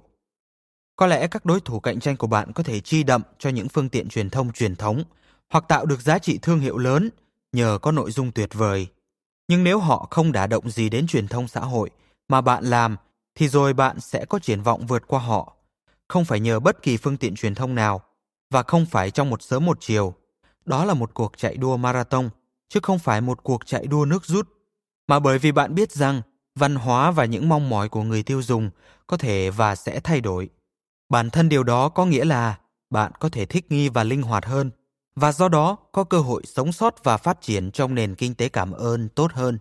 [0.96, 3.70] Có lẽ các đối thủ cạnh tranh của bạn có thể chi đậm cho những
[3.70, 5.04] phương tiện truyền thông truyền thống
[5.50, 7.10] hoặc tạo được giá trị thương hiệu lớn
[7.52, 8.88] nhờ có nội dung tuyệt vời.
[9.48, 11.90] Nhưng nếu họ không đả động gì đến truyền thông xã hội
[12.28, 12.96] mà bạn làm,
[13.36, 15.56] thì rồi bạn sẽ có triển vọng vượt qua họ.
[16.08, 18.02] Không phải nhờ bất kỳ phương tiện truyền thông nào
[18.50, 20.14] và không phải trong một sớm một chiều.
[20.66, 22.30] Đó là một cuộc chạy đua marathon,
[22.70, 24.50] chứ không phải một cuộc chạy đua nước rút.
[25.08, 26.22] Mà bởi vì bạn biết rằng
[26.56, 28.70] văn hóa và những mong mỏi của người tiêu dùng
[29.08, 30.50] có thể và sẽ thay đổi.
[31.10, 32.60] Bản thân điều đó có nghĩa là
[32.90, 34.72] bạn có thể thích nghi và linh hoạt hơn
[35.15, 38.49] và do đó có cơ hội sống sót và phát triển trong nền kinh tế
[38.49, 39.60] cảm ơn tốt hơn.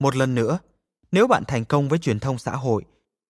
[0.00, 0.58] Một lần nữa,
[1.12, 2.84] nếu bạn thành công với truyền thông xã hội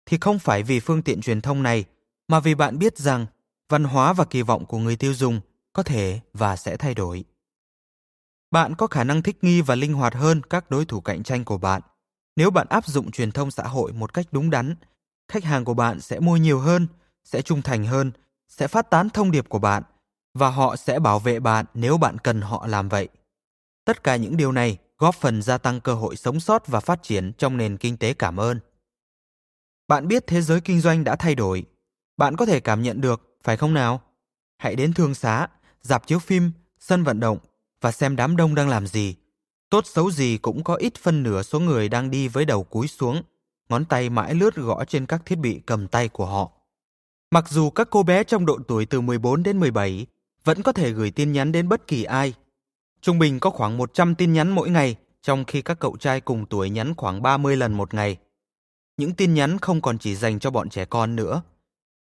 [0.06, 1.84] thì không phải vì phương tiện truyền thông này
[2.28, 3.26] mà vì bạn biết rằng
[3.68, 5.40] văn hóa và kỳ vọng của người tiêu dùng
[5.72, 7.24] có thể và sẽ thay đổi.
[8.50, 11.44] Bạn có khả năng thích nghi và linh hoạt hơn các đối thủ cạnh tranh
[11.44, 11.82] của bạn.
[12.36, 14.74] Nếu bạn áp dụng truyền thông xã hội một cách đúng đắn,
[15.28, 16.86] khách hàng của bạn sẽ mua nhiều hơn,
[17.24, 18.12] sẽ trung thành hơn,
[18.48, 19.82] sẽ phát tán thông điệp của bạn
[20.34, 23.08] và họ sẽ bảo vệ bạn nếu bạn cần họ làm vậy.
[23.84, 27.02] Tất cả những điều này góp phần gia tăng cơ hội sống sót và phát
[27.02, 28.60] triển trong nền kinh tế cảm ơn.
[29.88, 31.64] Bạn biết thế giới kinh doanh đã thay đổi.
[32.16, 34.02] Bạn có thể cảm nhận được, phải không nào?
[34.58, 35.46] Hãy đến thương xá,
[35.82, 37.38] dạp chiếu phim, sân vận động
[37.80, 39.16] và xem đám đông đang làm gì.
[39.70, 42.88] Tốt xấu gì cũng có ít phân nửa số người đang đi với đầu cúi
[42.88, 43.22] xuống,
[43.68, 46.52] ngón tay mãi lướt gõ trên các thiết bị cầm tay của họ.
[47.30, 50.06] Mặc dù các cô bé trong độ tuổi từ 14 đến 17
[50.44, 52.34] vẫn có thể gửi tin nhắn đến bất kỳ ai.
[53.00, 56.46] Trung bình có khoảng 100 tin nhắn mỗi ngày, trong khi các cậu trai cùng
[56.46, 58.16] tuổi nhắn khoảng 30 lần một ngày.
[58.96, 61.42] Những tin nhắn không còn chỉ dành cho bọn trẻ con nữa.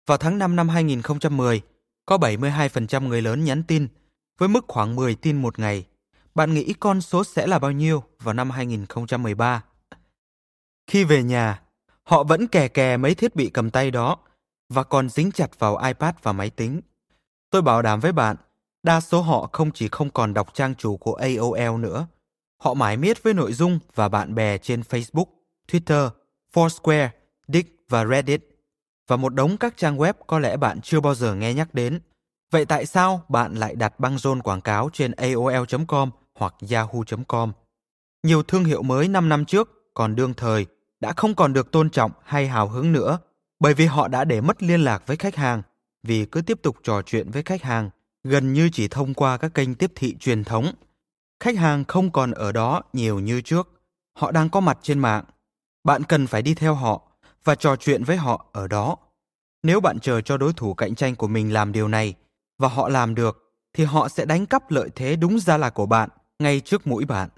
[0.06, 1.60] Vào tháng 5 năm 2010,
[2.06, 3.88] có 72% người lớn nhắn tin,
[4.38, 5.86] với mức khoảng 10 tin một ngày.
[6.34, 9.64] Bạn nghĩ con số sẽ là bao nhiêu vào năm 2013?
[10.90, 11.62] Khi về nhà,
[12.02, 14.16] họ vẫn kè kè mấy thiết bị cầm tay đó
[14.68, 16.80] và còn dính chặt vào iPad và máy tính.
[17.50, 18.36] Tôi bảo đảm với bạn,
[18.82, 22.06] đa số họ không chỉ không còn đọc trang chủ của AOL nữa,
[22.62, 25.24] họ mãi miết với nội dung và bạn bè trên Facebook,
[25.68, 26.10] Twitter,
[26.54, 27.08] Foursquare,
[27.48, 28.42] Dick và Reddit
[29.08, 32.00] và một đống các trang web có lẽ bạn chưa bao giờ nghe nhắc đến.
[32.50, 37.52] Vậy tại sao bạn lại đặt băng rôn quảng cáo trên AOL.com hoặc Yahoo.com?
[38.22, 40.66] Nhiều thương hiệu mới 5 năm trước còn đương thời
[41.00, 43.18] đã không còn được tôn trọng hay hào hứng nữa
[43.60, 45.62] bởi vì họ đã để mất liên lạc với khách hàng
[46.02, 47.90] vì cứ tiếp tục trò chuyện với khách hàng
[48.24, 50.72] gần như chỉ thông qua các kênh tiếp thị truyền thống.
[51.40, 53.68] Khách hàng không còn ở đó nhiều như trước,
[54.18, 55.24] họ đang có mặt trên mạng.
[55.84, 57.02] Bạn cần phải đi theo họ
[57.44, 58.96] và trò chuyện với họ ở đó.
[59.62, 62.14] Nếu bạn chờ cho đối thủ cạnh tranh của mình làm điều này
[62.58, 65.86] và họ làm được thì họ sẽ đánh cắp lợi thế đúng ra là của
[65.86, 66.08] bạn
[66.38, 67.28] ngay trước mũi bạn.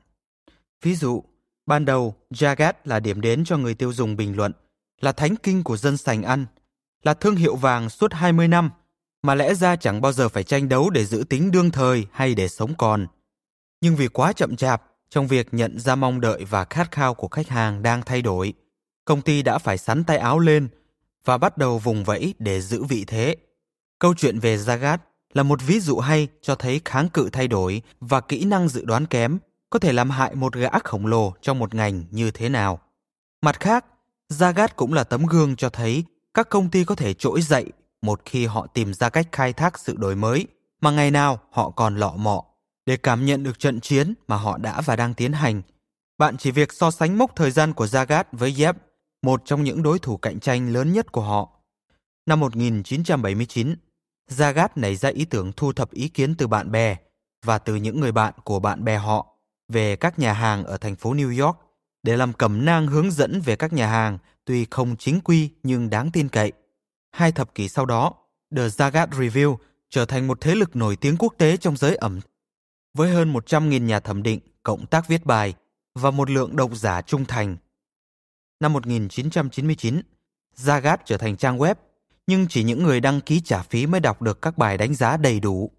[0.83, 1.25] Ví dụ,
[1.67, 4.53] ban đầu Jagat là điểm đến cho người tiêu dùng bình luận,
[5.01, 6.47] là thánh kinh của dân sành ăn–
[7.03, 8.71] là thương hiệu vàng suốt 20 năm,
[9.23, 12.35] mà lẽ ra chẳng bao giờ phải tranh đấu để giữ tính đương thời hay
[12.35, 13.07] để sống còn.
[13.81, 17.29] Nhưng vì quá chậm chạp trong việc nhận ra mong đợi và khát khao của
[17.29, 18.53] khách hàng đang thay đổi,
[19.05, 20.69] công ty đã phải sắn tay áo lên
[21.25, 23.37] và bắt đầu vùng vẫy để giữ vị thế.
[23.99, 24.99] Câu chuyện về Zagat
[25.33, 28.85] là một ví dụ hay cho thấy kháng cự thay đổi và kỹ năng dự
[28.85, 29.39] đoán kém
[29.73, 32.79] có thể làm hại một gã khổng lồ trong một ngành như thế nào.
[33.43, 33.85] Mặt khác,
[34.33, 36.05] Zagat cũng là tấm gương cho thấy
[36.35, 37.73] các công ty có thể trỗi dậy
[38.03, 40.47] một khi họ tìm ra cách khai thác sự đổi mới
[40.81, 42.45] mà ngày nào họ còn lọ mọ
[42.87, 45.63] để cảm nhận được trận chiến mà họ đã và đang tiến hành.
[46.19, 48.77] Bạn chỉ việc so sánh mốc thời gian của Zagat với Yep,
[49.23, 51.51] một trong những đối thủ cạnh tranh lớn nhất của họ.
[52.27, 53.75] Năm 1979,
[54.31, 56.97] Zagat nảy ra ý tưởng thu thập ý kiến từ bạn bè
[57.45, 59.32] và từ những người bạn của bạn bè họ
[59.69, 61.57] về các nhà hàng ở thành phố New York
[62.03, 65.91] để làm cẩm nang hướng dẫn về các nhà hàng tuy không chính quy nhưng
[65.91, 66.53] đáng tin cậy.
[67.11, 68.15] Hai thập kỷ sau đó,
[68.57, 69.57] The Zagat Review
[69.91, 72.21] trở thành một thế lực nổi tiếng quốc tế trong giới ẩm
[72.95, 75.55] với hơn 100.000 nhà thẩm định, cộng tác viết bài
[75.95, 77.57] và một lượng độc giả trung thành.
[78.61, 80.01] Năm 1999,
[80.57, 81.75] Zagat trở thành trang web,
[82.27, 85.17] nhưng chỉ những người đăng ký trả phí mới đọc được các bài đánh giá
[85.17, 85.71] đầy đủ.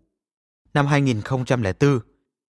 [0.73, 1.99] Năm 2004,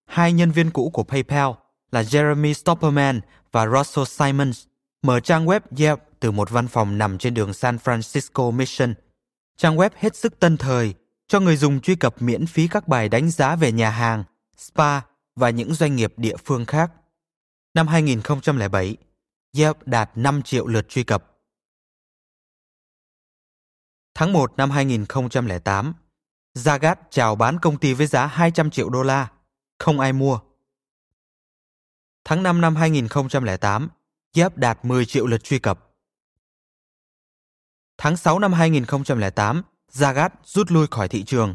[0.06, 1.50] hai nhân viên cũ của PayPal
[1.90, 3.20] là Jeremy Stopperman
[3.52, 4.64] và Russell Simons
[5.02, 8.94] mở trang web Yelp từ một văn phòng nằm trên đường San Francisco Mission.
[9.56, 10.94] Trang web hết sức tân thời,
[11.28, 14.24] cho người dùng truy cập miễn phí các bài đánh giá về nhà hàng,
[14.56, 15.00] spa
[15.36, 16.92] và những doanh nghiệp địa phương khác.
[17.74, 18.96] Năm 2007,
[19.56, 21.30] Yelp đạt 5 triệu lượt truy cập.
[24.14, 25.94] Tháng 1 năm 2008,
[26.54, 29.28] Zagat chào bán công ty với giá 200 triệu đô la.
[29.78, 30.38] Không ai mua.
[32.24, 33.88] Tháng 5 năm 2008,
[34.34, 35.90] Yelp đạt 10 triệu lượt truy cập.
[37.98, 41.54] Tháng 6 năm 2008, Zagat rút lui khỏi thị trường.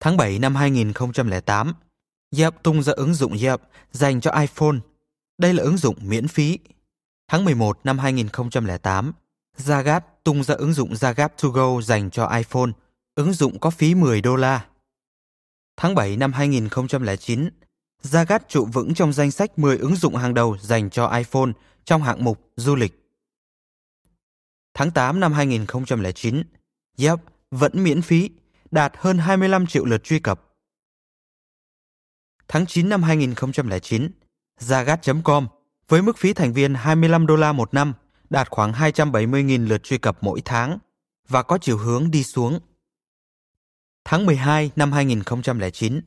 [0.00, 1.74] Tháng 7 năm 2008,
[2.36, 3.62] Yelp tung ra ứng dụng Yelp
[3.92, 4.76] dành cho iPhone.
[5.38, 6.58] Đây là ứng dụng miễn phí.
[7.28, 9.12] Tháng 11 năm 2008,
[9.56, 12.70] Zagat tung ra ứng dụng Zagat To Go dành cho iPhone.
[13.14, 14.69] Ứng dụng có phí 10 đô la.
[15.82, 17.48] Tháng 7 năm 2009,
[18.02, 21.50] Zagat trụ vững trong danh sách 10 ứng dụng hàng đầu dành cho iPhone
[21.84, 23.10] trong hạng mục du lịch.
[24.74, 26.42] Tháng 8 năm 2009,
[26.98, 27.20] Yelp
[27.50, 28.30] vẫn miễn phí,
[28.70, 30.42] đạt hơn 25 triệu lượt truy cập.
[32.48, 34.10] Tháng 9 năm 2009,
[34.60, 35.48] Zagat.com
[35.88, 37.94] với mức phí thành viên 25 đô la một năm,
[38.30, 40.78] đạt khoảng 270.000 lượt truy cập mỗi tháng
[41.28, 42.60] và có chiều hướng đi xuống.
[44.10, 46.00] Tháng 12 năm 2009,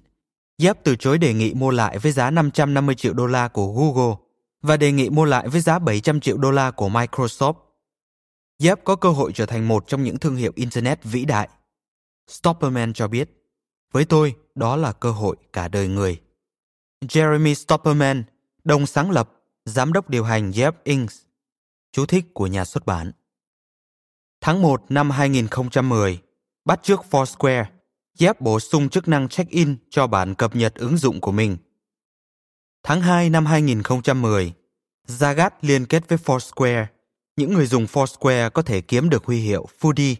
[0.61, 4.15] Yelp từ chối đề nghị mua lại với giá 550 triệu đô la của Google
[4.61, 7.53] và đề nghị mua lại với giá 700 triệu đô la của Microsoft.
[8.63, 11.49] Yelp có cơ hội trở thành một trong những thương hiệu Internet vĩ đại.
[12.27, 13.29] Stopperman cho biết,
[13.91, 16.21] với tôi, đó là cơ hội cả đời người.
[17.01, 18.23] Jeremy Stopperman,
[18.63, 19.29] đồng sáng lập,
[19.65, 21.09] giám đốc điều hành Yelp Inc.
[21.91, 23.11] Chú thích của nhà xuất bản.
[24.41, 26.19] Tháng 1 năm 2010,
[26.65, 27.65] bắt trước Foursquare,
[28.19, 31.57] Yelp bổ sung chức năng check-in cho bản cập nhật ứng dụng của mình.
[32.83, 34.53] Tháng 2 năm 2010,
[35.07, 36.85] Zagat liên kết với Foursquare.
[37.35, 40.15] Những người dùng Foursquare có thể kiếm được huy hiệu Foodie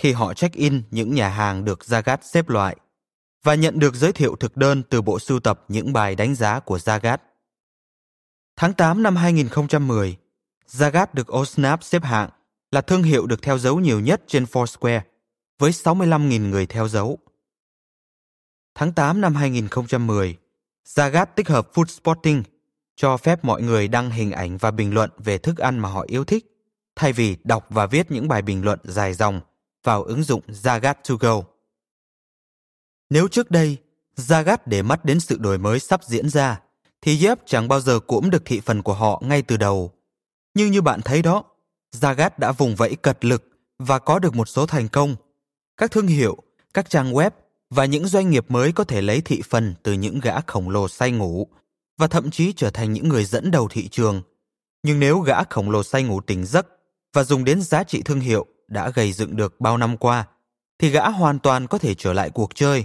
[0.00, 2.76] khi họ check-in những nhà hàng được Zagat xếp loại
[3.42, 6.60] và nhận được giới thiệu thực đơn từ bộ sưu tập những bài đánh giá
[6.60, 7.18] của Zagat.
[8.56, 10.16] Tháng 8 năm 2010,
[10.68, 12.30] Zagat được Osnap xếp hạng
[12.70, 15.00] là thương hiệu được theo dấu nhiều nhất trên Foursquare
[15.60, 17.18] với 65.000 người theo dấu.
[18.74, 20.36] Tháng 8 năm 2010,
[20.88, 22.42] Zagat tích hợp Food Spotting
[22.96, 26.04] cho phép mọi người đăng hình ảnh và bình luận về thức ăn mà họ
[26.08, 26.46] yêu thích,
[26.96, 29.40] thay vì đọc và viết những bài bình luận dài dòng
[29.84, 31.42] vào ứng dụng Zagat to go.
[33.10, 33.76] Nếu trước đây,
[34.16, 36.60] Zagat để mắt đến sự đổi mới sắp diễn ra,
[37.00, 39.92] thì Yep chẳng bao giờ cũng được thị phần của họ ngay từ đầu.
[40.54, 41.44] Nhưng như bạn thấy đó,
[41.92, 45.16] Zagat đã vùng vẫy cật lực và có được một số thành công.
[45.80, 46.36] Các thương hiệu,
[46.74, 47.30] các trang web
[47.70, 50.88] và những doanh nghiệp mới có thể lấy thị phần từ những gã khổng lồ
[50.88, 51.46] say ngủ
[51.98, 54.22] và thậm chí trở thành những người dẫn đầu thị trường.
[54.82, 56.66] Nhưng nếu gã khổng lồ say ngủ tỉnh giấc
[57.12, 60.26] và dùng đến giá trị thương hiệu đã gây dựng được bao năm qua,
[60.78, 62.84] thì gã hoàn toàn có thể trở lại cuộc chơi.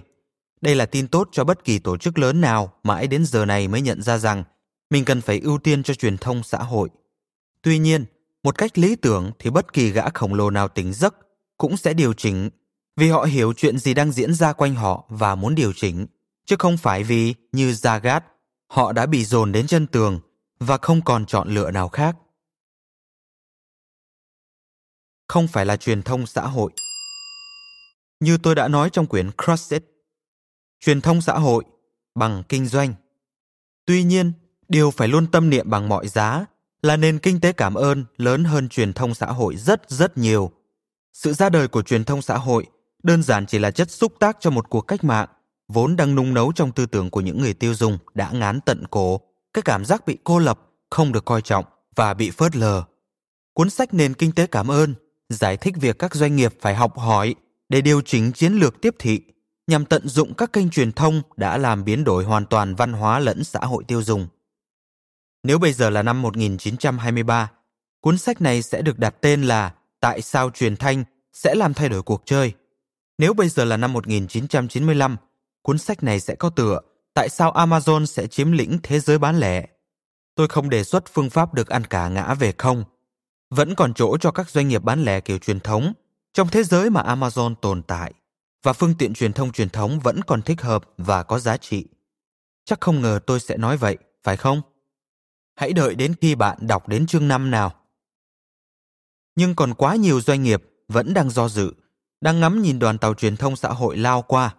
[0.62, 3.68] Đây là tin tốt cho bất kỳ tổ chức lớn nào mãi đến giờ này
[3.68, 4.44] mới nhận ra rằng
[4.90, 6.90] mình cần phải ưu tiên cho truyền thông xã hội.
[7.62, 8.06] Tuy nhiên,
[8.44, 11.16] một cách lý tưởng thì bất kỳ gã khổng lồ nào tỉnh giấc
[11.58, 12.50] cũng sẽ điều chỉnh
[12.96, 16.08] vì họ hiểu chuyện gì đang diễn ra quanh họ và muốn điều chỉnh,
[16.46, 18.22] chứ không phải vì, như Zagat,
[18.68, 20.20] họ đã bị dồn đến chân tường
[20.60, 22.18] và không còn chọn lựa nào khác.
[25.28, 26.72] Không phải là truyền thông xã hội.
[28.20, 29.84] Như tôi đã nói trong quyển Crossed, It,
[30.80, 31.64] truyền thông xã hội
[32.16, 32.94] bằng kinh doanh.
[33.86, 34.34] Tuy nhiên,
[34.68, 36.46] điều phải luôn tâm niệm bằng mọi giá
[36.82, 40.52] là nền kinh tế cảm ơn lớn hơn truyền thông xã hội rất rất nhiều.
[41.14, 42.66] Sự ra đời của truyền thông xã hội
[43.06, 45.28] đơn giản chỉ là chất xúc tác cho một cuộc cách mạng
[45.68, 48.84] vốn đang nung nấu trong tư tưởng của những người tiêu dùng đã ngán tận
[48.92, 49.22] cổ
[49.54, 50.60] cái cảm giác bị cô lập,
[50.90, 51.66] không được coi trọng
[51.96, 52.84] và bị phớt lờ.
[53.54, 54.94] Cuốn sách Nền kinh tế cảm ơn
[55.30, 57.36] giải thích việc các doanh nghiệp phải học hỏi
[57.70, 59.22] để điều chỉnh chiến lược tiếp thị
[59.68, 63.20] nhằm tận dụng các kênh truyền thông đã làm biến đổi hoàn toàn văn hóa
[63.20, 64.28] lẫn xã hội tiêu dùng.
[65.44, 67.52] Nếu bây giờ là năm 1923,
[68.02, 69.74] cuốn sách này sẽ được đặt tên là
[70.06, 71.04] Tại sao truyền thanh
[71.34, 72.54] sẽ làm thay đổi cuộc chơi.
[73.18, 75.18] Nếu bây giờ là năm 1995,
[75.62, 76.80] cuốn sách này sẽ có tựa
[77.16, 79.68] Tại sao Amazon sẽ chiếm lĩnh thế giới bán lẻ?
[80.36, 82.84] Tôi không đề xuất phương pháp được ăn cả ngã về không.
[83.50, 85.94] Vẫn còn chỗ cho các doanh nghiệp bán lẻ kiểu truyền thống
[86.34, 88.14] trong thế giới mà Amazon tồn tại
[88.64, 91.86] và phương tiện truyền thông truyền thống vẫn còn thích hợp và có giá trị.
[92.66, 94.62] Chắc không ngờ tôi sẽ nói vậy, phải không?
[95.56, 97.76] Hãy đợi đến khi bạn đọc đến chương 5 nào.
[99.36, 101.74] Nhưng còn quá nhiều doanh nghiệp vẫn đang do dự,
[102.22, 104.56] đang ngắm nhìn đoàn tàu truyền thông xã hội lao qua.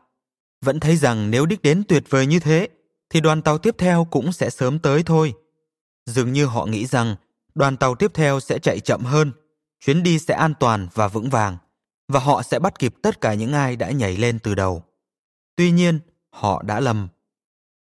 [0.65, 2.69] Vẫn thấy rằng nếu đích đến tuyệt vời như thế,
[3.11, 5.35] thì đoàn tàu tiếp theo cũng sẽ sớm tới thôi.
[6.07, 7.17] Dường như họ nghĩ rằng
[7.55, 9.33] đoàn tàu tiếp theo sẽ chạy chậm hơn,
[9.81, 11.57] chuyến đi sẽ an toàn và vững vàng,
[12.09, 14.83] và họ sẽ bắt kịp tất cả những ai đã nhảy lên từ đầu.
[15.57, 16.01] Tuy nhiên,
[16.31, 17.09] họ đã lầm.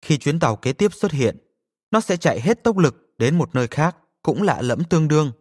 [0.02, 1.38] Khi chuyến tàu kế tiếp xuất hiện,
[1.92, 5.32] nó sẽ chạy hết tốc lực đến một nơi khác cũng lạ lẫm tương đương.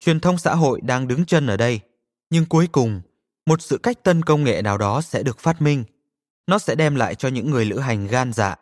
[0.00, 1.80] Truyền thông xã hội đang đứng chân ở đây,
[2.30, 3.00] nhưng cuối cùng,
[3.48, 5.84] một sự cách tân công nghệ nào đó sẽ được phát minh.
[6.46, 8.56] Nó sẽ đem lại cho những người lữ hành gan dạ,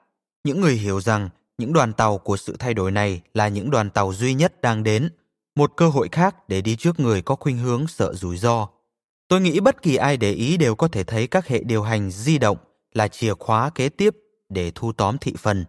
[0.44, 3.90] những người hiểu rằng những đoàn tàu của sự thay đổi này là những đoàn
[3.90, 5.08] tàu duy nhất đang đến,
[5.56, 8.68] một cơ hội khác để đi trước người có khuynh hướng sợ rủi ro.
[9.28, 12.10] Tôi nghĩ bất kỳ ai để ý đều có thể thấy các hệ điều hành
[12.10, 12.56] di động
[12.92, 14.16] là chìa khóa kế tiếp
[14.48, 15.64] để thu tóm thị phần.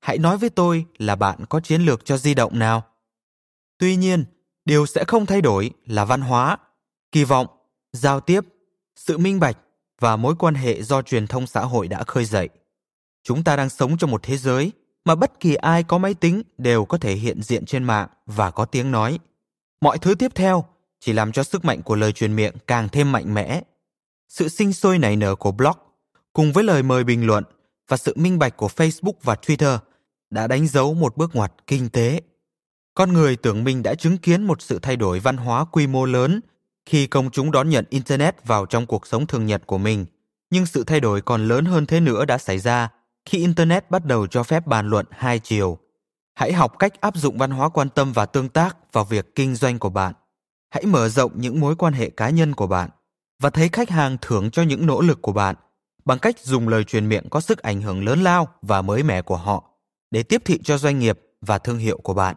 [0.00, 2.82] Hãy nói với tôi là bạn có chiến lược cho di động nào.
[3.78, 4.24] Tuy nhiên,
[4.64, 6.58] điều sẽ không thay đổi là văn hóa,
[7.12, 7.46] kỳ vọng,
[7.92, 8.40] giao tiếp,
[8.96, 9.58] sự minh bạch
[10.00, 12.48] và mối quan hệ do truyền thông xã hội đã khơi dậy.
[13.22, 14.72] Chúng ta đang sống trong một thế giới
[15.04, 18.50] mà bất kỳ ai có máy tính đều có thể hiện diện trên mạng và
[18.50, 19.18] có tiếng nói.
[19.80, 20.64] Mọi thứ tiếp theo
[21.00, 23.62] chỉ làm cho sức mạnh của lời truyền miệng càng thêm mạnh mẽ.
[24.28, 25.76] Sự sinh sôi nảy nở của blog
[26.32, 27.44] cùng với lời mời bình luận
[27.88, 29.78] và sự minh bạch của Facebook và Twitter
[30.30, 32.20] đã đánh dấu một bước ngoặt kinh tế.
[32.94, 36.04] Con người tưởng mình đã chứng kiến một sự thay đổi văn hóa quy mô
[36.04, 36.40] lớn
[36.86, 40.06] khi công chúng đón nhận Internet vào trong cuộc sống thường nhật của mình.
[40.50, 42.88] Nhưng sự thay đổi còn lớn hơn thế nữa đã xảy ra
[43.24, 45.78] khi Internet bắt đầu cho phép bàn luận hai chiều.
[46.34, 49.54] Hãy học cách áp dụng văn hóa quan tâm và tương tác vào việc kinh
[49.54, 50.14] doanh của bạn.
[50.70, 52.90] Hãy mở rộng những mối quan hệ cá nhân của bạn
[53.42, 55.56] và thấy khách hàng thưởng cho những nỗ lực của bạn
[56.04, 59.22] bằng cách dùng lời truyền miệng có sức ảnh hưởng lớn lao và mới mẻ
[59.22, 59.64] của họ
[60.10, 62.36] để tiếp thị cho doanh nghiệp và thương hiệu của bạn.